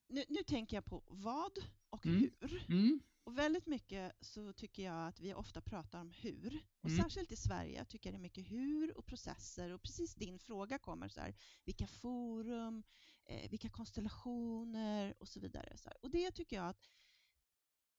nu, 0.08 0.24
nu 0.28 0.42
tänker 0.42 0.76
jag 0.76 0.84
på 0.84 1.02
vad 1.06 1.58
och 1.90 2.06
Mm. 2.06 2.30
hur. 2.40 2.64
Mm. 2.68 3.00
Och 3.24 3.38
väldigt 3.38 3.66
mycket 3.66 4.12
så 4.20 4.52
tycker 4.52 4.82
jag 4.82 5.08
att 5.08 5.20
vi 5.20 5.34
ofta 5.34 5.60
pratar 5.60 6.00
om 6.00 6.10
hur. 6.10 6.62
Och 6.80 6.90
Mm. 6.90 7.02
särskilt 7.02 7.32
i 7.32 7.36
Sverige 7.36 7.84
tycker 7.84 8.08
jag 8.08 8.14
det 8.14 8.18
är 8.18 8.22
mycket 8.22 8.50
hur 8.50 8.98
och 8.98 9.06
processer. 9.06 9.70
Och 9.70 9.82
precis 9.82 10.14
din 10.14 10.38
fråga 10.38 10.78
kommer 10.78 11.08
så 11.08 11.20
här, 11.20 11.34
vilka 11.64 11.86
forum, 11.86 12.82
eh, 13.24 13.50
vilka 13.50 13.68
konstellationer 13.68 15.14
och 15.18 15.28
så 15.28 15.40
vidare. 15.40 15.76
Så 15.76 15.88
här. 15.88 15.98
Och 16.02 16.10
det 16.10 16.30
tycker 16.30 16.56
jag 16.56 16.68
att 16.68 16.80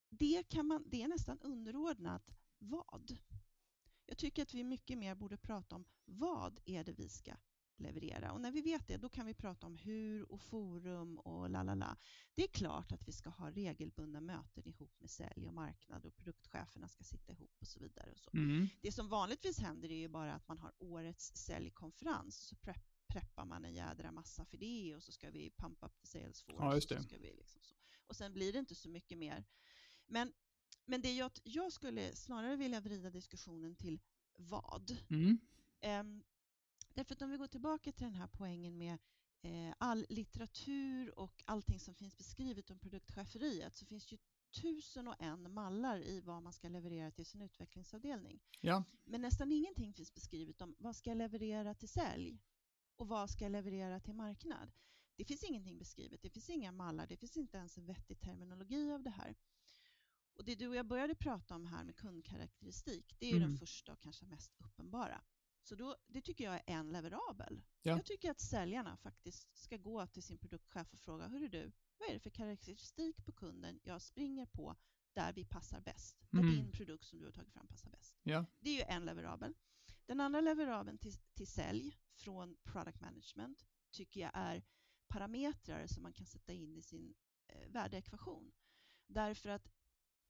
det, 0.10 0.44
kan 0.50 0.68
man, 0.68 0.84
det 0.90 1.02
är 1.02 1.08
nästan 1.08 1.40
underordnat 1.42 2.32
vad. 2.58 3.18
Jag 4.06 4.18
tycker 4.18 4.42
att 4.42 4.54
vi 4.54 4.64
mycket 4.64 4.98
mer 4.98 5.16
borde 5.16 5.38
prata 5.38 5.76
om 5.76 5.86
vad 6.06 6.60
är 6.66 6.84
det 6.84 6.92
vi 6.94 7.10
ska 7.10 7.36
leverera. 7.78 8.32
Och 8.32 8.42
när 8.42 8.52
vi 8.52 8.62
vet 8.62 8.88
det, 8.88 8.98
då 8.98 9.10
kan 9.10 9.26
vi 9.26 9.34
prata 9.34 9.68
om 9.68 9.76
hur 9.76 10.32
och 10.32 10.42
forum 10.42 11.20
och 11.20 11.50
la 11.50 11.64
la 11.64 11.76
la. 11.76 11.98
Det 12.36 12.44
är 12.44 12.48
klart 12.48 12.92
att 12.92 13.08
vi 13.08 13.12
ska 13.12 13.30
ha 13.30 13.52
regelbundna 13.52 14.22
möten 14.22 14.68
ihop 14.68 15.00
med 15.00 15.10
sälj 15.10 15.48
och 15.48 15.54
marknad 15.54 16.06
och 16.06 16.16
produktcheferna 16.16 16.88
ska 16.88 17.04
sitta 17.04 17.34
ihop 17.34 17.58
och 17.60 17.68
så 17.68 17.80
vidare. 17.80 18.12
Och 18.12 18.20
så. 18.20 18.30
Mm. 18.34 18.68
Det 18.82 18.92
som 18.92 19.10
vanligtvis 19.10 19.60
händer 19.60 19.92
är 19.92 19.98
ju 19.98 20.08
bara 20.08 20.34
att 20.34 20.48
man 20.48 20.58
har 20.58 20.74
årets 20.80 21.36
säljkonferens 21.36 22.48
så 22.48 22.56
prepp, 22.56 22.84
preppar 23.08 23.46
man 23.46 23.66
en 23.66 23.74
jädra 23.74 24.12
massa 24.12 24.46
för 24.46 24.58
det 24.58 24.96
och 24.96 25.04
så 25.04 25.12
ska 25.12 25.30
vi 25.30 25.52
pump 25.58 25.84
up 25.84 26.00
the 26.00 26.08
Salesforce. 26.08 26.66
Ja, 26.66 26.76
just 26.76 26.92
och, 26.92 26.98
så 26.98 27.04
det. 27.04 27.08
ska 27.10 27.18
vi 27.18 27.34
liksom 27.34 27.62
så. 27.62 27.76
och 28.08 28.16
sen 28.16 28.34
blir 28.34 28.54
det 28.54 28.60
inte 28.60 28.76
så 28.76 28.90
mycket 28.90 29.18
mer. 29.18 29.46
Men, 30.08 30.34
men 30.86 31.02
det 31.02 31.16
jag, 31.16 31.32
jag 31.44 31.74
skulle 31.74 32.16
snarare 32.16 32.56
vilja 32.56 32.80
vrida 32.80 33.10
diskussionen 33.10 33.76
till 33.76 34.00
vad. 34.38 34.98
Mm. 35.10 35.38
Ehm, 35.82 36.24
därför 36.96 37.16
att 37.16 37.22
om 37.22 37.32
vi 37.32 37.38
går 37.38 37.48
tillbaka 37.48 37.92
till 37.92 38.06
den 38.06 38.16
här 38.16 38.28
poängen 38.28 38.78
med 38.78 38.98
eh, 39.42 39.74
all 39.78 40.06
litteratur 40.10 41.20
och 41.20 41.44
allting 41.46 41.80
som 41.80 41.96
finns 41.96 42.18
beskrivet 42.18 42.70
om 42.70 42.80
produktcheferiet 42.80 43.76
så 43.76 43.86
finns 43.86 44.12
ju 44.12 44.18
tusen 44.62 45.08
och 45.08 45.16
en 45.20 45.54
mallar 45.54 46.00
i 46.00 46.22
vad 46.22 46.44
man 46.44 46.54
ska 46.54 46.70
leverera 46.70 47.12
till 47.12 47.26
sin 47.26 47.42
utvecklingsavdelning. 47.42 48.40
Ja. 48.62 48.84
Men 49.04 49.22
nästan 49.22 49.52
ingenting 49.52 49.94
finns 49.94 50.14
beskrivet 50.14 50.62
om 50.62 50.76
vad 50.80 50.96
ska 50.96 51.10
jag 51.10 51.18
leverera 51.18 51.74
till 51.74 51.90
sälj 51.90 52.40
och 52.96 53.08
vad 53.08 53.30
ska 53.30 53.46
jag 53.46 53.52
leverera 53.52 54.00
till 54.00 54.14
marknad. 54.14 54.72
Det 55.16 55.26
finns 55.26 55.44
ingenting 55.44 55.78
beskrivet, 55.78 56.22
det 56.22 56.30
finns 56.30 56.50
inga 56.50 56.72
mallar, 56.72 57.08
det 57.08 57.18
finns 57.18 57.38
inte 57.38 57.58
ens 57.58 57.78
en 57.78 57.86
vettig 57.86 58.20
terminologi 58.20 58.92
av 58.92 59.04
det 59.04 59.10
här. 59.10 59.36
Och 60.34 60.46
det 60.46 60.56
du 60.56 60.68
och 60.68 60.76
jag 60.76 60.86
började 60.88 61.16
prata 61.16 61.56
om 61.56 61.66
här 61.66 61.84
med 61.84 61.96
kundkaraktäristik, 61.96 63.16
det 63.20 63.26
är 63.26 63.36
Mm. 63.36 63.50
den 63.50 63.58
första 63.58 63.94
och 63.94 64.02
kanske 64.02 64.26
mest 64.26 64.54
uppenbara. 64.58 65.22
Så 65.68 65.76
då, 65.76 65.96
det 66.08 66.22
tycker 66.22 66.44
jag 66.44 66.56
är 66.56 66.64
en 66.66 66.92
leverabel. 66.92 67.62
Ja. 67.82 67.92
Jag 67.92 68.06
tycker 68.06 68.32
att 68.32 68.40
säljarna 68.40 68.98
faktiskt 68.98 69.58
ska 69.58 69.78
gå 69.78 70.08
till 70.08 70.24
sin 70.24 70.38
produktchef 70.38 70.94
och 70.94 71.00
fråga, 71.00 71.28
hörru 71.28 71.48
du, 71.48 71.72
vad 71.98 72.10
är 72.10 72.14
det 72.14 72.20
för 72.20 72.30
karaktäristik 72.30 73.26
på 73.26 73.32
kunden 73.32 73.80
jag 73.84 74.02
springer 74.02 74.46
på 74.46 74.76
där 75.14 75.34
vi 75.34 75.46
passar 75.46 75.82
bäst? 75.82 76.18
Där 76.30 76.40
Mm. 76.40 76.56
din 76.56 76.72
produkt 76.72 77.04
som 77.06 77.20
du 77.20 77.26
har 77.26 77.32
tagit 77.32 77.54
fram 77.54 77.68
passar 77.68 77.90
bäst. 77.90 78.16
Ja. 78.24 78.46
Det 78.60 78.70
är 78.70 78.74
ju 78.74 78.82
en 78.82 79.06
leverabel. 79.06 79.56
Den 80.06 80.20
andra 80.20 80.42
leverabeln 80.42 80.98
till, 80.98 81.14
till 81.34 81.48
sälj 81.48 81.98
från 82.14 82.58
product 82.64 83.02
management 83.02 83.66
tycker 83.92 84.20
jag 84.22 84.32
är 84.34 84.64
parametrar 85.08 85.88
som 85.88 86.04
man 86.04 86.14
kan 86.14 86.26
sätta 86.26 86.54
in 86.54 86.78
i 86.78 86.82
sin 86.82 87.16
eh, 87.48 87.70
värdeekvation. 87.70 88.52
Därför 89.08 89.50
att 89.50 89.72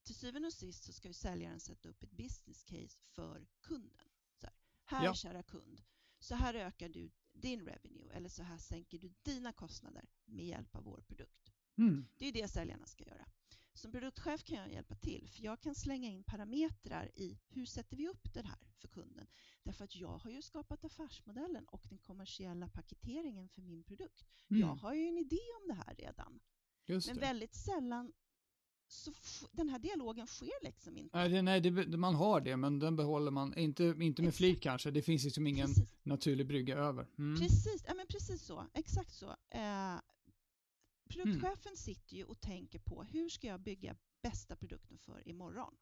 till 0.04 0.16
syvende 0.16 0.48
och 0.48 0.54
sist 0.54 0.84
så 0.84 0.94
ska 0.94 1.08
ju 1.08 1.14
säljaren 1.14 1.60
sätta 1.60 1.90
upp 1.90 2.04
ett 2.04 2.12
business 2.12 2.64
case 2.64 3.00
för 3.08 3.48
kunden. 3.62 4.08
Här 4.86 5.06
Ja. 5.06 5.14
kära 5.14 5.44
kund, 5.44 5.82
så 6.20 6.36
här 6.36 6.54
ökar 6.54 6.90
du 6.90 7.12
din 7.34 7.66
revenue 7.66 8.14
eller 8.14 8.30
så 8.30 8.44
här 8.44 8.58
sänker 8.58 9.00
du 9.00 9.14
dina 9.24 9.54
kostnader 9.54 10.06
med 10.26 10.46
hjälp 10.46 10.76
av 10.76 10.84
vår 10.84 11.02
produkt. 11.02 11.52
Mm. 11.78 12.08
Det 12.18 12.26
är 12.28 12.32
det 12.32 12.48
säljarna 12.48 12.86
ska 12.86 13.04
göra. 13.04 13.26
Som 13.74 13.92
produktchef 13.92 14.44
kan 14.44 14.58
jag 14.58 14.72
hjälpa 14.72 14.96
till 14.96 15.30
för 15.30 15.44
jag 15.44 15.62
kan 15.62 15.76
slänga 15.76 16.10
in 16.10 16.24
parametrar 16.24 17.12
i 17.16 17.40
hur 17.48 17.66
sätter 17.66 17.98
vi 17.98 18.08
upp 18.08 18.34
det 18.34 18.42
här 18.46 18.60
för 18.78 18.88
kunden. 18.88 19.28
Därför 19.64 19.86
att 19.86 19.96
jag 19.96 20.18
har 20.18 20.32
ju 20.32 20.42
skapat 20.42 20.86
affärsmodellen 20.86 21.66
och 21.66 21.86
den 21.90 21.98
kommersiella 22.00 22.70
paketeringen 22.70 23.50
för 23.50 23.62
min 23.62 23.84
produkt. 23.84 24.26
Mm. 24.50 24.62
Jag 24.62 24.76
har 24.76 24.94
ju 24.94 25.08
en 25.08 25.18
idé 25.18 25.40
om 25.62 25.68
det 25.68 25.74
här 25.74 25.96
redan. 25.96 26.40
Just 26.86 27.08
Men 27.08 27.16
det. 27.16 27.22
väldigt 27.22 27.54
sällan 27.56 28.14
så 28.88 29.12
den 29.52 29.70
här 29.70 29.80
dialogen 29.80 30.28
sker 30.28 30.64
liksom 30.64 30.98
inte. 30.98 31.18
Nej, 31.18 31.30
det, 31.30 31.42
nej 31.42 31.62
det, 31.62 31.98
man 31.98 32.16
har 32.16 32.42
det, 32.42 32.58
men 32.58 32.80
den 32.80 32.96
behåller 32.96 33.32
man, 33.32 33.58
inte, 33.58 33.96
inte 34.00 34.22
med 34.22 34.36
flit 34.36 34.62
kanske, 34.62 34.92
det 34.92 35.02
finns 35.02 35.24
liksom 35.24 35.48
ingen 35.48 35.68
Precis. 35.68 35.96
naturlig 36.04 36.48
brygga 36.48 36.78
över. 36.78 37.08
Mm. 37.18 37.40
Precis, 37.40 37.84
ja, 37.88 37.94
men 37.94 38.08
precis 38.08 38.42
så. 38.42 38.66
Exakt 38.74 39.14
så. 39.14 39.36
Eh, 39.50 39.96
produktchefen 41.10 41.78
sitter 41.78 42.16
ju 42.16 42.24
och 42.24 42.42
tänker 42.42 42.80
på 42.80 43.04
hur 43.04 43.30
ska 43.30 43.48
jag 43.48 43.60
bygga 43.60 43.96
bästa 44.22 44.56
produkten 44.56 44.98
för 44.98 45.28
imorgon? 45.28 45.76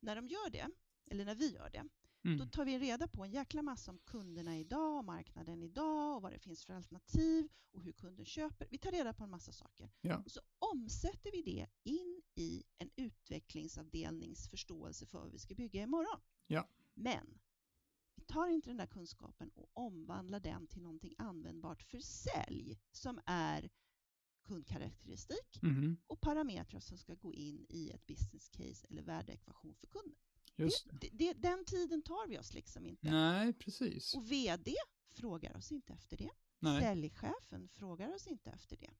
När 0.00 0.16
de 0.16 0.28
gör 0.28 0.50
det, 0.50 0.68
eller 1.10 1.24
när 1.24 1.34
vi 1.34 1.54
gör 1.54 1.70
det, 1.72 1.84
då 2.24 2.30
Mm. 2.30 2.48
tar 2.48 2.64
vi 2.64 2.78
reda 2.78 3.08
på 3.08 3.24
en 3.24 3.30
jäkla 3.32 3.62
massa 3.62 3.90
om 3.90 3.98
kunderna 3.98 4.58
idag, 4.58 4.98
och 4.98 5.04
marknaden 5.04 5.62
idag 5.62 6.16
och 6.16 6.22
vad 6.22 6.32
det 6.32 6.38
finns 6.38 6.64
för 6.64 6.74
alternativ 6.74 7.48
och 7.72 7.82
hur 7.82 7.92
kunden 7.92 8.24
köper. 8.26 8.66
Vi 8.70 8.78
tar 8.78 8.90
reda 8.92 9.12
på 9.12 9.24
en 9.24 9.30
massa 9.30 9.52
saker. 9.52 9.90
Ja. 10.00 10.22
Och 10.24 10.30
så 10.30 10.40
omsätter 10.58 11.30
vi 11.32 11.42
det 11.42 11.66
in 11.82 12.22
i 12.34 12.62
en 12.78 12.90
utvecklingsavdelnings 12.96 14.48
förståelse 14.48 15.06
för 15.06 15.18
vad 15.18 15.30
vi 15.30 15.38
ska 15.38 15.54
bygga 15.54 15.82
imorgon. 15.82 16.20
Ja. 16.46 16.68
Men 16.94 17.38
vi 18.14 18.24
tar 18.24 18.48
inte 18.48 18.70
den 18.70 18.76
där 18.76 18.86
kunskapen 18.86 19.50
och 19.54 19.70
omvandlar 19.74 20.40
den 20.40 20.66
till 20.66 20.82
någonting 20.82 21.14
användbart 21.18 21.82
för 21.82 21.98
sälj 22.00 22.78
som 22.92 23.20
är 23.26 23.70
kundkaraktäristik 24.42 25.62
Mhm. 25.62 25.96
och 26.06 26.20
parametrar 26.20 26.80
som 26.80 26.98
ska 26.98 27.14
gå 27.14 27.34
in 27.34 27.66
i 27.68 27.90
ett 27.90 28.06
business 28.06 28.48
case 28.48 28.86
eller 28.90 29.02
värdeekvation 29.02 29.74
för 29.74 29.86
kunden. 29.86 30.16
Just 30.56 30.86
Det, 31.00 31.10
det, 31.12 31.32
den 31.32 31.64
tiden 31.64 32.02
tar 32.02 32.28
vi 32.28 32.38
oss 32.38 32.54
liksom 32.54 32.86
inte. 32.86 33.10
Nej, 33.10 33.52
precis. 33.52 34.14
Och 34.14 34.32
VD 34.32 34.74
frågar 35.12 35.56
oss 35.56 35.72
inte 35.72 35.92
efter 35.92 36.16
det. 36.16 36.30
Nej. 36.58 36.82
Säljchefen 36.82 37.68
frågar 37.68 38.14
oss 38.14 38.26
inte 38.26 38.50
efter 38.50 38.76
det. 38.76 38.90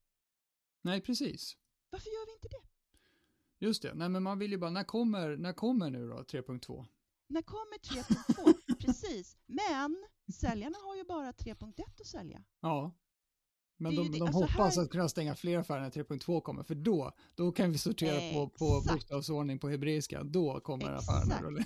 Nej, 0.81 1.01
precis. 1.01 1.57
Varför 1.89 2.09
gör 2.09 2.25
vi 2.25 2.33
inte 2.33 2.47
det? 2.47 2.67
Just 3.65 3.81
det. 3.81 3.93
Nej, 3.93 4.09
men 4.09 4.23
man 4.23 4.39
vill 4.39 4.51
ju 4.51 4.57
bara, 4.57 4.71
när 4.71 4.83
kommer, 4.83 5.37
när 5.37 5.53
kommer 5.53 5.89
nu 5.89 6.07
då 6.07 6.15
3.2? 6.15 6.85
När 7.27 7.41
kommer 7.41 7.77
3.2? 7.77 8.75
Precis. 8.79 9.37
Men 9.45 10.05
säljarna 10.33 10.77
har 10.77 10.95
ju 10.95 11.03
bara 11.03 11.31
3.1 11.31 11.83
att 12.01 12.07
sälja. 12.07 12.43
Ja. 12.59 12.91
Men 13.77 13.95
de, 13.95 14.11
de 14.11 14.21
Alltså 14.21 14.39
hoppas 14.39 14.75
här- 14.75 14.83
att 14.83 14.89
kunna 14.89 15.09
stänga 15.09 15.35
fler 15.35 15.57
affärer 15.59 15.81
när 15.81 15.89
3.2 15.89 16.41
kommer, 16.41 16.63
för 16.63 16.75
då, 16.75 17.11
då 17.35 17.51
kan 17.51 17.71
vi 17.71 17.77
sortera 17.77 18.33
på, 18.33 18.49
på 18.49 18.83
bokstavsordning 18.93 19.59
på 19.59 19.69
hebreiska. 19.69 20.23
Då 20.23 20.59
kommer 20.59 20.93
Exakt. 20.95 21.09
affärerna 21.09 21.41
rulla. 21.41 21.65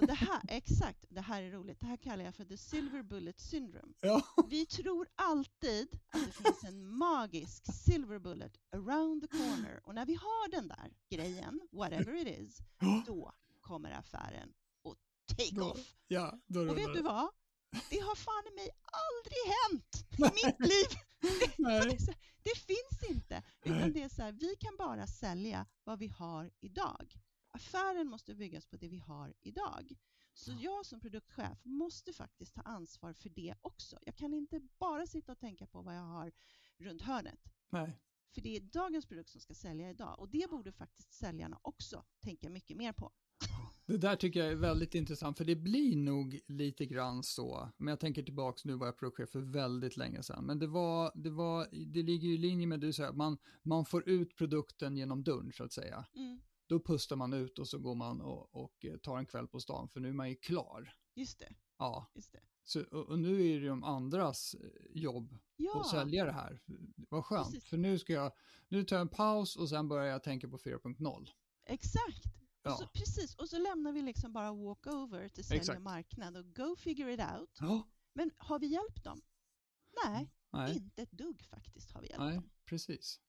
Och 0.00 0.06
det 0.06 0.14
här, 0.14 0.40
exakt, 0.48 1.04
det 1.08 1.20
här 1.20 1.42
är 1.42 1.50
roligt. 1.50 1.80
Det 1.80 1.86
här 1.86 1.96
kallar 1.96 2.24
jag 2.24 2.34
för 2.34 2.44
the 2.44 2.56
silver 2.56 3.02
bullet 3.02 3.40
syndrome. 3.40 3.92
Ja. 4.00 4.22
Vi 4.48 4.66
tror 4.66 5.08
alltid 5.14 5.88
att 6.12 6.20
det 6.26 6.32
finns 6.44 6.64
en 6.64 6.86
magisk 6.86 7.74
silver 7.84 8.18
bullet 8.18 8.52
around 8.72 9.22
the 9.22 9.28
corner. 9.28 9.80
Och 9.84 9.94
när 9.94 10.06
vi 10.06 10.14
har 10.14 10.50
den 10.50 10.68
där 10.68 10.90
grejen, 11.10 11.60
whatever 11.72 12.14
it 12.14 12.38
is, 12.38 12.58
då 13.06 13.32
kommer 13.60 13.90
affären 13.90 14.48
att 14.84 15.36
take 15.36 15.60
off. 15.60 15.94
Ja, 16.08 16.40
då 16.46 16.60
Och 16.60 16.78
vet 16.78 16.94
du 16.94 17.02
vad? 17.02 17.28
Det 17.90 17.98
har 18.00 18.14
fan 18.16 18.42
i 18.52 18.54
mig 18.54 18.68
aldrig 19.06 19.42
hänt 19.62 20.06
i 20.18 20.46
mitt 20.46 20.68
liv. 20.70 20.98
Det 22.42 22.56
finns 22.56 23.10
inte. 23.10 23.42
Utan 23.62 23.92
det 23.92 24.02
är 24.02 24.08
så 24.08 24.22
här, 24.22 24.32
vi 24.32 24.56
kan 24.60 24.76
bara 24.76 25.06
sälja 25.06 25.66
vad 25.84 25.98
vi 25.98 26.08
har 26.08 26.50
idag. 26.60 27.14
Affären 27.50 28.08
måste 28.08 28.34
byggas 28.34 28.66
på 28.66 28.76
det 28.76 28.88
vi 28.88 28.98
har 28.98 29.34
idag. 29.42 29.92
Så 30.34 30.52
jag 30.60 30.86
som 30.86 31.00
produktchef 31.00 31.64
måste 31.64 32.12
faktiskt 32.12 32.54
ta 32.54 32.60
ansvar 32.60 33.12
för 33.12 33.28
det 33.28 33.54
också. 33.62 33.98
Jag 34.02 34.16
kan 34.16 34.34
inte 34.34 34.60
bara 34.78 35.06
sitta 35.06 35.32
och 35.32 35.38
tänka 35.38 35.66
på 35.66 35.82
vad 35.82 35.96
jag 35.96 36.02
har 36.02 36.32
runt 36.78 37.02
hörnet. 37.02 37.40
Nej. 37.70 38.00
För 38.34 38.40
det 38.40 38.56
är 38.56 38.60
dagens 38.60 39.06
produkt 39.06 39.30
som 39.30 39.40
ska 39.40 39.54
sälja 39.54 39.90
idag 39.90 40.18
och 40.18 40.28
det 40.28 40.50
borde 40.50 40.72
faktiskt 40.72 41.12
säljarna 41.12 41.58
också 41.62 42.04
tänka 42.20 42.50
mycket 42.50 42.76
mer 42.76 42.92
på. 42.92 43.12
Det 43.86 43.96
där 43.96 44.16
tycker 44.16 44.40
jag 44.40 44.48
är 44.52 44.56
väldigt 44.56 44.94
intressant, 44.94 45.38
för 45.38 45.44
det 45.44 45.56
blir 45.56 45.96
nog 45.96 46.40
lite 46.46 46.86
grann 46.86 47.22
så. 47.22 47.70
Men 47.76 47.88
jag 47.92 48.00
tänker 48.00 48.22
tillbaks, 48.22 48.64
nu 48.64 48.74
var 48.74 48.86
jag 48.86 48.98
produktchef 48.98 49.30
för 49.30 49.40
väldigt 49.40 49.96
länge 49.96 50.22
sedan, 50.22 50.44
men 50.44 50.58
det 50.58 50.66
var, 50.66 51.12
det 51.14 51.30
var, 51.30 51.66
det 51.86 52.02
ligger 52.02 52.28
ju 52.28 52.34
i 52.34 52.38
linje 52.38 52.66
med 52.66 52.80
det 52.80 52.86
du 52.86 52.92
säger, 52.92 53.10
att 53.10 53.16
man, 53.16 53.38
man 53.62 53.84
får 53.84 54.08
ut 54.08 54.36
produkten 54.36 54.96
genom 54.96 55.24
dörren 55.24 55.52
så 55.52 55.64
att 55.64 55.72
säga. 55.72 56.04
Mm, 56.14 56.40
Då 56.66 56.80
pustar 56.80 57.16
man 57.16 57.32
ut 57.32 57.58
och 57.58 57.68
så 57.68 57.78
går 57.78 57.94
man 57.94 58.20
och, 58.20 58.54
och 58.54 58.86
tar 59.02 59.18
en 59.18 59.26
kväll 59.26 59.48
på 59.48 59.60
stan, 59.60 59.88
för 59.88 60.00
nu 60.00 60.08
är 60.08 60.12
man 60.12 60.28
ju 60.28 60.36
klar. 60.36 60.94
just 61.14 61.38
det, 61.38 61.54
Ja, 61.78 62.10
just 62.14 62.32
det. 62.32 62.40
så, 62.64 62.82
och, 62.84 63.18
nu 63.18 63.46
är 63.46 63.60
det 63.60 63.68
de 63.68 63.84
andras 63.84 64.54
eh, 64.54 65.00
jobb 65.00 65.36
Ja, 65.56 65.80
att 65.80 65.90
sälja 65.90 66.24
det 66.24 66.32
här. 66.32 66.60
Vad 66.96 67.24
skönt, 67.24 67.46
Precis. 67.46 67.64
för 67.70 67.76
nu 67.76 67.98
ska 67.98 68.12
jag, 68.12 68.32
nu 68.68 68.84
tar 68.84 68.96
jag 68.96 69.00
en 69.00 69.08
paus 69.08 69.56
och 69.56 69.68
sen 69.68 69.88
börjar 69.88 70.06
jag 70.06 70.22
tänka 70.22 70.48
på 70.48 70.58
4.0. 70.58 71.26
exakt. 71.66 72.24
Och 72.66 72.72
Ja. 72.72 72.76
så, 72.76 72.86
precis, 72.86 73.34
och 73.34 73.48
så 73.48 73.58
lämnar 73.58 73.92
vi 73.92 74.02
liksom 74.02 74.32
bara 74.32 74.52
walk 74.52 74.86
over 74.86 75.28
till 75.28 75.44
sälj 75.44 75.70
och 75.76 75.82
marknad 75.82 76.36
och 76.36 76.54
go 76.54 76.76
figure 76.76 77.12
it 77.14 77.20
out. 77.20 77.56
Ja, 77.60 77.88
Men 78.12 78.30
har 78.36 78.58
vi 78.58 78.66
hjälpt 78.66 79.04
dem? 79.04 79.20
Nej, 80.04 80.30
nej, 80.52 80.76
inte 80.76 81.02
ett 81.02 81.10
dugg 81.12 81.42
faktiskt 81.50 81.90
har 81.92 82.00
vi 82.00 82.06
hjälpt 82.06 82.20
nej, 82.24 82.34
dem. 82.34 82.50
precis. 82.64 83.20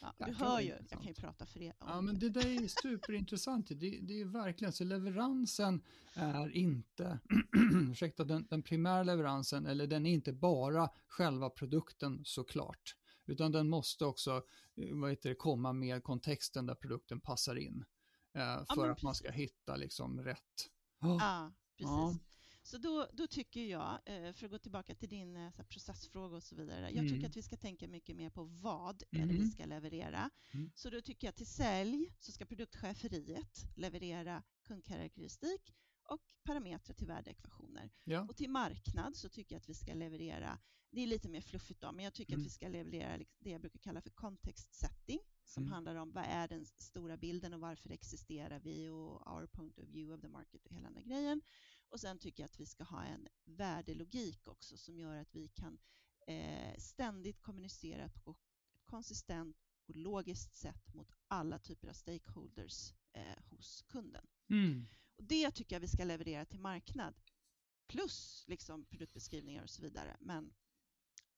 Ja, 0.00 0.14
Ja, 0.18 0.26
du 0.26 0.32
hör 0.32 0.60
ju, 0.60 0.68
jag 0.68 0.88
kan 0.90 1.06
ju 1.06 1.14
prata 1.14 1.46
för 1.46 1.62
er. 1.62 1.74
Ja, 1.80 1.98
om 1.98 2.04
men 2.04 2.18
det 2.18 2.28
där 2.28 2.46
är 2.62 2.68
superintressant. 2.82 3.68
Det, 3.68 3.74
det 4.00 4.20
är 4.20 4.24
verkligen 4.24 4.72
så 4.72 4.84
leveransen 4.84 5.82
är 6.14 6.56
inte, 6.56 7.20
ursäkta, 7.90 8.24
den, 8.24 8.46
den 8.50 8.62
primära 8.62 9.02
leveransen, 9.02 9.66
eller 9.66 9.86
den 9.86 10.06
är 10.06 10.12
inte 10.12 10.32
bara 10.32 10.90
själva 11.06 11.50
produkten 11.50 12.20
såklart, 12.24 12.96
utan 13.26 13.52
den 13.52 13.68
måste 13.68 14.04
också 14.04 14.42
eh, 14.76 14.94
vad 14.96 15.10
heter 15.10 15.28
det, 15.28 15.34
komma 15.34 15.72
med 15.72 16.02
kontexten 16.04 16.66
där 16.66 16.74
produkten 16.74 17.20
passar 17.20 17.56
in. 17.56 17.84
Eh, 18.34 18.64
för 18.64 18.76
men 18.82 18.90
att 18.90 19.02
man 19.02 19.14
ska 19.14 19.30
hitta 19.30 19.76
liksom 19.76 20.20
rätt. 20.24 20.70
Ja, 21.00 21.52
precis. 21.76 21.90
Ja. 21.90 22.18
Så 22.62 22.78
då, 22.78 23.08
då 23.12 23.26
tycker 23.26 23.64
jag, 23.64 24.00
eh, 24.06 24.32
för 24.32 24.44
att 24.46 24.50
gå 24.50 24.58
tillbaka 24.58 24.94
till 24.94 25.08
din 25.08 25.36
eh, 25.36 25.50
så 25.50 25.56
här, 25.56 25.64
processfråga 25.64 26.36
och 26.36 26.42
så 26.42 26.56
vidare, 26.56 26.80
jag 26.90 26.98
Mm. 27.04 27.08
tycker 27.08 27.28
att 27.28 27.36
vi 27.36 27.42
ska 27.42 27.56
tänka 27.56 27.88
mycket 27.88 28.16
mer 28.16 28.30
på 28.30 28.44
vad 28.44 29.02
är 29.10 29.18
det 29.18 29.24
Mhm. 29.34 29.36
vi 29.36 29.50
ska 29.50 29.64
leverera. 29.64 30.30
Mm. 30.52 30.70
Så 30.74 30.90
då 30.90 31.00
tycker 31.00 31.26
jag 31.26 31.34
till 31.36 31.46
sälj 31.46 32.14
så 32.18 32.32
ska 32.32 32.46
produktcheferiet 32.46 33.64
leverera 33.76 34.42
kundkaraktäristik 34.62 35.74
och 36.02 36.22
parametrar 36.44 36.94
till 36.94 37.06
värdeekvationer. 37.06 37.90
Ja, 38.04 38.26
Och 38.28 38.36
till 38.36 38.50
marknad 38.50 39.16
så 39.16 39.28
tycker 39.28 39.54
jag 39.54 39.60
att 39.60 39.68
vi 39.68 39.74
ska 39.74 39.94
leverera, 39.94 40.58
det 40.90 41.00
är 41.00 41.06
lite 41.06 41.28
mer 41.28 41.40
fluffigt 41.40 41.80
då, 41.80 41.92
men 41.92 42.04
jag 42.04 42.14
tycker 42.14 42.32
Mm. 42.32 42.42
att 42.42 42.46
vi 42.46 42.50
ska 42.50 42.68
leverera 42.68 43.18
det 43.38 43.50
jag 43.50 43.60
brukar 43.60 43.78
kalla 43.78 44.00
för 44.00 44.10
context 44.10 44.74
setting, 44.74 45.20
som 45.44 45.62
Mm. 45.62 45.72
handlar 45.72 45.94
om 45.94 46.12
vad 46.12 46.24
är 46.24 46.48
den 46.48 46.66
stora 46.66 47.16
bilden 47.16 47.54
och 47.54 47.60
varför 47.60 47.90
existerar 47.90 48.60
vi 48.60 48.88
och 48.88 49.32
our 49.32 49.46
point 49.46 49.78
of 49.78 49.88
view 49.88 50.14
of 50.14 50.20
the 50.20 50.28
market 50.28 50.66
och 50.66 50.72
hela 50.72 50.90
den 50.90 51.04
grejen. 51.04 51.42
Och 51.88 52.00
sen 52.00 52.18
tycker 52.18 52.42
jag 52.42 52.48
att 52.48 52.60
vi 52.60 52.66
ska 52.66 52.84
ha 52.84 53.04
en 53.04 53.28
värdelogik 53.44 54.48
också 54.48 54.76
som 54.76 54.98
gör 54.98 55.16
att 55.16 55.34
vi 55.34 55.48
kan 55.48 55.78
eh, 56.26 56.74
ständigt 56.78 57.40
kommunicera 57.42 58.08
på 58.08 58.30
ett 58.30 58.84
konsistent 58.84 59.56
och 59.88 59.96
logiskt 59.96 60.54
sätt 60.54 60.94
mot 60.94 61.10
alla 61.28 61.58
typer 61.58 61.88
av 61.88 61.92
stakeholders 61.92 62.92
eh, 63.12 63.38
hos 63.50 63.82
kunden. 63.82 64.26
mm. 64.50 64.86
Och 65.16 65.24
det 65.24 65.50
tycker 65.50 65.76
jag 65.76 65.80
vi 65.80 65.88
ska 65.88 66.04
leverera 66.04 66.44
till 66.44 66.60
marknad. 66.60 67.14
Plus 67.86 68.44
liksom 68.48 68.84
produktbeskrivningar 68.84 69.62
och 69.62 69.70
så 69.70 69.82
vidare. 69.82 70.16
Men, 70.20 70.54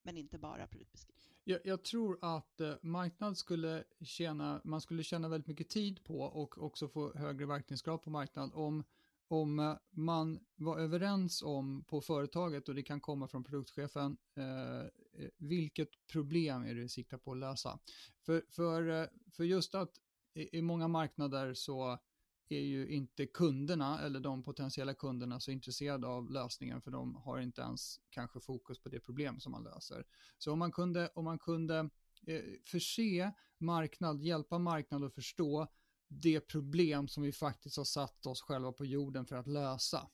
men 0.06 0.16
inte 0.16 0.38
bara 0.38 0.66
produktbeskrivning. 0.66 1.26
Jag, 1.44 1.60
jag 1.64 1.82
tror 1.82 2.18
att 2.20 2.60
eh, 2.60 2.74
marknad 2.80 3.38
skulle 3.38 3.84
tjäna, 4.00 4.60
man 4.64 4.80
skulle 4.80 5.02
tjäna 5.02 5.28
väldigt 5.28 5.48
mycket 5.48 5.68
tid 5.68 6.04
på 6.04 6.20
och 6.20 6.62
också 6.62 6.88
få 6.88 7.14
högre 7.14 7.46
verkningsgrad 7.46 8.02
på 8.02 8.10
marknad 8.10 8.50
om, 8.54 8.84
om 9.28 9.58
eh, 9.58 9.76
man 9.90 10.40
var 10.56 10.78
överens 10.78 11.42
om 11.42 11.84
på 11.84 12.00
företaget 12.00 12.68
och 12.68 12.74
det 12.74 12.82
kan 12.82 13.00
komma 13.00 13.28
från 13.28 13.44
produktchefen 13.44 14.16
eh, 14.36 14.80
eh 14.80 14.88
vilket 15.36 15.88
problem 16.12 16.62
är 16.62 16.74
det 16.74 16.88
siktar 16.88 17.18
på 17.18 17.32
att 17.32 17.38
lösa. 17.38 17.78
För, 18.22 18.42
för, 18.48 19.02
eh, 19.02 19.06
för 19.32 19.44
just 19.44 19.74
att 19.74 20.00
i, 20.34 20.58
i 20.58 20.62
många 20.62 20.88
marknader 20.88 21.54
så 21.54 21.98
är 22.48 22.60
ju 22.60 22.88
inte 22.88 23.26
kunderna 23.26 24.00
eller 24.00 24.20
de 24.20 24.42
potentiella 24.42 24.94
kunderna 24.94 25.40
så 25.40 25.50
intresserade 25.50 26.06
av 26.06 26.30
lösningen 26.30 26.80
för 26.80 26.90
de 26.90 27.14
har 27.14 27.40
inte 27.40 27.62
ens 27.62 28.00
kanske 28.10 28.40
fokus 28.40 28.78
på 28.78 28.88
det 28.88 29.00
problem 29.00 29.40
som 29.40 29.52
man 29.52 29.64
löser. 29.64 30.04
Så 30.38 30.52
om 30.52 30.58
man 30.58 30.72
kunde, 30.72 31.10
om 31.14 31.24
man 31.24 31.38
kunde 31.38 31.90
eh, 32.26 32.42
förse 32.64 33.32
marknad, 33.58 34.22
hjälpa 34.22 34.58
marknad 34.58 35.04
att 35.04 35.14
förstå 35.14 35.66
det 36.08 36.40
problem 36.40 37.08
som 37.08 37.22
vi 37.22 37.32
faktiskt 37.32 37.76
har 37.76 37.84
satt 37.84 38.26
oss 38.26 38.40
själva 38.40 38.72
på 38.72 38.84
jorden 38.84 39.26
för 39.26 39.36
att 39.36 39.46
lösa. 39.46 40.08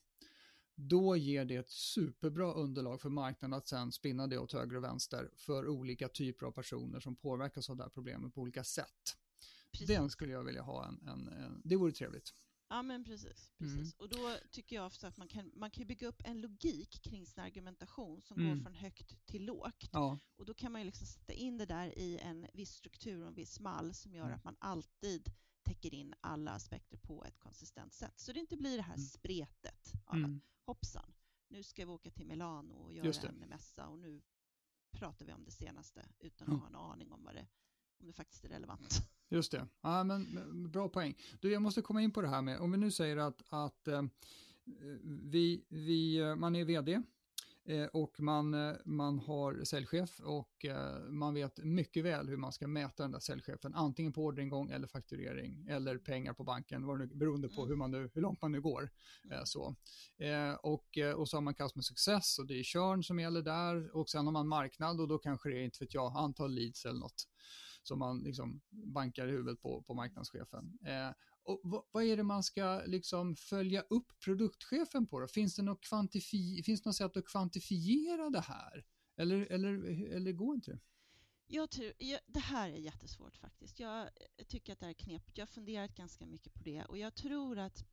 Då 0.75 1.15
ger 1.15 1.45
det 1.45 1.55
ett 1.55 1.69
superbra 1.69 2.53
underlag 2.53 3.01
för 3.01 3.09
marknaden 3.09 3.53
att 3.53 3.67
sen 3.67 3.91
spinna 3.91 4.27
det 4.27 4.37
åt 4.37 4.53
höger 4.53 4.77
och 4.77 4.83
vänster 4.83 5.29
för 5.35 5.67
olika 5.67 6.09
typer 6.09 6.45
av 6.45 6.51
personer 6.51 6.99
som 6.99 7.15
påverkas 7.15 7.69
av 7.69 7.77
det 7.77 7.83
här 7.83 7.89
problemet 7.89 8.33
på 8.33 8.41
olika 8.41 8.63
sätt. 8.63 9.17
Precis. 9.73 9.87
Den 9.87 10.09
skulle 10.09 10.31
jag 10.31 10.43
vilja 10.43 10.61
ha 10.61 10.87
en, 10.87 11.07
en, 11.07 11.27
en 11.27 11.61
det 11.65 11.75
vore 11.75 11.91
trevligt. 11.91 12.33
Ja, 12.69 12.81
men 12.81 13.03
precis. 13.03 13.51
Mm. 13.59 13.77
precis. 13.77 13.95
Och 13.95 14.09
då 14.09 14.37
tycker 14.51 14.75
jag 14.75 14.85
också 14.85 15.07
att 15.07 15.17
man 15.17 15.27
kan, 15.27 15.51
man 15.55 15.71
kan 15.71 15.87
bygga 15.87 16.07
upp 16.07 16.21
en 16.25 16.41
logik 16.41 17.01
kring 17.03 17.25
sin 17.25 17.43
argumentation 17.43 18.21
som 18.21 18.39
Mm. 18.39 18.49
går 18.57 18.63
från 18.63 18.73
högt 18.73 19.25
till 19.25 19.45
lågt. 19.45 19.89
Ja, 19.91 20.19
Och 20.35 20.45
då 20.45 20.53
kan 20.53 20.71
man 20.71 20.81
ju 20.81 20.85
liksom 20.85 21.07
sätta 21.07 21.33
in 21.33 21.57
det 21.57 21.65
där 21.65 21.99
i 21.99 22.17
en 22.17 22.47
viss 22.53 22.71
struktur 22.75 23.21
och 23.21 23.27
en 23.27 23.33
viss 23.33 23.59
mall 23.59 23.93
som 23.93 24.13
gör 24.15 24.23
Mm. 24.25 24.35
att 24.35 24.43
man 24.43 24.55
alltid 24.59 25.31
täcker 25.63 25.93
in 25.93 26.13
alla 26.21 26.51
aspekter 26.51 26.97
på 26.97 27.25
ett 27.25 27.39
konsistent 27.39 27.93
sätt. 27.93 28.19
Så 28.19 28.33
det 28.33 28.39
inte 28.39 28.57
blir 28.57 28.77
det 28.77 28.83
här 28.83 28.93
Mm. 28.95 29.05
spretet 29.05 29.93
av 30.05 30.15
mm. 30.17 30.41
hoppsan, 30.65 31.13
nu 31.47 31.63
ska 31.63 31.85
vi 31.85 31.91
åka 31.91 32.11
till 32.11 32.25
Milano 32.25 32.73
och 32.73 32.93
göra 32.93 33.29
en 33.29 33.35
mässa 33.49 33.87
och 33.87 33.99
nu 33.99 34.21
pratar 34.91 35.25
vi 35.25 35.33
om 35.33 35.43
det 35.43 35.51
senaste 35.51 36.05
utan 36.19 36.51
att 36.53 36.59
ha 36.59 36.67
en 36.67 36.75
aning 36.75 37.11
om 37.11 37.23
vad 37.23 37.35
det, 37.35 37.47
om 37.99 38.07
det 38.07 38.13
faktiskt 38.13 38.43
är 38.45 38.49
relevant. 38.49 39.09
Just 39.29 39.51
det. 39.51 39.67
Ja, 39.81 40.03
men, 40.03 40.23
men 40.23 40.71
bra 40.71 40.89
poäng. 40.89 41.17
Du, 41.39 41.51
jag 41.51 41.61
måste 41.61 41.81
komma 41.81 42.01
in 42.01 42.11
på 42.11 42.21
det 42.21 42.27
här 42.27 42.41
med, 42.41 42.59
om 42.59 42.71
vi 42.71 42.77
nu 42.77 42.91
säger 42.91 43.17
att, 43.17 43.43
att 43.49 43.87
eh, 43.87 44.03
vi, 45.03 45.65
vi, 45.69 46.17
eh, 46.17 46.35
man 46.35 46.55
är 46.55 46.65
vd 46.65 47.01
Eh, 47.65 47.85
och 47.85 48.19
man, 48.19 48.53
eh, 48.53 48.75
man 48.85 49.19
har 49.19 49.63
säljchef 49.63 50.19
och 50.19 50.65
man 51.09 51.33
vet 51.33 51.63
mycket 51.63 52.03
väl 52.03 52.29
hur 52.29 52.37
man 52.37 52.51
ska 52.51 52.67
mäta 52.67 53.03
den 53.03 53.11
där 53.11 53.19
säljchefen, 53.19 53.75
antingen 53.75 54.13
på 54.13 54.23
orderingång 54.23 54.69
eller 54.69 54.87
fakturering 54.87 55.67
eller 55.69 55.97
pengar 55.97 56.33
på 56.33 56.43
banken, 56.43 56.85
vad 56.85 56.99
nu, 56.99 57.07
beroende 57.07 57.49
på 57.49 57.61
mm. 57.61 57.69
hur, 57.69 57.75
man 57.75 57.91
nu, 57.91 58.09
hur 58.13 58.21
långt 58.21 58.41
man 58.41 58.51
nu 58.51 58.61
går. 58.61 58.89
Så. 59.43 59.75
Och, 60.61 60.97
och 61.15 61.29
så 61.29 61.37
har 61.37 61.41
man 61.41 61.53
customer 61.53 61.83
success 61.83 62.39
och 62.39 62.47
det 62.47 62.59
är 62.59 62.63
körn 62.63 63.03
som 63.03 63.19
gäller 63.19 63.41
där 63.41 63.95
och 63.95 64.09
sen 64.09 64.25
har 64.25 64.33
man 64.33 64.47
marknad 64.47 65.01
och 65.01 65.07
då 65.07 65.17
kanske 65.17 65.49
det 65.49 65.59
är, 65.59 65.63
inte 65.63 65.83
vet 65.83 65.93
jag, 65.93 66.17
antal 66.17 66.53
leads 66.53 66.85
eller 66.85 66.99
något 66.99 67.27
som 67.87 67.99
man 67.99 68.23
liksom 68.23 68.61
bankar 68.71 69.27
i 69.27 69.31
huvudet 69.31 69.61
på, 69.61 69.83
på 69.83 69.93
marknadschefen. 69.93 70.77
Eh, 70.85 71.09
och 71.43 71.61
vad, 71.63 71.83
vad, 71.91 72.03
är 72.03 72.17
det 72.17 72.23
man 72.23 72.43
ska 72.43 72.81
liksom 72.85 73.35
följa 73.35 73.81
upp 73.81 74.19
produktchefen 74.23 75.07
på 75.07 75.19
då? 75.19 75.27
Finns 75.27 75.55
det 75.55 75.61
något, 75.61 75.81
kvantifi 75.81 76.63
finns 76.63 76.81
det 76.81 76.89
något 76.89 76.95
sätt 76.95 77.17
att 77.17 77.25
kvantifiera 77.25 78.29
det 78.29 78.41
här? 78.41 78.85
Eller, 79.17 79.51
eller, 79.51 79.73
eller 80.15 80.31
går 80.31 80.55
inte 80.55 80.71
det? 80.71 80.79
Jag 81.47 81.69
tror, 81.69 81.93
jag, 81.97 82.19
det 82.27 82.39
här 82.39 82.69
är 82.69 82.77
jättesvårt 82.77 83.37
faktiskt. 83.37 83.79
Jag 83.79 84.09
tycker 84.47 84.73
att 84.73 84.79
det 84.79 84.85
här 84.85 84.93
är 84.93 84.97
knepigt. 84.97 85.37
Jag 85.37 85.45
har 85.45 85.51
funderat 85.51 85.95
ganska 85.95 86.25
mycket 86.25 86.53
på 86.53 86.63
det 86.63 86.85
och 86.85 86.97
jag 86.97 87.15
tror 87.15 87.57
att 87.59 87.85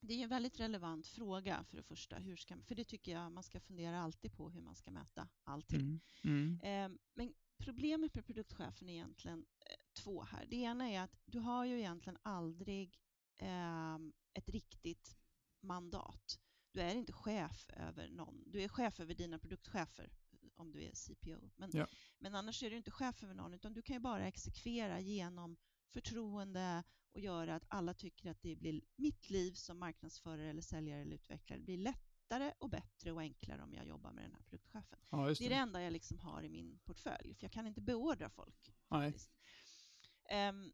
det 0.00 0.14
är 0.14 0.22
en 0.22 0.28
väldigt 0.28 0.60
relevant 0.60 1.06
fråga 1.06 1.64
för 1.64 1.76
det 1.76 1.82
första. 1.82 2.16
Hur 2.16 2.36
ska, 2.36 2.56
för 2.62 2.74
det 2.74 2.84
tycker 2.84 3.12
jag 3.12 3.32
man 3.32 3.42
ska 3.42 3.60
fundera 3.60 4.00
alltid 4.00 4.32
på 4.32 4.50
hur 4.50 4.60
man 4.60 4.74
ska 4.76 4.90
mäta 4.90 5.28
allting. 5.44 6.00
Mm. 6.24 6.58
Mm. 6.62 6.92
Eh, 6.94 6.98
men 7.14 7.34
problemet 7.58 8.14
med 8.14 8.26
produktchefen 8.26 8.88
är 8.88 8.92
egentligen 8.92 9.38
eh, 9.38 9.76
två 10.02 10.22
här. 10.22 10.46
Det 10.46 10.56
ena 10.56 10.90
är 10.90 11.00
att 11.00 11.18
du 11.24 11.38
har 11.38 11.64
ju 11.64 11.78
egentligen 11.78 12.18
aldrig 12.22 12.98
eh, 13.36 13.94
ett 14.34 14.48
riktigt 14.48 15.16
mandat. 15.60 16.40
Du 16.72 16.80
är 16.80 16.94
inte 16.94 17.12
chef 17.12 17.70
över 17.70 18.08
någon. 18.08 18.42
Du 18.46 18.62
är 18.62 18.68
chef 18.68 19.00
över 19.00 19.14
dina 19.14 19.38
produktchefer 19.38 20.12
om 20.56 20.72
du 20.72 20.84
är 20.84 20.92
CPO. 20.94 21.50
Men, 21.56 21.70
ja. 21.72 21.86
men 22.18 22.34
annars 22.34 22.62
är 22.62 22.70
du 22.70 22.76
inte 22.76 22.90
chef 22.90 23.22
över 23.22 23.34
någon 23.34 23.54
utan 23.54 23.74
du 23.74 23.82
kan 23.82 23.96
ju 23.96 24.00
bara 24.00 24.26
exekvera 24.26 25.00
genom 25.00 25.56
förtroende 25.92 26.82
och 27.12 27.20
göra 27.20 27.54
att 27.54 27.64
alla 27.68 27.94
tycker 27.94 28.30
att 28.30 28.42
det 28.42 28.56
blir 28.56 28.82
mitt 28.96 29.30
liv 29.30 29.52
som 29.52 29.78
marknadsförare 29.78 30.50
eller 30.50 30.62
säljare 30.62 31.00
eller 31.00 31.14
utvecklare 31.14 31.60
blir 31.60 31.78
lättare 32.26 32.52
och 32.58 32.70
bättre 32.70 33.12
och 33.12 33.20
enklare 33.20 33.62
om 33.62 33.74
jag 33.74 33.86
jobbar 33.86 34.12
med 34.12 34.24
den 34.24 34.32
här 34.32 34.42
produktchefen. 34.42 34.98
Ja, 35.10 35.26
det. 35.26 35.34
det. 35.38 35.46
är 35.46 35.48
det 35.48 35.54
enda 35.54 35.82
jag 35.82 35.92
liksom 35.92 36.18
har 36.18 36.42
i 36.42 36.48
min 36.48 36.78
portfölj 36.84 37.34
för 37.34 37.44
jag 37.44 37.52
kan 37.52 37.66
inte 37.66 37.80
beordra 37.80 38.30
folk. 38.30 38.72
Um, 38.90 40.72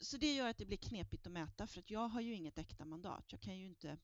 så 0.00 0.16
det 0.16 0.34
gör 0.34 0.48
att 0.48 0.58
det 0.58 0.66
blir 0.66 0.78
knepigt 0.78 1.26
att 1.26 1.32
mäta 1.32 1.66
för 1.66 1.80
att 1.80 1.90
jag 1.90 2.08
har 2.08 2.20
ju 2.20 2.34
inget 2.34 2.58
äkta 2.58 2.84
mandat. 2.84 3.24
Jag 3.28 3.40
kan 3.40 3.58
ju 3.58 3.66
inte 3.66 3.98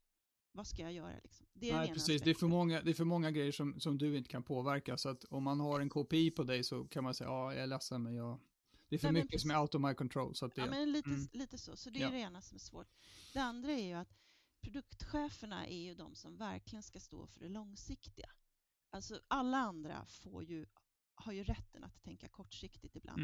vad 0.53 0.67
ska 0.67 0.83
jag 0.83 0.93
göra? 0.93 1.15
Liksom? 1.23 1.47
Det 1.53 1.71
är 1.71 1.77
Nej, 1.77 1.93
precis. 1.93 2.23
Det 2.23 2.31
är, 2.31 2.35
för 2.35 2.47
många, 2.47 2.83
det 2.83 2.91
är 2.91 2.95
för 2.95 3.05
många 3.05 3.31
grejer 3.31 3.53
som, 3.53 3.81
som 3.81 3.99
du 3.99 4.17
inte 4.17 4.31
kan 4.31 4.43
påverka. 4.43 4.97
Så 4.97 5.09
att 5.09 5.25
om 5.25 5.43
man 5.43 5.61
har 5.61 5.81
en 5.81 5.91
KPI 5.91 6.31
på 6.31 6.43
dig 6.43 6.65
så 6.65 6.85
kan 6.85 7.05
man 7.05 7.15
säga, 7.15 7.31
ja, 7.31 7.55
jag 7.55 7.63
är 7.63 7.67
ledsen, 7.67 8.03
men 8.03 8.15
jag, 8.15 8.41
det 8.89 8.97
är 8.97 8.99
för 8.99 9.13
Nej, 9.13 9.23
mycket 9.23 9.41
som 9.41 9.51
är 9.51 9.61
out 9.61 9.75
of 9.75 9.83
my 9.83 9.95
control. 9.95 10.35
Så 10.35 10.47
att 10.47 10.55
det, 10.55 10.61
ja, 10.61 10.71
men 10.71 10.93
lite, 10.93 11.09
mm. 11.09 11.29
lite 11.33 11.59
så. 11.59 11.77
Så 11.77 11.91
det 11.91 11.99
är 11.99 12.03
ja. 12.03 12.11
det 12.11 12.19
ena 12.19 12.41
som 12.41 12.55
är 12.55 12.61
svårt. 12.61 12.89
Det 13.33 13.39
andra 13.39 13.73
är 13.73 13.87
ju 13.87 13.93
att 13.93 14.19
produktcheferna 14.61 15.67
är 15.67 15.83
ju 15.83 15.95
de 15.95 16.15
som 16.15 16.37
verkligen 16.37 16.83
ska 16.83 17.01
stå 17.01 17.27
för 17.27 17.41
det 17.41 17.49
långsiktiga. 17.49 18.31
Alltså 18.91 19.21
alla 19.29 19.59
andra 19.59 20.07
får 20.07 20.45
ju 20.45 20.67
har 21.21 21.33
ju 21.33 21.45
rätten 21.45 21.85
att 21.85 22.03
tänka 22.03 22.29
kortsiktigt 22.29 22.97
ibland. 22.97 23.21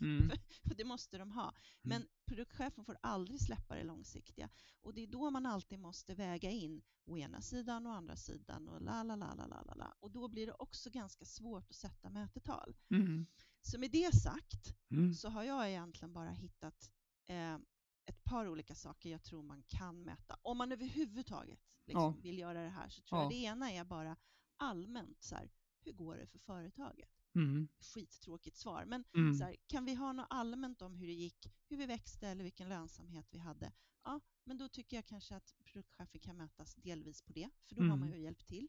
Mm. 0.00 0.18
Mm. 0.18 0.38
det 0.76 0.84
måste 0.84 1.18
de 1.18 1.32
ha. 1.32 1.48
Mm. 1.48 1.58
Men 1.82 2.08
produktchefen 2.26 2.84
får 2.84 2.98
aldrig 3.00 3.40
släppa 3.40 3.74
det 3.74 3.84
långsiktiga. 3.84 4.48
Och 4.80 4.94
det 4.94 5.02
är 5.02 5.06
då 5.06 5.30
man 5.30 5.46
alltid 5.46 5.78
måste 5.78 6.14
väga 6.14 6.50
in 6.50 6.82
å 7.04 7.18
ena 7.18 7.40
sidan 7.40 7.86
och 7.86 7.94
andra 7.94 8.16
sidan 8.16 8.68
och 8.68 8.82
la 8.82 9.02
la 9.02 9.16
la 9.16 9.34
la 9.34 9.46
la 9.46 9.74
la. 9.74 9.94
Och 10.00 10.10
då 10.10 10.28
blir 10.28 10.46
det 10.46 10.52
också 10.52 10.90
ganska 10.90 11.24
svårt 11.24 11.70
att 11.70 11.76
sätta 11.76 12.10
mätetal. 12.10 12.76
Mm. 12.90 13.26
Så 13.62 13.78
med 13.78 13.90
det 13.90 14.14
sagt 14.14 14.76
mm. 14.90 15.14
så 15.14 15.28
har 15.28 15.42
jag 15.44 15.70
egentligen 15.70 16.12
bara 16.12 16.30
hittat 16.30 16.90
eh, 17.26 17.58
ett 18.06 18.24
par 18.24 18.48
olika 18.48 18.74
saker 18.74 19.10
jag 19.10 19.22
tror 19.22 19.42
man 19.42 19.62
kan 19.62 20.02
mäta. 20.02 20.38
Om 20.42 20.58
man 20.58 20.72
överhuvudtaget 20.72 21.60
liksom 21.86 22.02
ja. 22.02 22.22
vill 22.22 22.38
göra 22.38 22.62
det 22.62 22.68
här 22.68 22.88
så 22.88 23.02
tror 23.02 23.20
ja. 23.20 23.22
jag 23.22 23.30
det 23.32 23.36
ena 23.36 23.70
är 23.70 23.84
bara 23.84 24.16
allmänt 24.56 25.22
så 25.22 25.34
här, 25.34 25.50
hur 25.84 25.92
går 25.92 26.16
det 26.16 26.26
för 26.26 26.38
företaget? 26.38 27.22
Mm. 27.34 27.68
Skittråkigt 27.80 28.56
svar, 28.56 28.84
men 28.84 29.04
mm. 29.14 29.34
så 29.34 29.44
här, 29.44 29.56
kan 29.66 29.84
vi 29.84 29.94
ha 29.94 30.12
något 30.12 30.26
allmänt 30.30 30.82
om 30.82 30.94
hur 30.94 31.06
det 31.06 31.12
gick, 31.12 31.46
hur 31.68 31.76
vi 31.76 31.86
växte 31.86 32.28
eller 32.28 32.44
vilken 32.44 32.68
lönsamhet 32.68 33.26
vi 33.30 33.38
hade? 33.38 33.72
Ja, 34.04 34.20
men 34.44 34.58
då 34.58 34.68
tycker 34.68 34.96
jag 34.96 35.06
kanske 35.06 35.36
att 35.36 35.54
produktchefer 35.64 36.18
kan 36.18 36.36
mätas 36.36 36.74
delvis 36.74 37.22
på 37.22 37.32
det, 37.32 37.50
för 37.64 37.74
då 37.74 37.80
mm. 37.80 37.90
har 37.90 37.98
man 37.98 38.12
ju 38.12 38.20
hjälpt 38.20 38.46
till. 38.46 38.68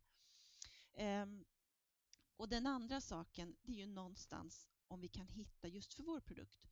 Um, 1.23 1.45
och 2.38 2.49
den 2.49 2.67
andra 2.67 3.01
saken, 3.01 3.55
det 3.61 3.71
är 3.71 3.77
ju 3.77 3.86
någonstans 3.86 4.67
om 4.88 5.01
vi 5.01 5.07
kan 5.07 5.27
hitta 5.27 5.67
just 5.67 5.93
för 5.93 6.03
vår 6.03 6.19
produkt, 6.19 6.69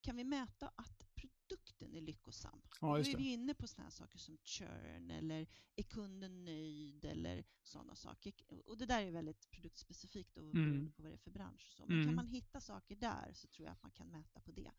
kan 0.00 0.16
vi 0.16 0.24
mäta 0.24 0.68
att 0.68 1.06
produkten 1.52 1.94
är 1.94 2.00
lyckosam? 2.00 2.62
Ja, 2.80 2.86
Då 2.86 2.96
är 2.96 3.16
vi 3.16 3.32
inne 3.32 3.54
på 3.54 3.66
sådana 3.66 3.90
saker 3.90 4.18
som 4.18 4.38
churn 4.44 5.10
eller 5.10 5.46
är 5.76 5.82
kunden 5.82 6.44
nöjd 6.44 7.04
eller 7.04 7.44
sådana 7.62 7.94
saker. 7.94 8.32
Och 8.66 8.78
det 8.78 8.86
där 8.86 9.02
är 9.02 9.10
väldigt 9.10 9.50
produktspecifikt 9.50 10.36
och 10.36 10.42
mm. 10.42 10.52
beroende 10.52 10.90
på 10.90 11.02
vad 11.02 11.10
det 11.12 11.16
är 11.16 11.18
för 11.18 11.30
bransch. 11.30 11.68
Och 11.70 11.76
så. 11.76 11.86
Men 11.86 11.96
mm. 11.96 12.06
kan 12.06 12.14
man 12.14 12.26
hitta 12.26 12.60
saker 12.60 12.96
där 12.96 13.32
så 13.34 13.48
tror 13.48 13.66
jag 13.66 13.72
att 13.72 13.82
man 13.82 13.92
kan 13.92 14.08
mäta 14.08 14.40
på 14.40 14.52
det. 14.52 14.70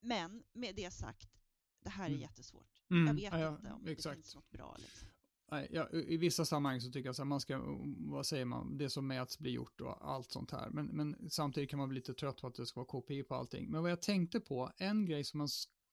Men 0.00 0.44
med 0.52 0.74
det 0.74 0.90
sagt, 0.90 1.40
det 1.80 1.90
här 1.90 2.04
är 2.04 2.08
mm. 2.08 2.20
jättesvårt. 2.20 2.82
Mm. 2.90 3.06
Jag 3.06 3.14
vet 3.14 3.40
ja, 3.40 3.56
inte 3.56 3.72
om 3.72 3.86
exakt. 3.86 4.16
det 4.16 4.22
finns 4.22 4.34
något 4.34 4.50
bra. 4.50 4.76
Liksom. 4.78 5.08
Ja, 5.70 5.88
I 5.90 6.16
vissa 6.16 6.44
sammanhang 6.44 6.80
så 6.80 6.90
tycker 6.90 7.08
jag 7.08 7.20
att 7.20 7.26
man 7.26 7.40
ska, 7.40 7.78
vad 7.98 8.26
säger 8.26 8.44
man, 8.44 8.78
det 8.78 8.90
som 8.90 9.06
mäts 9.06 9.38
blir 9.38 9.52
gjort 9.52 9.80
och 9.80 10.10
allt 10.10 10.30
sånt 10.30 10.50
här. 10.50 10.70
Men, 10.70 10.86
men 10.86 11.30
samtidigt 11.30 11.70
kan 11.70 11.78
man 11.78 11.88
bli 11.88 11.96
lite 11.96 12.14
trött 12.14 12.40
på 12.40 12.46
att 12.46 12.54
det 12.54 12.66
ska 12.66 12.84
vara 12.84 13.02
KPI 13.02 13.22
på 13.22 13.34
allting. 13.34 13.70
Men 13.70 13.82
vad 13.82 13.90
jag 13.90 14.02
tänkte 14.02 14.40
på, 14.40 14.72
en 14.76 15.06
grej 15.06 15.24
som 15.24 15.38
man 15.38 15.48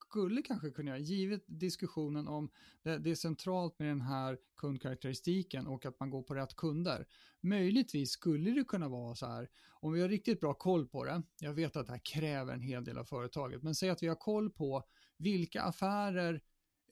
skulle 0.10 0.42
kanske 0.42 0.72
kunna 0.72 0.90
göra, 0.90 1.00
givet 1.00 1.44
diskussionen 1.48 2.28
om 2.28 2.50
det, 2.84 2.98
det 2.98 3.12
är 3.12 3.16
centralt 3.16 3.80
med 3.80 3.88
den 3.88 4.02
här 4.02 4.38
kundkaraktäristiken 4.58 5.68
och 5.68 5.86
att 5.86 6.00
man 6.00 6.10
går 6.10 6.24
på 6.24 6.36
rätt 6.36 6.56
kunder. 6.56 7.08
Möjligtvis 7.42 8.12
skulle 8.12 8.52
det 8.52 8.64
kunna 8.64 8.90
vara 8.90 9.16
så 9.16 9.26
här, 9.26 9.50
om 9.70 9.94
vi 9.94 10.02
har 10.02 10.10
riktigt 10.10 10.40
bra 10.40 10.54
koll 10.54 10.88
på 10.88 11.06
det, 11.06 11.24
jag 11.40 11.54
vet 11.54 11.76
att 11.76 11.86
det 11.86 11.92
här 11.92 12.02
kräver 12.14 12.54
en 12.54 12.62
hel 12.62 12.84
del 12.84 12.98
av 12.98 13.06
företaget, 13.06 13.64
men 13.64 13.76
säg 13.76 13.90
att 13.90 14.04
vi 14.04 14.08
har 14.08 14.16
koll 14.16 14.50
på 14.52 14.84
vilka 15.18 15.62
affärer 15.62 16.42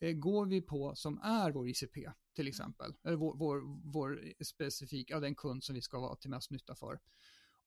eh, 0.01 0.13
går 0.13 0.45
vi 0.45 0.61
på 0.61 0.95
som 0.95 1.19
är 1.21 1.51
vår 1.51 1.67
ICP 1.67 2.11
till 2.35 2.47
exempel, 2.47 2.93
eller 3.03 3.17
vår, 3.17 3.37
vår, 3.37 3.61
vår 3.91 4.43
specifika, 4.43 5.19
den 5.19 5.35
kund 5.35 5.63
som 5.63 5.75
vi 5.75 5.81
ska 5.81 5.99
vara 5.99 6.15
till 6.15 6.29
mest 6.29 6.51
nytta 6.51 6.75
för. 6.75 6.99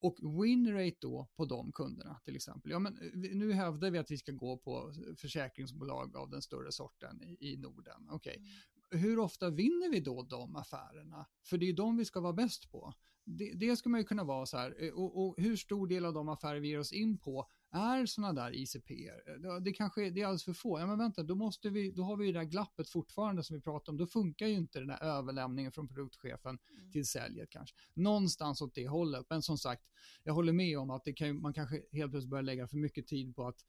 Och 0.00 0.18
winrate 0.42 0.96
då 1.00 1.28
på 1.36 1.44
de 1.44 1.72
kunderna 1.72 2.20
till 2.24 2.36
exempel. 2.36 2.70
Ja, 2.70 2.78
men 2.78 2.98
eh, 2.98 3.36
nu 3.36 3.52
hävdar 3.52 3.90
vi 3.90 3.98
att 3.98 4.10
vi 4.10 4.18
ska 4.18 4.32
gå 4.32 4.58
på 4.58 4.92
försäkringsbolag 5.16 6.16
av 6.16 6.30
den 6.30 6.42
större 6.42 6.72
sorten 6.72 7.22
i, 7.22 7.52
i 7.52 7.56
Norden. 7.56 8.10
Okay. 8.10 8.36
mm. 8.36 9.02
hur 9.02 9.18
ofta 9.18 9.50
vinner 9.50 9.90
vi 9.90 10.00
då 10.00 10.22
de 10.22 10.56
affärerna? 10.56 11.26
För 11.44 11.58
det 11.58 11.64
är 11.64 11.68
ju 11.68 11.72
de 11.72 11.96
vi 11.96 12.04
ska 12.04 12.20
vara 12.20 12.32
bäst 12.32 12.70
på. 12.70 12.94
Det, 13.24 13.52
det 13.54 13.76
ska 13.76 13.88
man 13.88 14.00
ju 14.00 14.04
kunna 14.04 14.24
vara 14.24 14.46
så 14.46 14.56
här, 14.56 14.84
eh, 14.84 14.92
och, 14.92 15.26
och 15.26 15.34
hur 15.38 15.56
stor 15.56 15.86
del 15.86 16.04
av 16.04 16.12
de 16.12 16.28
affärer 16.28 16.60
vi 16.60 16.68
ger 16.68 16.78
oss 16.78 16.92
in 16.92 17.18
på 17.18 17.48
är 17.76 18.06
sådana 18.06 18.42
där 18.42 18.54
ICP. 18.54 19.10
Det, 19.38 19.60
det 19.60 19.72
kanske 19.72 20.10
det 20.10 20.20
är 20.20 20.24
alldeles 20.24 20.44
för 20.44 20.52
få. 20.52 20.80
Ja, 20.80 20.86
men 20.86 20.98
vänta, 20.98 21.22
då, 21.22 21.34
måste 21.34 21.70
vi, 21.70 21.90
då 21.90 22.02
har 22.02 22.16
vi 22.16 22.26
ju 22.26 22.32
det 22.32 22.38
där 22.38 22.44
glappet 22.44 22.88
fortfarande 22.88 23.42
som 23.42 23.56
vi 23.56 23.62
pratade 23.62 23.90
om. 23.90 23.96
Då 23.96 24.06
funkar 24.06 24.46
ju 24.46 24.54
inte 24.54 24.78
den 24.78 24.88
där 24.88 25.02
överlämningen 25.02 25.72
från 25.72 25.88
produktchefen 25.88 26.58
mm. 26.70 26.90
till 26.90 27.06
säljet 27.06 27.50
kanske. 27.50 27.76
Någonstans 27.94 28.62
åt 28.62 28.74
det 28.74 28.88
hållet. 28.88 29.26
Men 29.30 29.42
som 29.42 29.58
sagt, 29.58 29.82
jag 30.22 30.34
håller 30.34 30.52
med 30.52 30.78
om 30.78 30.90
att 30.90 31.04
det 31.04 31.12
kan, 31.12 31.40
man 31.40 31.54
kanske 31.54 31.82
helt 31.92 32.10
plötsligt 32.12 32.30
börjar 32.30 32.42
lägga 32.42 32.68
för 32.68 32.76
mycket 32.76 33.06
tid 33.06 33.36
på 33.36 33.48
att 33.48 33.64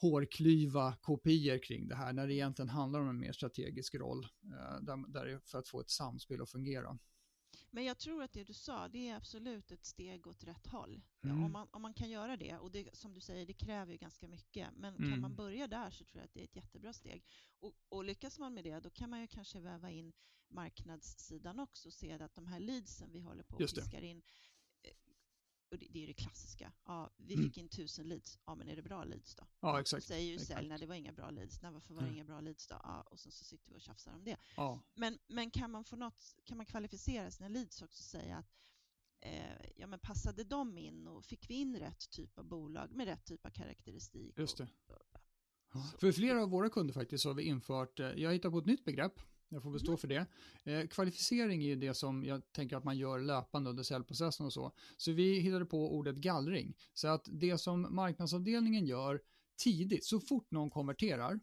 hårklyva 0.00 0.96
kopior 1.02 1.58
kring 1.62 1.88
det 1.88 1.94
här 1.94 2.12
när 2.12 2.26
det 2.26 2.34
egentligen 2.34 2.68
handlar 2.68 3.00
om 3.00 3.08
en 3.08 3.18
mer 3.18 3.32
strategisk 3.32 3.94
roll 3.94 4.24
eh, 4.24 4.80
där, 4.80 5.12
där 5.12 5.40
för 5.44 5.58
att 5.58 5.68
få 5.68 5.80
ett 5.80 5.90
samspel 5.90 6.42
att 6.42 6.50
fungera. 6.50 6.98
Men 7.70 7.84
jag 7.84 7.98
tror 7.98 8.22
att 8.22 8.32
det 8.32 8.44
du 8.44 8.52
sa, 8.52 8.88
det 8.88 9.08
är 9.08 9.16
absolut 9.16 9.72
ett 9.72 9.84
steg 9.84 10.26
åt 10.26 10.44
rätt 10.44 10.66
håll. 10.66 11.02
Mm. 11.24 11.44
Om, 11.44 11.52
man, 11.52 11.68
om 11.70 11.82
man 11.82 11.94
kan 11.94 12.10
göra 12.10 12.36
det, 12.36 12.56
och 12.56 12.70
det, 12.70 12.96
som 12.96 13.14
du 13.14 13.20
säger, 13.20 13.46
det 13.46 13.52
kräver 13.54 13.92
ju 13.92 13.98
ganska 13.98 14.28
mycket, 14.28 14.68
men 14.76 14.96
mm. 14.96 15.10
kan 15.10 15.20
man 15.20 15.36
börja 15.36 15.66
där 15.66 15.90
så 15.90 16.04
tror 16.04 16.20
jag 16.20 16.24
att 16.24 16.34
det 16.34 16.40
är 16.40 16.44
ett 16.44 16.56
jättebra 16.56 16.92
steg. 16.92 17.24
Och, 17.58 17.72
och 17.88 18.04
lyckas 18.04 18.38
man 18.38 18.54
med 18.54 18.64
det, 18.64 18.80
då 18.80 18.90
kan 18.90 19.10
man 19.10 19.20
ju 19.20 19.26
kanske 19.26 19.60
väva 19.60 19.90
in 19.90 20.12
marknadssidan 20.48 21.60
också 21.60 21.88
och 21.88 21.92
se 21.92 22.12
att 22.12 22.34
de 22.34 22.46
här 22.46 22.60
leadsen 22.60 23.12
vi 23.12 23.20
håller 23.20 23.42
på 23.42 23.56
och 23.56 23.70
fiskar 23.70 24.02
in, 24.02 24.22
och 25.70 25.78
det, 25.78 25.86
det 25.90 26.02
är 26.02 26.06
det 26.06 26.14
klassiska. 26.14 26.72
Ja, 26.84 27.10
vi 27.16 27.34
mm. 27.34 27.46
fick 27.46 27.58
in 27.58 27.68
tusen 27.68 28.08
leads. 28.08 28.38
Ja, 28.46 28.54
men 28.54 28.68
är 28.68 28.76
det 28.76 28.82
bra 28.82 29.04
leads 29.04 29.34
då? 29.34 29.46
Ja, 29.60 29.80
exakt. 29.80 30.06
säger 30.06 30.32
ju 30.32 30.38
sälj, 30.38 30.68
nej, 30.68 30.78
det 30.78 30.86
var 30.86 30.94
inga 30.94 31.12
bra 31.12 31.30
leads. 31.30 31.62
Nej, 31.62 31.72
varför 31.72 31.94
var 31.94 32.00
det 32.00 32.06
mm. 32.06 32.16
inga 32.16 32.24
bra 32.24 32.40
leads 32.40 32.66
då? 32.66 32.80
Ja, 32.82 33.02
och 33.02 33.18
sen 33.18 33.32
så 33.32 33.44
sitter 33.44 33.70
vi 33.70 33.76
och 33.76 33.82
tjafsar 33.82 34.12
om 34.12 34.24
det. 34.24 34.36
Ja. 34.56 34.80
Men, 34.94 35.18
men 35.26 35.50
kan 35.50 35.70
man 35.70 35.84
få 35.84 35.96
något, 35.96 36.34
kan 36.44 36.56
man 36.56 36.66
kvalificera 36.66 37.30
sina 37.30 37.48
leads 37.48 37.82
också 37.82 38.00
och 38.00 38.20
säga 38.20 38.36
att 38.36 38.56
eh, 39.20 39.70
ja, 39.76 39.86
men 39.86 39.98
passade 39.98 40.44
de 40.44 40.78
in 40.78 41.06
och 41.06 41.24
fick 41.24 41.50
vi 41.50 41.54
in 41.54 41.76
rätt 41.76 42.10
typ 42.10 42.38
av 42.38 42.44
bolag 42.44 42.92
med 42.92 43.06
rätt 43.06 43.24
typ 43.24 43.46
av 43.46 43.50
karaktäristik? 43.50 44.38
Just 44.38 44.56
det. 44.56 44.68
Och, 44.86 44.94
och, 45.74 46.00
För 46.00 46.12
flera 46.12 46.42
av 46.42 46.50
våra 46.50 46.70
kunder 46.70 46.94
faktiskt 46.94 47.22
så 47.22 47.28
har 47.28 47.34
vi 47.34 47.42
infört, 47.42 48.00
eh, 48.00 48.06
jag 48.06 48.32
hittar 48.32 48.50
på 48.50 48.58
ett 48.58 48.66
nytt 48.66 48.84
begrepp 48.84 49.20
Jag 49.48 49.62
får 49.62 49.70
bestå 49.70 49.90
mm. 49.90 49.98
för 49.98 50.08
det. 50.08 50.26
Eh, 50.64 50.86
kvalificering 50.86 51.62
är 51.62 51.66
ju 51.66 51.76
det 51.76 51.94
som 51.94 52.24
jag 52.24 52.52
tänker 52.52 52.76
att 52.76 52.84
man 52.84 52.98
gör 52.98 53.18
löpande 53.18 53.70
under 53.70 53.82
säljprocessen 53.82 54.46
och 54.46 54.52
så. 54.52 54.72
Så 54.96 55.12
vi 55.12 55.40
hittade 55.40 55.64
på 55.64 55.96
ordet 55.96 56.16
gallring. 56.16 56.74
Så 56.94 57.08
att 57.08 57.28
det 57.32 57.58
som 57.58 57.86
marknadsavdelningen 57.90 58.86
gör 58.86 59.20
tidigt, 59.56 60.04
så 60.04 60.20
fort 60.20 60.50
någon 60.50 60.70
konverterar, 60.70 61.30
mm. 61.30 61.40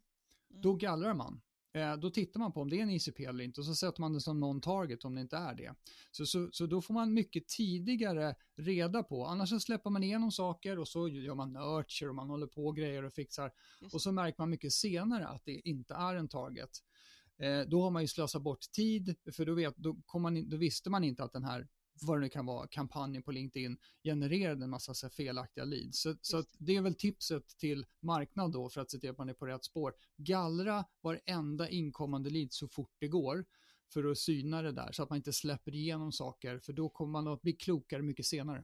då 0.50 0.74
gallrar 0.74 1.14
man. 1.14 1.42
Eh, 1.76 1.98
då 1.98 2.10
tittar 2.10 2.40
man 2.40 2.52
på 2.52 2.62
om 2.62 2.70
det 2.70 2.80
är 2.80 2.84
en 2.84 2.90
ICP 2.90 3.26
eller 3.26 3.44
inte 3.44 3.62
och 3.62 3.66
så 3.66 3.76
sätter 3.76 4.02
man 4.02 4.14
det 4.14 4.22
som 4.22 4.44
non-target 4.44 5.06
om 5.06 5.16
det 5.16 5.22
inte 5.22 5.38
är 5.38 5.56
det. 5.56 5.76
Så, 6.12 6.26
så, 6.26 6.50
så 6.52 6.66
då 6.66 6.82
får 6.82 6.94
man 6.94 7.14
mycket 7.14 7.48
tidigare 7.48 8.36
reda 8.56 9.04
på, 9.04 9.26
annars 9.26 9.50
så 9.50 9.60
släpper 9.60 9.90
man 9.90 10.04
igenom 10.04 10.32
saker 10.32 10.80
och 10.80 10.88
så 10.88 11.08
gör 11.08 11.36
man 11.36 11.54
nurture 11.54 12.10
och 12.10 12.16
man 12.16 12.30
håller 12.30 12.48
på 12.48 12.66
och 12.66 12.76
grejer 12.76 13.04
och 13.04 13.14
fixar. 13.14 13.52
Just. 13.82 13.96
Och 13.96 14.02
så 14.02 14.12
märker 14.12 14.42
man 14.42 14.50
mycket 14.50 14.74
senare 14.74 15.28
att 15.28 15.46
det 15.46 15.70
inte 15.70 15.94
är 15.94 16.16
en 16.16 16.28
target. 16.28 16.70
Eh, 17.38 17.62
då 17.62 17.82
har 17.82 17.92
man 17.92 18.02
ju 18.02 18.08
slösat 18.08 18.42
bort 18.42 18.72
tid, 18.72 19.16
för 19.36 19.46
då, 19.46 19.54
vet, 19.54 19.78
då, 19.78 20.20
man, 20.20 20.50
då 20.50 20.58
visste 20.58 20.90
man 20.90 21.04
inte 21.04 21.24
att 21.24 21.34
den 21.34 21.44
här 21.44 21.68
vad 22.02 22.18
det 22.18 22.22
nu 22.22 22.30
kan 22.30 22.46
vara, 22.46 22.68
kampanjen 22.68 23.24
på 23.24 23.32
LinkedIn 23.32 23.78
genererade 24.04 24.64
en 24.64 24.70
massa 24.70 24.94
så 24.94 25.10
felaktiga 25.10 25.66
leads. 25.66 26.02
Så, 26.02 26.16
så 26.22 26.44
det 26.58 26.76
är 26.76 26.82
väl 26.82 26.96
tipset 26.96 27.48
till 27.48 27.86
marknad 28.00 28.52
då 28.52 28.70
för 28.70 28.82
att 28.82 28.92
se 28.92 29.00
till 29.00 29.10
att 29.10 29.18
man 29.18 29.30
är 29.30 29.34
på 29.34 29.46
rätt 29.46 29.66
spår. 29.66 29.94
Gallra 30.18 30.86
varenda 31.02 31.70
inkommande 31.70 32.30
lead 32.30 32.54
så 32.54 32.68
fort 32.68 32.92
det 33.00 33.08
går 33.08 33.46
för 33.94 34.12
att 34.12 34.18
syna 34.18 34.62
det 34.62 34.72
där 34.72 34.92
så 34.92 35.04
att 35.04 35.10
man 35.10 35.18
inte 35.18 35.34
släpper 35.34 35.76
igenom 35.76 36.12
saker 36.12 36.60
för 36.60 36.74
då 36.74 36.90
kommer 36.90 37.12
man 37.12 37.28
att 37.28 37.42
bli 37.42 37.54
klokare 37.54 38.02
mycket 38.02 38.26
senare. 38.26 38.64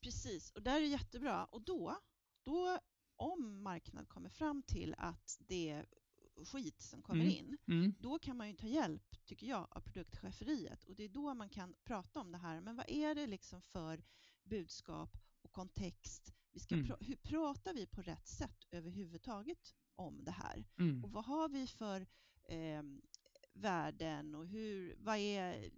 Precis, 0.00 0.50
och 0.50 0.62
där 0.62 0.76
är 0.76 0.86
jättebra. 0.86 1.44
Och 1.44 1.62
då, 1.62 1.98
då 2.44 2.78
om 3.16 3.62
marknad 3.62 4.08
kommer 4.08 4.30
fram 4.30 4.62
till 4.62 4.94
att 4.98 5.38
det 5.48 5.84
skit 6.44 6.82
som 6.82 7.02
kommer 7.02 7.24
mm. 7.24 7.36
in, 7.36 7.58
mm. 7.66 7.94
då 8.00 8.18
kan 8.18 8.36
man 8.36 8.48
ju 8.48 8.54
ta 8.54 8.66
hjälp, 8.66 9.24
tycker 9.24 9.46
jag, 9.46 9.68
av 9.70 9.80
produktcheferiet. 9.80 10.84
Och 10.84 10.96
det 10.96 11.04
är 11.04 11.08
då 11.08 11.34
man 11.34 11.48
kan 11.48 11.74
prata 11.84 12.20
om 12.20 12.32
det 12.32 12.38
här. 12.38 12.60
Men 12.60 12.76
vad 12.76 12.90
är 12.90 13.14
det 13.14 13.26
liksom 13.26 13.62
för 13.62 14.04
budskap 14.42 15.16
och 15.42 15.52
kontext? 15.52 16.34
Vi 16.52 16.60
ska 16.60 16.74
mm. 16.74 16.96
hur 17.00 17.16
pratar 17.16 17.74
vi 17.74 17.86
på 17.86 18.02
rätt 18.02 18.28
sätt 18.28 18.64
överhuvudtaget 18.70 19.74
om 19.96 20.24
det 20.24 20.30
här? 20.30 20.64
Mm. 20.78 21.04
Och 21.04 21.10
vad 21.10 21.24
har 21.24 21.48
vi 21.48 21.66
för 21.66 22.06
eh, 22.48 22.82
värden 23.52 24.34
och 24.34 24.46
hur, 24.46 24.96
vad 24.98 25.16
är 25.16 25.70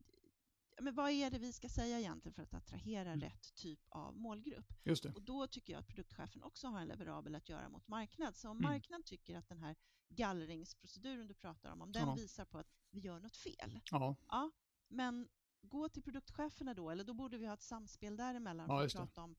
men 0.80 0.94
vad 0.94 1.10
är 1.10 1.30
det 1.30 1.38
vi 1.38 1.52
ska 1.52 1.68
säga 1.68 1.98
egentligen 1.98 2.34
för 2.34 2.42
att 2.42 2.54
attrahera 2.54 3.12
mm. 3.12 3.20
rätt 3.20 3.54
typ 3.54 3.80
av 3.88 4.16
målgrupp? 4.16 4.72
Just 4.84 5.02
det. 5.02 5.12
Och 5.12 5.22
då 5.22 5.46
tycker 5.46 5.72
jag 5.72 5.80
att 5.80 5.88
produktchefen 5.88 6.42
också 6.42 6.68
har 6.68 6.80
en 6.80 6.88
leverabel 6.88 7.34
att 7.34 7.48
göra 7.48 7.68
mot 7.68 7.88
marknad. 7.88 8.36
Så 8.36 8.48
om 8.50 8.58
mm. 8.58 8.70
marknad 8.70 9.04
tycker 9.04 9.36
att 9.36 9.48
den 9.48 9.58
här 9.58 9.76
gallringsproceduren 10.08 11.26
du 11.26 11.34
pratar 11.34 11.72
om, 11.72 11.82
om 11.82 11.92
den 11.92 12.08
ja. 12.08 12.14
visar 12.14 12.44
på 12.44 12.58
att 12.58 12.72
vi 12.90 13.00
gör 13.00 13.20
något 13.20 13.36
fel, 13.36 13.80
ja. 13.90 14.16
ja. 14.28 14.50
men 14.88 15.28
gå 15.62 15.88
till 15.88 16.02
produktcheferna 16.02 16.74
då, 16.74 16.90
eller 16.90 17.04
då 17.04 17.14
borde 17.14 17.38
vi 17.38 17.46
ha 17.46 17.54
ett 17.54 17.62
samspel 17.62 18.16
däremellan 18.16 18.66
ja, 18.68 18.78
för 18.78 18.84
att 18.84 18.92
prata 18.92 19.22
om, 19.22 19.36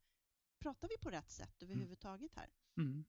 pratar 0.59 0.87
vi 0.87 0.97
på 0.97 1.09
rätt 1.09 1.31
sätt 1.31 1.61
mm. 1.61 1.71
överhuvudtaget 1.71 2.35
här? 2.35 2.49
Mm. 2.77 3.05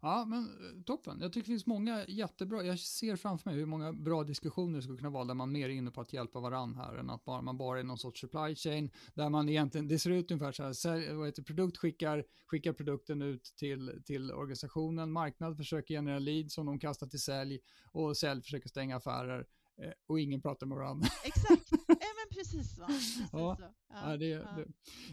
Ja, 0.00 0.24
men 0.24 0.44
eh, 0.44 0.82
toppen. 0.86 1.18
Jag 1.20 1.32
tycker 1.32 1.46
det 1.46 1.52
finns 1.52 1.66
många 1.66 2.04
jättebra, 2.08 2.62
jag 2.64 2.78
ser 2.78 3.16
framför 3.16 3.50
mig 3.50 3.58
hur 3.58 3.66
många 3.66 3.92
bra 3.92 4.24
diskussioner 4.24 4.76
det 4.76 4.82
skulle 4.82 4.98
kunna 4.98 5.10
vara 5.10 5.24
där 5.24 5.34
man 5.34 5.52
mer 5.52 5.68
är 5.68 5.72
inne 5.72 5.90
på 5.90 6.00
att 6.00 6.12
hjälpa 6.12 6.40
varandra 6.40 6.82
här 6.82 6.96
än 6.96 7.10
att 7.10 7.24
bara, 7.24 7.42
man 7.42 7.56
bara 7.58 7.80
är 7.80 7.84
någon 7.84 7.98
sorts 7.98 8.20
supply 8.20 8.54
chain 8.54 8.90
där 9.14 9.28
man 9.28 9.48
egentligen, 9.48 9.88
det 9.88 9.98
ser 9.98 10.10
ut 10.10 10.30
ungefär 10.30 10.52
så 10.52 10.62
här, 10.62 10.72
sälj, 10.72 11.12
vad 11.12 11.26
heter, 11.26 11.42
produkt 11.42 11.76
skickar, 11.76 12.24
skickar 12.46 12.72
produkten 12.72 13.22
ut 13.22 13.44
till, 13.56 14.02
till 14.04 14.32
organisationen, 14.32 15.12
marknad 15.12 15.56
försöker 15.56 15.94
generera 15.94 16.18
lead 16.18 16.52
som 16.52 16.66
de 16.66 16.78
kastar 16.78 17.06
till 17.06 17.20
sälj 17.20 17.58
och 17.92 18.16
sälj 18.16 18.42
försöker 18.42 18.68
stänga 18.68 18.96
affärer 18.96 19.46
eh, 19.82 19.92
och 20.06 20.20
ingen 20.20 20.40
pratar 20.40 20.66
med 20.66 20.78
varandra. 20.78 21.08
Exakt, 21.24 21.70
precis 22.50 22.76
så. 22.76 22.82
Precis 22.86 23.28
ja. 23.32 23.56
så. 23.56 23.64
Ja, 23.88 24.16
det, 24.16 24.26
ja. 24.26 24.38
Det. 24.56 24.66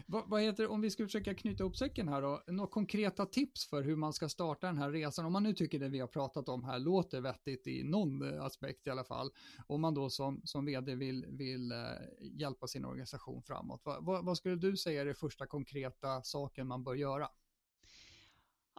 Vad, 0.06 0.28
vad, 0.28 0.42
heter 0.42 0.68
om 0.68 0.80
vi 0.80 0.90
ska 0.90 1.04
försöka 1.04 1.34
knyta 1.34 1.62
ihop 1.62 1.76
säcken 1.76 2.08
här 2.08 2.22
då, 2.22 2.42
några 2.46 2.70
konkreta 2.70 3.26
tips 3.26 3.66
för 3.66 3.82
hur 3.82 3.96
man 3.96 4.12
ska 4.12 4.28
starta 4.28 4.66
den 4.66 4.78
här 4.78 4.90
resan, 4.90 5.26
om 5.26 5.32
man 5.32 5.42
nu 5.42 5.54
tycker 5.54 5.78
det 5.78 5.88
vi 5.88 6.00
har 6.00 6.06
pratat 6.06 6.48
om 6.48 6.64
här 6.64 6.78
låter 6.78 7.20
vettigt 7.20 7.66
i 7.66 7.84
någon 7.84 8.34
eh, 8.34 8.44
aspekt 8.44 8.86
i 8.86 8.90
alla 8.90 9.04
fall, 9.04 9.30
om 9.66 9.80
man 9.80 9.94
då 9.94 10.10
som, 10.10 10.40
som 10.44 10.64
vd 10.64 10.94
vill, 10.94 11.26
vill 11.28 11.72
uh, 11.72 11.78
hjälpa 12.20 12.66
sin 12.66 12.84
organisation 12.84 13.42
framåt, 13.42 13.80
vad, 13.84 14.04
vad, 14.04 14.24
vad 14.24 14.36
skulle 14.36 14.56
du 14.56 14.76
säga 14.76 15.00
är 15.00 15.06
det 15.06 15.14
första 15.14 15.46
konkreta 15.46 16.22
saken 16.22 16.66
man 16.66 16.84
bör 16.84 16.94
göra? 16.94 17.28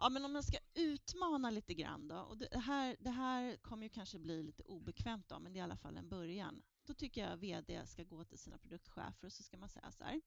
Ja, 0.00 0.08
men 0.08 0.24
om 0.24 0.32
man 0.32 0.42
ska 0.42 0.58
utmana 0.74 1.50
lite 1.50 1.74
grann 1.74 2.08
då, 2.08 2.16
och 2.16 2.38
det 2.38 2.58
här, 2.58 2.96
det 3.00 3.10
här 3.10 3.56
kommer 3.56 3.82
ju 3.82 3.88
kanske 3.88 4.18
bli 4.18 4.42
lite 4.42 4.62
obekvämt 4.62 5.28
då, 5.28 5.38
men 5.38 5.52
det 5.52 5.58
är 5.58 5.60
i 5.60 5.64
alla 5.64 5.76
fall 5.76 5.96
en 5.96 6.08
början. 6.08 6.62
Då 6.88 6.94
tycker 6.94 7.20
jag 7.20 7.36
VD 7.36 7.86
ska 7.86 8.04
gå 8.04 8.24
till 8.24 8.38
sina 8.38 8.58
produktchefer 8.58 9.26
och 9.26 9.32
så 9.32 9.42
ska 9.42 9.58
man 9.58 9.68
säga 9.68 9.92
så 9.92 10.04
här. 10.04 10.20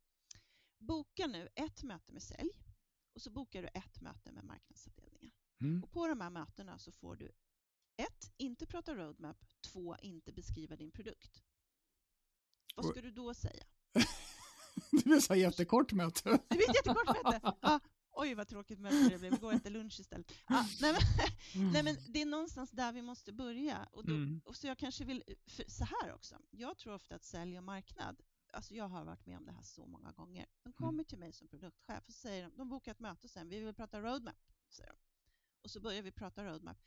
Boka 0.77 1.27
nu 1.27 1.49
ett 1.55 1.83
möte 1.83 2.13
med 2.13 2.23
sälj 2.23 2.51
och 3.13 3.21
så 3.21 3.31
bokar 3.31 3.61
du 3.61 3.67
ett 3.67 4.01
möte 4.01 4.31
med 4.31 4.43
marknadsavdelningen. 4.43 5.31
Mm. 5.61 5.83
Och 5.83 5.91
på 5.91 6.07
de 6.07 6.21
här 6.21 6.29
mötena 6.29 6.79
så 6.79 6.91
får 6.91 7.15
du 7.15 7.31
ett, 7.97 8.33
inte 8.37 8.65
prata 8.65 8.95
roadmap, 8.95 9.45
två, 9.61 9.95
inte 10.01 10.31
beskriva 10.33 10.75
din 10.75 10.91
produkt. 10.91 11.43
Vad 12.75 12.85
ska 12.85 13.01
du 13.01 13.11
då 13.11 13.33
säga? 13.33 13.63
det 14.91 15.03
blir 15.03 15.19
så 15.19 15.35
jättekort 15.35 15.91
möte. 15.91 16.29
Det 16.49 16.55
blir 16.55 16.69
ett 16.69 16.75
jättekort 16.75 17.23
möte. 17.23 17.53
Ja, 17.61 17.79
Oj, 18.21 18.33
vad 18.33 18.47
tråkigt 18.47 18.79
möte 18.79 18.95
det 18.95 19.07
blev. 19.07 19.31
Vi 19.31 19.37
går 19.37 19.47
och 19.47 19.53
äter 19.53 19.69
lunch 19.69 19.99
istället. 19.99 20.31
Ah, 20.45 20.65
nej, 20.81 20.93
men, 20.93 21.71
nej, 21.73 21.83
men 21.83 21.97
det 22.07 22.21
är 22.21 22.25
någonstans 22.25 22.71
där 22.71 22.93
vi 22.93 23.01
måste 23.01 23.33
börja. 23.33 23.89
Och, 23.91 24.05
då, 24.05 24.13
mm. 24.13 24.41
och 24.45 24.55
så 24.55 24.67
jag 24.67 24.77
kanske 24.77 25.03
vill, 25.03 25.23
så 25.67 25.85
här 25.85 26.13
också. 26.13 26.35
Jag 26.51 26.77
tror 26.77 26.93
ofta 26.93 27.15
att 27.15 27.23
sälj 27.23 27.57
och 27.57 27.63
marknad, 27.63 28.21
alltså 28.53 28.73
jag 28.73 28.87
har 28.87 29.05
varit 29.05 29.25
med 29.25 29.37
om 29.37 29.45
det 29.45 29.51
här 29.51 29.63
så 29.63 29.85
många 29.85 30.11
gånger. 30.11 30.45
De 30.63 30.69
mm. 30.69 30.73
kommer 30.73 30.93
mm. 30.93 31.05
till 31.05 31.17
mig 31.17 31.31
som 31.31 31.47
produktchef 31.47 32.07
och 32.07 32.13
säger, 32.13 32.51
de 32.55 32.69
bokar 32.69 32.91
ett 32.91 32.99
möte 32.99 33.27
sen, 33.27 33.49
vi 33.49 33.59
vill 33.59 33.73
prata 33.73 34.01
roadmap, 34.01 34.53
säger 34.69 34.89
de. 34.89 34.97
Och 35.61 35.71
så 35.71 35.79
börjar 35.79 36.01
vi 36.01 36.11
prata 36.11 36.45
roadmap. 36.45 36.77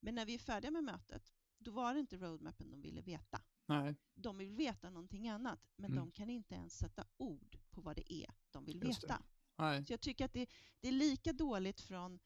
Men 0.00 0.14
när 0.14 0.26
vi 0.26 0.34
är 0.34 0.38
färdiga 0.38 0.70
med 0.70 0.84
mötet, 0.84 1.32
då 1.58 1.70
var 1.70 1.94
det 1.94 2.00
inte 2.00 2.16
roadmappen 2.16 2.70
de 2.70 2.80
ville 2.80 3.02
veta. 3.02 3.42
Nej. 3.66 3.96
De 4.14 4.36
vill 4.36 4.50
veta 4.50 4.90
någonting 4.90 5.28
annat, 5.28 5.70
men 5.76 5.90
mm. 5.90 6.04
de 6.04 6.12
kan 6.12 6.30
inte 6.30 6.54
ens 6.54 6.78
sätta 6.78 7.06
ord 7.16 7.58
på 7.70 7.80
vad 7.80 7.96
det 7.96 8.12
är 8.12 8.34
de 8.50 8.64
vill 8.64 8.80
veta. 8.80 9.22
Nej. 9.58 9.84
Så 9.84 9.92
jag 9.92 10.00
tycker 10.00 10.24
att 10.24 10.32
det, 10.32 10.46
det, 10.80 10.88
är 10.88 10.92
lika 10.92 11.32
dåligt 11.32 11.80
från, 11.80 12.18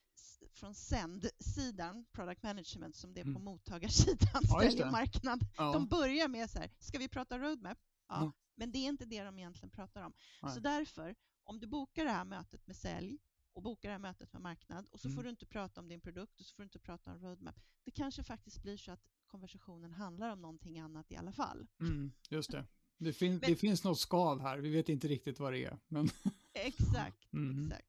från 0.53 0.75
sändsidan, 0.75 2.05
product 2.13 2.43
management, 2.43 2.97
som 2.97 3.15
det 3.15 3.21
är 3.21 3.25
på 3.25 3.31
mm. 3.31 3.45
mottagarsidan, 3.45 4.43
ja, 4.77 4.91
marknad. 4.91 5.47
Ja. 5.57 5.73
De 5.73 5.87
börjar 5.89 6.29
med 6.29 6.51
så 6.51 6.59
här, 6.59 6.71
ska 6.79 6.99
vi 6.99 7.09
prata 7.09 7.39
roadmap? 7.39 7.79
Ja, 8.09 8.21
mm. 8.21 8.33
men 8.55 8.73
det 8.73 8.79
är 8.79 8.89
inte 8.89 9.05
det 9.05 9.23
de 9.23 9.39
egentligen 9.39 9.71
pratar 9.71 10.03
om. 10.03 10.13
Nej. 10.43 10.55
Så 10.55 10.61
därför, 10.61 11.15
om 11.45 11.61
du 11.61 11.67
bokar 11.67 12.05
det 12.05 12.11
här 12.11 12.25
mötet 12.25 12.67
med 12.67 12.77
sälj 12.77 13.19
och 13.53 13.63
bokar 13.63 13.89
det 13.89 13.93
här 13.93 13.99
mötet 13.99 14.33
med 14.33 14.43
marknad 14.43 14.87
och 14.91 15.01
så 15.01 15.09
mm. 15.09 15.17
får 15.17 15.23
du 15.23 15.31
inte 15.31 15.47
prata 15.47 15.81
om 15.81 15.89
din 15.89 16.01
produkt 16.01 16.41
och 16.41 16.47
så 16.47 16.55
får 16.55 16.63
du 16.63 16.67
inte 16.67 16.79
prata 16.79 17.13
om 17.13 17.21
roadmap. 17.21 17.57
Det 17.85 17.91
kanske 17.91 18.23
faktiskt 18.23 18.63
blir 18.63 18.77
så 18.77 18.93
att 18.93 19.01
konversationen 19.27 19.93
handlar 19.93 20.31
om 20.31 20.41
någonting 20.41 20.79
annat 20.79 21.13
i 21.13 21.17
alla 21.17 21.33
fall. 21.33 21.67
Mm, 21.81 22.13
just 22.31 22.51
det. 22.51 22.67
Det, 22.99 23.13
fin 23.13 23.31
men, 23.31 23.41
det 23.41 23.57
finns 23.57 23.85
något 23.85 24.01
skav 24.01 24.41
här, 24.41 24.59
vi 24.59 24.71
vet 24.71 24.89
inte 24.89 25.09
riktigt 25.09 25.41
vad 25.41 25.53
det 25.53 25.65
är. 25.65 25.79
Men 25.89 26.11
exakt, 26.53 27.33
mm. 27.33 27.67
exakt. 27.67 27.85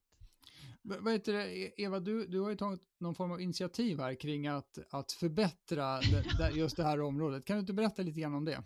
Vad 0.82 1.14
heter 1.14 1.34
det, 1.34 1.58
e- 1.58 1.74
Eva, 1.78 2.00
du, 2.00 2.28
du 2.28 2.40
har 2.40 2.50
ju 2.50 2.56
tagit 2.56 2.82
någon 3.00 3.16
form 3.16 3.32
av 3.32 3.42
initiativ 3.42 4.00
här 4.00 4.16
kring 4.16 4.48
att, 4.48 4.78
att 4.90 5.12
förbättra 5.12 6.00
det, 6.38 6.52
just 6.56 6.78
det 6.78 6.84
här 6.84 7.02
området. 7.02 7.46
Kan 7.46 7.56
du 7.56 7.60
inte 7.60 7.74
berätta 7.74 8.02
lite 8.02 8.20
grann 8.20 8.34
om 8.34 8.46
det? 8.46 8.64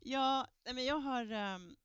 Ja, 0.00 0.46
men 0.64 0.84
jag 0.84 0.98
har... 0.98 1.32
Um, 1.54 1.76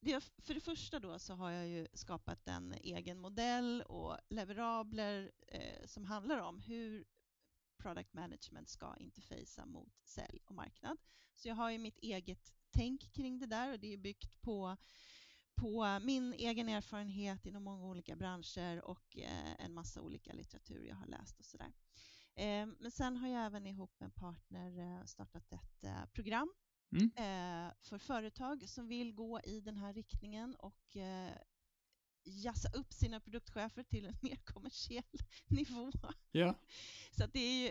det, 0.00 0.24
för 0.42 0.54
det 0.54 0.60
första 0.60 0.98
då 0.98 1.18
så 1.18 1.34
har 1.34 1.50
jag 1.50 1.68
ju 1.68 1.86
skapat 1.94 2.48
en 2.48 2.74
egen 2.80 3.20
modell 3.20 3.82
och 3.82 4.16
leverabler 4.28 5.30
eh, 5.46 5.86
som 5.86 6.04
handlar 6.04 6.38
om 6.38 6.60
hur 6.60 7.04
product 7.84 8.14
management 8.14 8.68
ska 8.68 8.96
interfacea 8.96 9.66
mot 9.66 10.00
sälj 10.04 10.40
och 10.44 10.54
marknad. 10.54 10.96
Så 11.34 11.48
jag 11.48 11.54
har 11.54 11.70
ju 11.70 11.78
mitt 11.78 11.98
eget 11.98 12.52
tänk 12.70 13.12
kring 13.12 13.38
det 13.38 13.46
där 13.46 13.72
och 13.72 13.80
det 13.80 13.92
är 13.92 13.98
byggt 13.98 14.40
på 14.40 14.76
på 15.56 15.98
min 16.02 16.32
egen 16.32 16.68
erfarenhet 16.68 17.46
inom 17.46 17.62
många 17.62 17.84
olika 17.84 18.16
branscher 18.16 18.84
och 18.84 19.16
eh, 19.16 19.64
en 19.64 19.74
massa 19.74 20.00
olika 20.00 20.32
litteratur 20.32 20.84
jag 20.84 20.96
har 20.96 21.06
läst 21.06 21.38
och 21.38 21.44
sådär. 21.44 21.72
Eh, 22.34 22.66
men 22.80 22.90
sen 22.90 23.16
har 23.16 23.28
jag 23.28 23.46
även 23.46 23.66
ihop 23.66 23.94
med 23.98 24.06
en 24.06 24.12
partner 24.12 24.78
eh, 24.78 25.04
startat 25.04 25.52
ett 25.52 26.12
program 26.12 26.54
mm. 26.92 27.10
för 27.80 27.98
företag 27.98 28.68
som 28.68 28.88
vill 28.88 29.12
gå 29.12 29.40
i 29.40 29.60
den 29.60 29.76
här 29.76 29.92
riktningen 29.92 30.54
och 30.54 30.96
jassa 32.24 32.68
upp 32.68 32.92
sina 32.92 33.20
produktchefer 33.20 33.82
till 33.82 34.04
en 34.04 34.16
mer 34.22 34.36
kommersiell 34.36 35.18
nivå. 35.48 35.92
Ja. 36.32 36.54
Så 37.10 37.26
det 37.26 37.38
är 37.40 37.62
ju 37.62 37.68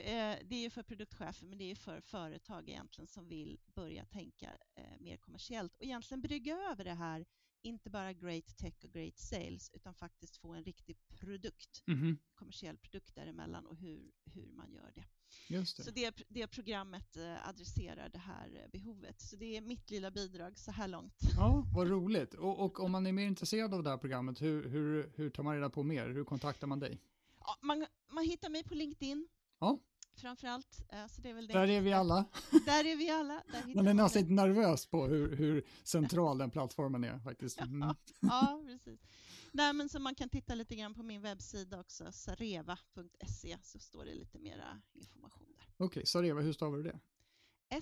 det 0.49 0.66
är 0.66 0.70
för 0.70 0.84
produktchefer, 0.84 1.45
men 1.45 1.58
det 1.58 1.72
är 1.72 1.76
för 1.76 2.01
företag 2.01 2.70
egentligen 2.70 3.08
som 3.08 3.28
vill 3.28 3.60
börja 3.76 4.06
tänka 4.06 4.51
mer 4.99 5.18
kommersiellt 5.18 5.76
och 5.76 5.84
egentligen 5.84 6.22
brygga 6.22 6.56
över 6.72 6.84
det 6.84 6.93
här 6.93 7.26
inte 7.62 7.89
bara 7.89 8.14
great 8.14 8.58
tech 8.58 8.74
och 8.84 8.91
great 8.91 9.18
sales 9.18 9.70
utan 9.74 9.93
faktiskt 9.93 10.38
få 10.38 10.54
en 10.54 10.64
riktig 10.64 10.97
produkt, 11.08 11.84
Mhm. 11.86 12.18
kommersiell 12.36 12.78
produkt 12.78 13.16
däremellan 13.16 13.66
och 13.66 13.78
hur, 13.78 14.12
hur 14.26 14.51
man 14.51 14.72
gör 14.72 14.91
det. 14.95 15.06
Just 15.48 15.78
det. 15.78 15.84
Så 15.84 15.92
det, 15.92 16.24
det 16.30 16.48
programmet 16.48 17.18
eh, 17.18 17.48
adresserar 17.50 18.10
det 18.10 18.20
här 18.20 18.62
eh, 18.64 18.72
behovet. 18.72 19.22
Så 19.22 19.36
det 19.36 19.58
är 19.58 19.62
mitt 19.62 19.90
lilla 19.90 20.12
bidrag 20.12 20.58
så 20.58 20.72
här 20.72 20.88
långt. 20.88 21.20
Ja, 21.38 21.66
vad 21.76 21.88
roligt. 21.88 22.34
Och, 22.34 22.60
och 22.60 22.80
om 22.80 22.92
man 22.92 23.06
är 23.08 23.12
mer 23.12 23.26
intresserad 23.28 23.74
av 23.74 23.84
det 23.84 23.90
här 23.90 23.98
programmet, 23.98 24.42
hur, 24.42 24.70
hur, 24.70 25.12
hur 25.16 25.30
tar 25.30 25.44
man 25.44 25.56
reda 25.56 25.70
på 25.70 25.84
mer? 25.84 26.10
Hur 26.10 26.24
kontaktar 26.24 26.68
man 26.68 26.80
dig? 26.80 27.00
Ja, 27.40 27.58
man, 27.62 27.86
man 28.12 28.24
hittar 28.24 28.50
mig 28.50 28.64
på 28.64 28.76
LinkedIn. 28.76 29.28
Ja. 29.60 29.80
Framför 30.16 30.48
allt. 30.48 30.86
eh, 30.92 31.08
Så 31.08 31.22
det 31.22 31.30
är 31.30 31.34
väl 31.34 31.48
det 31.48 31.54
Där 31.54 31.68
är 31.70 31.82
vi 31.82 31.94
alla. 31.94 32.26
Där 32.66 32.86
är 32.86 32.96
vi 32.96 33.10
alla. 33.10 33.44
Man 33.76 33.88
är 33.88 33.94
nästan 33.94 34.22
lite 34.22 34.34
nervös 34.34 34.86
på 34.86 35.06
hur, 35.08 35.36
hur 35.36 35.64
central 35.84 36.38
den 36.38 36.52
plattformen 36.52 37.04
är 37.04 37.20
faktiskt. 37.20 37.62
Mm. 37.62 37.96
Ja, 38.20 38.64
precis. 38.66 39.00
Nej, 39.52 39.74
men 39.74 39.90
så 39.90 40.00
man 40.00 40.16
kan 40.16 40.30
titta 40.30 40.56
lite 40.56 40.76
grann 40.76 40.94
på 40.94 41.04
min 41.04 41.22
webbsida 41.22 41.80
också, 41.80 42.12
sareva.se, 42.12 43.58
så 43.62 43.80
står 43.80 44.06
det 44.06 44.14
lite 44.16 44.40
mera 44.40 44.82
Okej, 45.78 45.86
okay, 45.86 46.05
Sareva, 46.05 46.41
hur 46.41 46.53
stavar 46.53 46.78
du 46.78 46.84
det? 46.84 46.99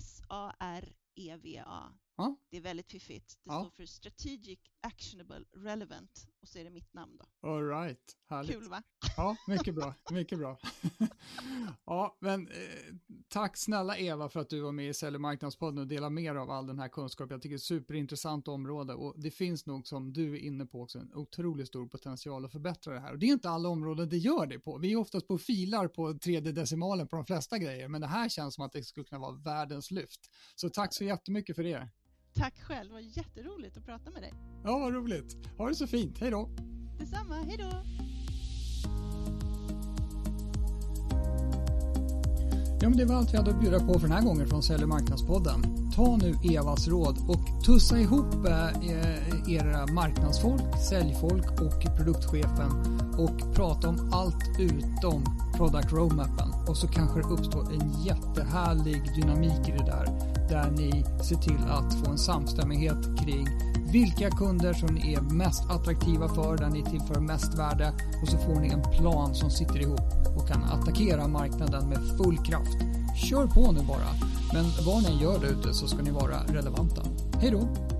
S-A-R-E-V-A. 0.00 1.92
Ja. 2.16 2.36
Det 2.50 2.56
är 2.56 2.60
väldigt 2.60 2.90
fiffigt. 2.90 3.38
Det 3.44 3.52
Ja. 3.52 3.60
står 3.60 3.70
för 3.70 3.86
Strategic 3.86 4.58
Actionable 4.80 5.44
Relevant 5.52 6.26
och 6.42 6.48
så 6.48 6.58
är 6.58 6.64
det 6.64 6.70
mitt 6.70 6.94
namn 6.94 7.16
då. 7.18 7.48
All 7.48 7.68
right, 7.68 8.16
härligt. 8.26 8.52
Kul 8.52 8.68
va? 8.68 8.82
Ja, 9.16 9.36
mycket 9.48 9.74
bra, 9.74 9.94
mycket 10.12 10.38
bra. 10.38 10.58
ja, 11.86 12.16
men 12.20 12.48
eh, 12.48 12.54
tack 13.28 13.56
snälla 13.56 13.96
Eva 13.98 14.28
för 14.28 14.40
att 14.40 14.48
du 14.48 14.60
var 14.60 14.72
med 14.72 14.88
i 14.88 14.94
Sälj 14.94 15.18
marknadspodden 15.18 15.78
och 15.78 15.86
delade 15.86 16.10
mer 16.10 16.34
av 16.34 16.50
all 16.50 16.66
den 16.66 16.78
här 16.78 16.88
kunskapen. 16.88 17.34
Jag 17.34 17.42
tycker 17.42 17.52
det 17.52 17.54
är 17.54 17.56
ett 17.56 17.62
superintressant 17.62 18.48
område 18.48 18.94
och 18.94 19.14
det 19.20 19.30
finns 19.30 19.66
nog 19.66 19.86
som 19.86 20.12
du 20.12 20.32
är 20.34 20.38
inne 20.38 20.66
på 20.66 20.82
också 20.82 20.98
en 20.98 21.14
otroligt 21.14 21.68
stor 21.68 21.86
potential 21.86 22.44
att 22.44 22.52
förbättra 22.52 22.94
det 22.94 23.00
här. 23.00 23.12
Och 23.12 23.18
det 23.18 23.26
är 23.26 23.32
inte 23.32 23.50
alla 23.50 23.68
områden 23.68 24.08
det 24.08 24.18
gör 24.18 24.46
det 24.46 24.58
på. 24.58 24.78
Vi 24.78 24.92
är 24.92 24.96
oftast 24.96 25.28
på 25.28 25.38
filar 25.38 25.88
på 25.88 26.14
tredje 26.18 26.52
decimalen 26.52 27.08
på 27.08 27.16
de 27.16 27.26
flesta 27.26 27.58
grejer, 27.58 27.88
men 27.88 28.00
det 28.00 28.06
här 28.06 28.28
känns 28.28 28.54
som 28.54 28.64
att 28.64 28.72
det 28.72 28.84
skulle 28.84 29.04
kunna 29.04 29.18
vara 29.20 29.32
världens 29.32 29.90
lyft. 29.90 30.30
Så 30.54 30.68
tack 30.70 30.94
så 30.94 31.04
jättemycket 31.04 31.56
för 31.56 31.62
det. 31.62 31.88
Tack 32.34 32.54
själv, 32.60 32.88
det 32.88 32.94
var 32.94 33.00
jätteroligt 33.00 33.76
att 33.76 33.86
prata 33.86 34.10
med 34.10 34.22
dig. 34.22 34.32
Ja, 34.64 34.78
vad 34.78 34.94
roligt. 34.94 35.36
Ha 35.58 35.68
det 35.68 35.74
så 35.74 35.86
fint. 35.86 36.18
Hej 36.18 36.30
då. 36.30 36.48
Detsamma, 36.98 37.34
hej 37.34 37.56
då! 37.58 37.82
Ja, 42.82 42.88
men 42.88 42.98
det 42.98 43.04
var 43.04 43.14
allt 43.14 43.32
vi 43.32 43.36
hade 43.36 43.50
att 43.50 43.60
bjuda 43.60 43.80
på 43.80 43.92
för 43.98 44.08
den 44.08 44.16
här 44.16 44.22
gången 44.22 44.48
från 44.48 44.62
Sälj 44.62 44.86
marknadspodden. 44.86 45.90
Ta 45.96 46.16
nu 46.16 46.34
Evas 46.54 46.88
råd 46.88 47.18
och 47.28 47.64
tussa 47.64 47.98
ihop 47.98 48.34
eh, 48.34 49.54
era 49.54 49.86
marknadsfolk, 49.86 50.62
säljfolk 50.88 51.50
och 51.50 51.96
produktchefen 51.96 52.70
och 53.18 53.54
prata 53.54 53.88
om 53.88 54.10
allt 54.12 54.60
utom 54.60 55.24
product 55.56 55.92
roadmappen. 55.92 56.48
Och 56.68 56.76
så 56.76 56.88
kanske 56.88 57.20
det 57.20 57.28
uppstår 57.28 57.72
en 57.72 58.02
jättehärlig 58.02 59.14
dynamik 59.14 59.68
i 59.68 59.72
det 59.72 59.84
där, 59.84 60.31
där 60.52 60.70
ni 60.70 61.04
ser 61.22 61.36
till 61.36 61.58
att 61.68 61.94
få 61.94 62.10
en 62.10 62.18
samstämmighet 62.18 63.18
kring 63.24 63.46
vilka 63.92 64.30
kunder 64.30 64.72
som 64.72 64.94
ni 64.94 65.12
är 65.12 65.20
mest 65.20 65.70
attraktiva 65.70 66.28
för, 66.28 66.56
där 66.56 66.68
ni 66.68 66.82
tillför 66.84 67.20
mest 67.20 67.58
värde 67.58 67.92
och 68.22 68.28
så 68.28 68.38
får 68.38 68.60
ni 68.60 68.68
en 68.68 68.82
plan 68.82 69.34
som 69.34 69.50
sitter 69.50 69.80
ihop 69.80 70.00
och 70.36 70.48
kan 70.48 70.64
attackera 70.64 71.28
marknaden 71.28 71.88
med 71.88 71.98
full 72.18 72.38
kraft. 72.38 72.76
Kör 73.16 73.46
på 73.46 73.72
nu 73.72 73.80
bara, 73.80 74.30
men 74.52 74.64
vad 74.86 75.02
ni 75.02 75.08
än 75.08 75.18
gör 75.18 75.38
där 75.38 75.48
ute 75.48 75.74
så 75.74 75.86
ska 75.86 76.02
ni 76.02 76.10
vara 76.10 76.42
relevanta. 76.48 77.02
Hej 77.40 77.50
då! 77.50 77.91